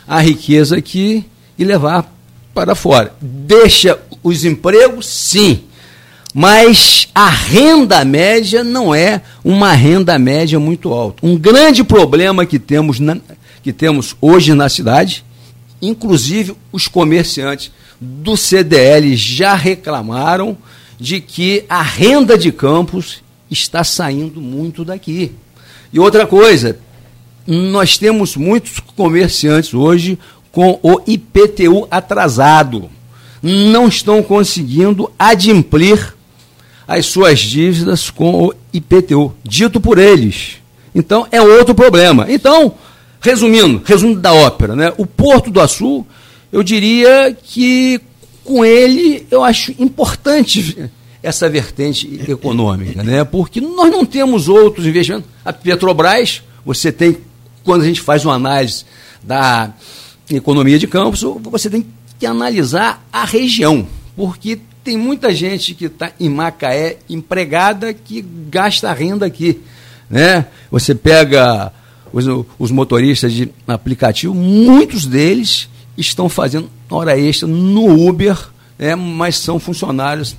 [0.07, 1.23] a riqueza aqui
[1.57, 2.13] e levar
[2.53, 3.13] para fora.
[3.21, 5.68] Deixa os empregos, sim
[6.33, 11.25] mas a renda média não é uma renda média muito alta.
[11.25, 13.17] Um grande problema que temos, na,
[13.63, 15.23] que temos hoje na cidade,
[15.81, 20.57] inclusive os comerciantes do CDL já reclamaram
[20.99, 25.31] de que a renda de campos está saindo muito daqui.
[25.91, 26.77] E outra coisa,
[27.47, 30.19] nós temos muitos comerciantes hoje
[30.51, 32.89] com o IPTU atrasado.
[33.41, 36.13] Não estão conseguindo adimplir
[36.89, 40.55] as suas dívidas com o IPTU, dito por eles.
[40.93, 42.25] Então, é outro problema.
[42.27, 42.73] Então,
[43.21, 44.91] resumindo, resumo da ópera, né?
[44.97, 46.03] o Porto do Açu,
[46.51, 48.01] eu diria que
[48.43, 50.89] com ele eu acho importante
[51.21, 53.23] essa vertente econômica, né?
[53.23, 55.29] porque nós não temos outros investimentos.
[55.45, 57.17] A Petrobras, você tem,
[57.63, 58.83] quando a gente faz uma análise
[59.21, 59.71] da
[60.27, 61.85] economia de campos, você tem
[62.17, 64.59] que analisar a região, porque
[64.89, 69.61] tem muita gente que está em Macaé empregada que gasta renda aqui.
[70.09, 70.47] Né?
[70.71, 71.71] Você pega
[72.11, 72.25] os,
[72.57, 78.35] os motoristas de aplicativo, muitos deles estão fazendo hora extra no Uber,
[78.79, 80.35] né, mas são funcionários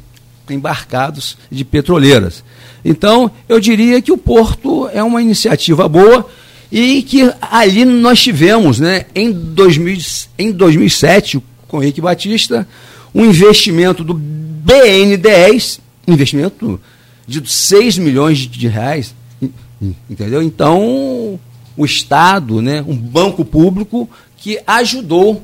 [0.48, 2.42] embarcados de petroleiras.
[2.84, 6.28] Então, eu diria que o Porto é uma iniciativa boa
[6.72, 9.96] e que ali nós tivemos, né, em, 2000,
[10.36, 12.66] em 2007, com o Henrique Batista,
[13.14, 16.80] um investimento do BNDES, investimento
[17.26, 19.14] de 6 milhões de reais,
[20.10, 20.42] entendeu?
[20.42, 21.38] Então,
[21.76, 25.42] o Estado, né, um banco público que ajudou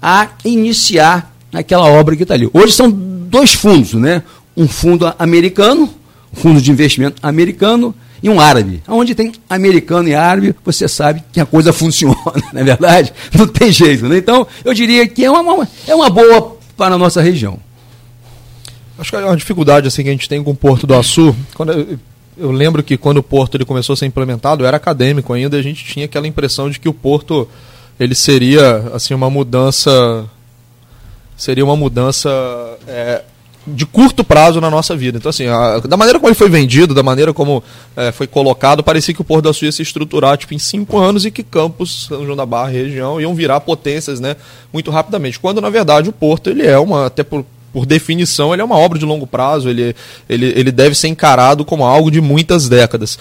[0.00, 2.48] a iniciar aquela obra que está ali.
[2.52, 4.22] Hoje são dois fundos, né?
[4.56, 5.90] Um fundo americano,
[6.32, 8.82] um fundo de investimento americano e um árabe.
[8.88, 12.16] Onde tem americano e árabe, você sabe que a coisa funciona,
[12.52, 13.12] não é verdade?
[13.36, 14.18] Não tem jeito, né?
[14.18, 17.58] Então, eu diria que é uma, é uma boa para a nossa região.
[18.98, 21.34] Acho que é uma dificuldade assim que a gente tem com o Porto do Açu,
[21.54, 21.98] quando eu,
[22.38, 25.62] eu lembro que quando o Porto ele começou a ser implementado, era acadêmico ainda, a
[25.62, 27.48] gente tinha aquela impressão de que o Porto
[27.98, 30.26] ele seria assim uma mudança
[31.36, 32.30] seria uma mudança
[32.88, 33.22] é,
[33.66, 35.18] de curto prazo na nossa vida.
[35.18, 37.62] Então, assim, a, da maneira como ele foi vendido, da maneira como
[37.96, 40.98] é, foi colocado, parecia que o Porto da Sul ia se estruturar tipo, em cinco
[40.98, 44.36] anos e que Campos, São João da Barra região iam virar potências né,
[44.72, 45.38] muito rapidamente.
[45.38, 47.44] Quando, na verdade, o Porto ele é uma, até por,
[47.76, 49.94] por definição, ele é uma obra de longo prazo, ele,
[50.30, 53.18] ele, ele deve ser encarado como algo de muitas décadas.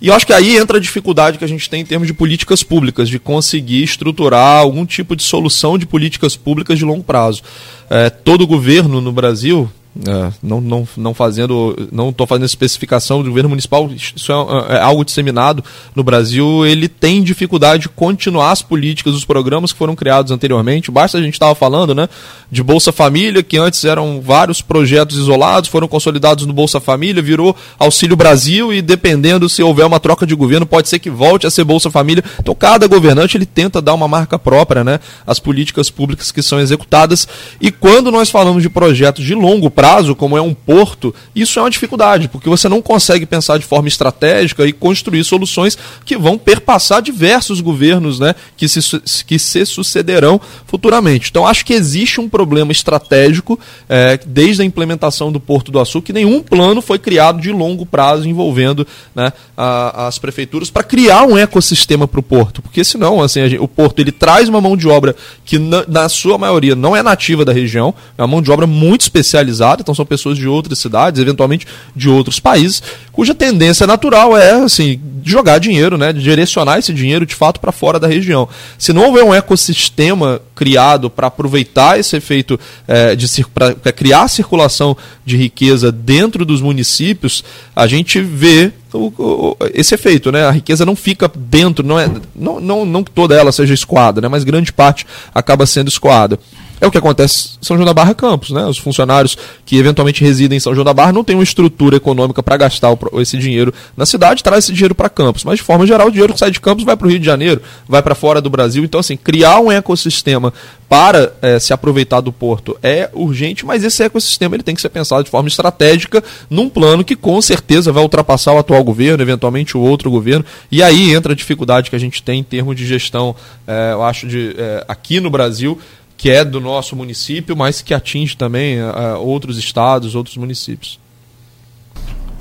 [0.00, 2.14] E eu acho que aí entra a dificuldade que a gente tem em termos de
[2.14, 7.42] políticas públicas, de conseguir estruturar algum tipo de solução de políticas públicas de longo prazo.
[7.90, 9.68] É, todo governo no Brasil,
[10.06, 14.80] é, não, não, não fazendo, não estou fazendo especificação do governo municipal, isso é, é,
[14.80, 15.64] algo disseminado
[15.94, 16.66] no Brasil.
[16.66, 20.90] Ele tem dificuldade de continuar as políticas, os programas que foram criados anteriormente.
[20.90, 22.08] Basta a gente estava falando, né,
[22.50, 27.56] de Bolsa Família, que antes eram vários projetos isolados, foram consolidados no Bolsa Família, virou
[27.78, 31.50] Auxílio Brasil e dependendo se houver uma troca de governo, pode ser que volte a
[31.50, 32.22] ser Bolsa Família.
[32.38, 36.60] Então cada governante ele tenta dar uma marca própria, né, às políticas públicas que são
[36.60, 37.26] executadas.
[37.60, 41.60] E quando nós falamos de projetos de longo prazo prazo, como é um porto, isso
[41.60, 46.16] é uma dificuldade, porque você não consegue pensar de forma estratégica e construir soluções que
[46.16, 48.80] vão perpassar diversos governos né, que, se,
[49.24, 51.30] que se sucederão futuramente.
[51.30, 56.06] Então, acho que existe um problema estratégico é, desde a implementação do Porto do Açúcar,
[56.06, 58.84] que nenhum plano foi criado de longo prazo envolvendo
[59.14, 63.62] né, a, as prefeituras para criar um ecossistema para o porto, porque senão assim, gente,
[63.62, 65.14] o porto ele traz uma mão de obra
[65.44, 68.66] que na, na sua maioria não é nativa da região, é uma mão de obra
[68.66, 72.82] muito especializada então são pessoas de outras cidades, eventualmente de outros países,
[73.12, 77.98] cuja tendência natural é assim jogar dinheiro, né, direcionar esse dinheiro de fato para fora
[77.98, 78.48] da região.
[78.78, 84.96] Se não houver um ecossistema criado para aproveitar esse efeito é, de para criar circulação
[85.24, 87.44] de riqueza dentro dos municípios,
[87.74, 90.46] a gente vê o, o, esse efeito, né?
[90.46, 94.20] A riqueza não fica dentro, não é, não, não, não que toda ela seja escoada,
[94.20, 94.28] né?
[94.28, 96.38] Mas grande parte acaba sendo escoada.
[96.80, 98.64] É o que acontece em São João da Barra Campos, né?
[98.66, 102.42] Os funcionários que eventualmente residem em São João da Barra não têm uma estrutura econômica
[102.42, 105.44] para gastar esse dinheiro na cidade, traz esse dinheiro para Campos.
[105.44, 107.24] Mas de forma geral, o dinheiro que sai de Campos vai para o Rio de
[107.24, 108.84] Janeiro, vai para fora do Brasil.
[108.84, 110.52] Então, assim, criar um ecossistema
[110.88, 114.88] para é, se aproveitar do porto é urgente, mas esse ecossistema ele tem que ser
[114.88, 119.76] pensado de forma estratégica, num plano que com certeza vai ultrapassar o atual governo, eventualmente
[119.76, 120.44] o outro governo.
[120.70, 123.34] E aí entra a dificuldade que a gente tem em termos de gestão,
[123.66, 125.78] é, eu acho, de, é, aqui no Brasil
[126.16, 130.98] que é do nosso município, mas que atinge também uh, outros estados, outros municípios.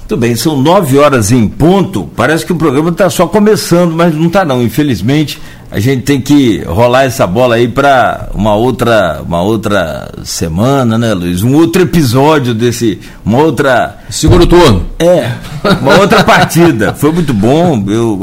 [0.08, 2.08] Muito bem, são nove horas em ponto.
[2.16, 4.62] Parece que o programa está só começando, mas não está não.
[4.62, 5.42] Infelizmente,
[5.72, 11.12] a gente tem que rolar essa bola aí para uma outra, uma outra semana, né,
[11.16, 11.42] Luiz?
[11.42, 14.86] Um outro episódio desse, uma outra segundo turno.
[15.00, 15.32] É,
[15.82, 16.94] uma outra partida.
[16.94, 17.84] Foi muito bom.
[17.90, 18.22] Eu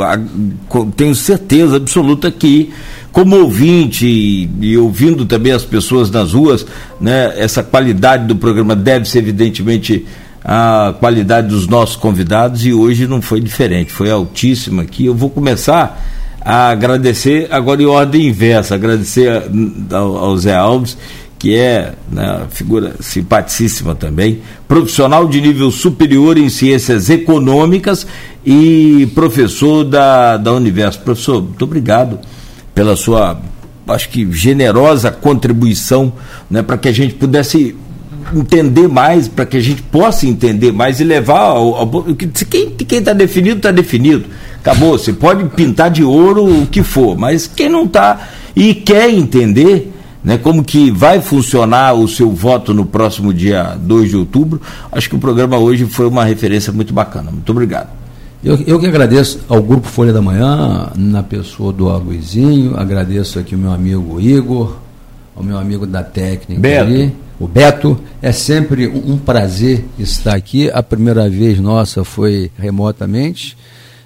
[0.97, 2.73] tenho certeza absoluta que
[3.13, 6.67] como ouvinte e, e, ouvindo também as pessoas nas ruas,
[6.99, 10.07] né, essa qualidade do programa deve ser evidentemente
[10.43, 15.07] a qualidade dos nossos convidados e hoje não foi diferente, foi altíssima aqui.
[15.07, 16.03] Eu vou começar
[16.41, 19.43] a agradecer agora em ordem inversa, agradecer
[19.93, 20.97] ao, ao Zé Alves,
[21.39, 28.07] que é né, figura simpaticíssima também, profissional de nível superior em ciências econômicas
[28.45, 31.01] e professor da, da Universo.
[31.01, 32.19] Professor, muito obrigado
[32.75, 33.41] pela sua,
[33.89, 36.13] acho que, generosa contribuição
[36.51, 37.77] né, para que a gente pudesse
[38.35, 42.05] entender mais, para que a gente possa entender mais e levar ao, ao
[42.49, 44.25] quem está definido, está definido.
[44.61, 49.11] Acabou, você pode pintar de ouro o que for, mas quem não está e quer
[49.11, 49.93] entender
[50.23, 55.09] né, como que vai funcionar o seu voto no próximo dia 2 de outubro, acho
[55.09, 57.31] que o programa hoje foi uma referência muito bacana.
[57.31, 58.02] Muito obrigado.
[58.45, 63.55] Eu, eu que agradeço ao Grupo Folha da Manhã, na pessoa do Aguizinho, agradeço aqui
[63.55, 64.79] o meu amigo Igor,
[65.37, 66.85] ao meu amigo da técnica Beto.
[66.85, 68.01] ali, o Beto.
[68.21, 70.69] É sempre um um prazer estar aqui.
[70.71, 73.57] A primeira vez nossa foi remotamente.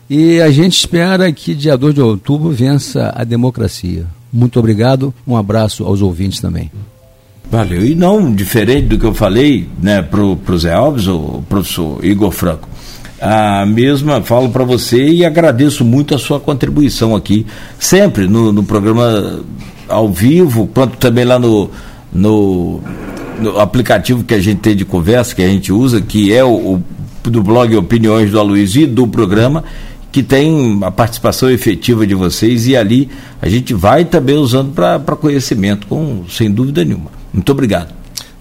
[0.08, 4.04] E a gente espera que dia 2 de outubro vença a democracia.
[4.30, 6.70] Muito obrigado, um abraço aos ouvintes também.
[7.50, 7.84] Valeu.
[7.84, 12.30] E não diferente do que eu falei né, pro, pro Zé Alves, o professor Igor
[12.30, 12.68] Franco.
[13.20, 17.46] A mesma falo para você e agradeço muito a sua contribuição aqui,
[17.78, 19.40] sempre no, no programa
[19.88, 21.70] ao vivo, quanto também lá no,
[22.12, 22.80] no,
[23.40, 26.74] no aplicativo que a gente tem de conversa, que a gente usa, que é o,
[26.74, 26.82] o
[27.22, 29.64] do blog Opiniões do Aloysio e do programa,
[30.12, 33.08] que tem a participação efetiva de vocês e ali
[33.40, 37.10] a gente vai também usando para conhecimento, com, sem dúvida nenhuma.
[37.32, 37.95] Muito obrigado.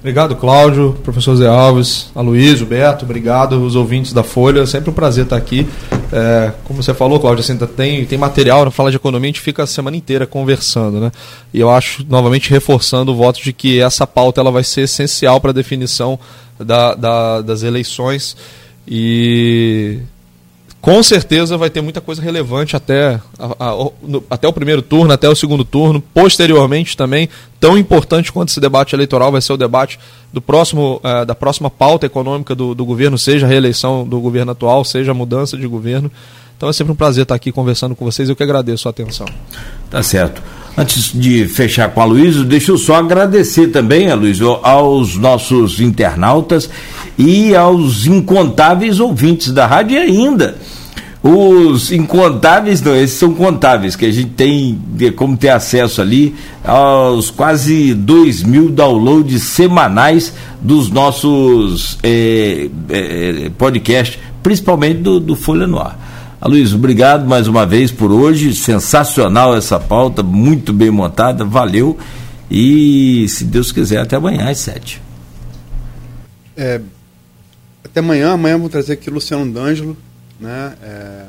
[0.05, 5.23] Obrigado, Cláudio, professor Zé Alves, Aloysio, Beto, obrigado, os ouvintes da Folha, sempre um prazer
[5.23, 5.67] estar aqui.
[6.13, 9.41] É, como você falou, Cláudio, assim, tem, tem material na Fala de Economia, a gente
[9.41, 11.11] fica a semana inteira conversando, né?
[11.51, 15.41] E eu acho, novamente, reforçando o voto de que essa pauta ela vai ser essencial
[15.41, 16.19] para a definição
[16.59, 18.37] da, da- das eleições
[18.87, 19.97] e
[20.85, 25.11] com certeza vai ter muita coisa relevante até, a- a- no- até o primeiro turno,
[25.11, 25.99] até o segundo turno.
[26.13, 27.27] Posteriormente também,
[27.59, 29.97] tão importante quanto esse debate eleitoral vai ser o debate
[30.31, 34.51] do próximo, eh, da próxima pauta econômica do, do governo, seja a reeleição do governo
[34.51, 36.11] atual, seja a mudança de governo.
[36.55, 38.29] Então é sempre um prazer estar aqui conversando com vocês.
[38.29, 39.25] Eu que agradeço a atenção.
[39.89, 40.41] Tá certo.
[40.77, 46.69] Antes de fechar com a Luísa, deixa eu só agradecer também, Luísa, aos nossos internautas
[47.17, 50.55] e aos incontáveis ouvintes da rádio e ainda
[51.27, 54.79] os incontáveis, não, esses são contáveis, que a gente tem
[55.15, 60.31] como ter acesso ali aos quase 2 mil downloads semanais
[60.61, 66.37] dos nossos eh, eh, podcasts, principalmente do, do Folha no Ar.
[66.39, 68.53] Aloysio, obrigado mais uma vez por hoje.
[68.53, 71.97] Sensacional essa pauta, muito bem montada, valeu.
[72.51, 75.01] E se Deus quiser, até amanhã às sete.
[76.55, 76.79] É,
[77.83, 79.97] até amanhã, amanhã vou trazer aqui Luciano D'Angelo,
[80.39, 80.75] né?
[80.81, 81.25] É,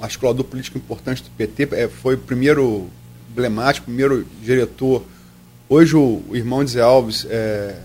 [0.00, 2.88] articulador político importante do PT, é, foi o primeiro
[3.30, 5.04] emblemático, primeiro diretor.
[5.68, 7.76] Hoje o, o irmão de Zé Alves, é,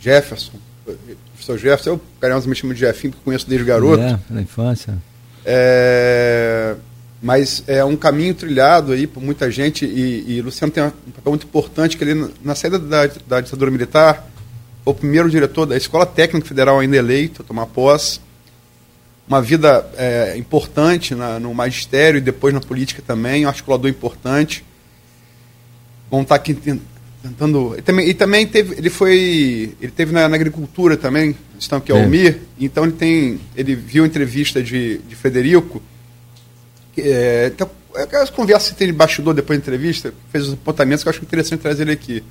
[0.00, 0.52] Jefferson,
[0.86, 0.96] o
[1.32, 4.02] professor Jefferson, eu carinhosamente chamo de Jefinho, porque conheço desde garoto.
[4.02, 4.96] É, na infância.
[5.44, 6.76] É,
[7.20, 11.32] mas é um caminho trilhado aí por muita gente e, e Luciano tem um papel
[11.32, 14.26] muito importante que ele na saída da, da ditadura militar
[14.84, 18.20] foi o primeiro diretor da Escola Técnica Federal ainda eleito a tomar posse
[19.26, 24.64] uma vida é, importante na, no magistério e depois na política também um articulador importante
[26.10, 26.80] vamos estar aqui ten-
[27.22, 31.78] tentando e também, e também teve ele foi ele teve na, na agricultura também estão
[31.78, 32.02] aqui É.
[32.02, 35.82] Almir então ele tem ele viu a entrevista de, de Frederico
[36.96, 41.08] é, então, aquelas conversas que tem de bastidor depois da entrevista, fez os apontamentos que
[41.08, 42.22] eu acho interessante trazer ele aqui.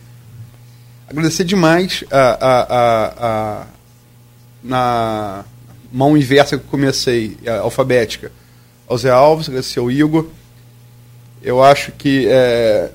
[1.05, 3.13] Agradecer demais a, a, a,
[3.61, 3.67] a-
[4.63, 5.45] na
[5.93, 8.31] mão inversa que eu comecei, a alfabética,
[8.87, 10.27] ao Zé Alves, agradecer ao Igor.
[11.41, 12.89] Eu acho que é,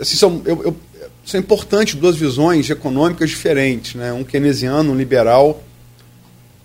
[0.00, 0.76] assim, são, eu, eu,
[1.24, 4.12] são importantes duas visões econômicas diferentes, né?
[4.12, 5.62] um keynesiano, um liberal.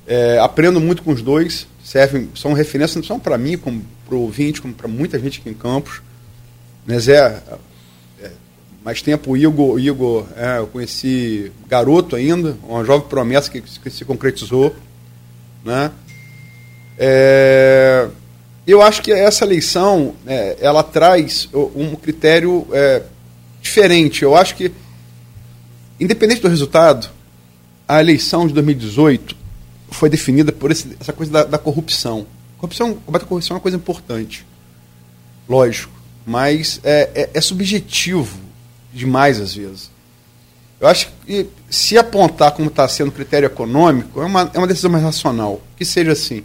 [0.06, 4.16] É, aprendo muito com os dois, servem, são referências não só para mim, como para
[4.16, 6.02] o ouvinte, como para muita gente aqui em Campos.
[6.86, 7.42] Né, Zé, é,
[8.84, 13.90] mais tempo o Igor, Igor é, eu conheci garoto ainda, uma jovem promessa que, que
[13.90, 14.76] se concretizou.
[15.64, 15.90] Né?
[16.98, 18.08] É,
[18.68, 23.04] eu acho que essa eleição é, ela traz um critério é,
[23.62, 24.24] diferente.
[24.24, 24.72] Eu acho que,
[26.00, 27.10] independente do resultado,
[27.88, 29.36] a eleição de 2018
[29.92, 32.26] foi definida por esse- essa coisa da, da corrupção.
[32.58, 34.46] Corrupção, combater a corrupção é uma coisa importante,
[35.48, 35.92] lógico,
[36.26, 38.43] mas é, é- é subjetivo
[38.94, 39.92] demais às vezes.
[40.80, 44.92] Eu acho que se apontar como está sendo critério econômico, é uma, é uma decisão
[44.92, 46.44] mais racional, que seja assim.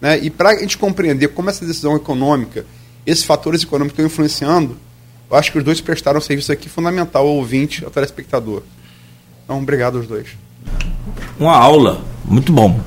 [0.00, 0.18] Né?
[0.18, 2.64] E para a gente compreender como essa decisão econômica,
[3.04, 4.76] esses fatores econômicos estão influenciando,
[5.30, 8.62] eu acho que os dois prestaram um serviço aqui fundamental ao ouvinte, ao telespectador.
[9.44, 10.28] Então, obrigado aos dois.
[11.38, 12.80] Uma aula, muito bom.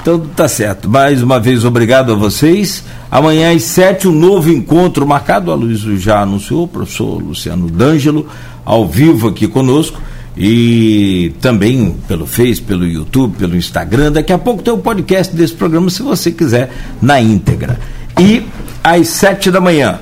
[0.00, 0.88] Então tá certo.
[0.88, 2.82] Mais uma vez, obrigado a vocês.
[3.10, 5.50] Amanhã às sete, um novo encontro marcado.
[5.50, 8.26] A Luiz já anunciou, o professor Luciano D'Angelo,
[8.64, 10.00] ao vivo aqui conosco.
[10.36, 14.12] E também pelo Face, pelo YouTube, pelo Instagram.
[14.12, 16.72] Daqui a pouco tem o podcast desse programa, se você quiser,
[17.02, 17.78] na íntegra.
[18.18, 18.42] E
[18.82, 20.00] às sete da manhã,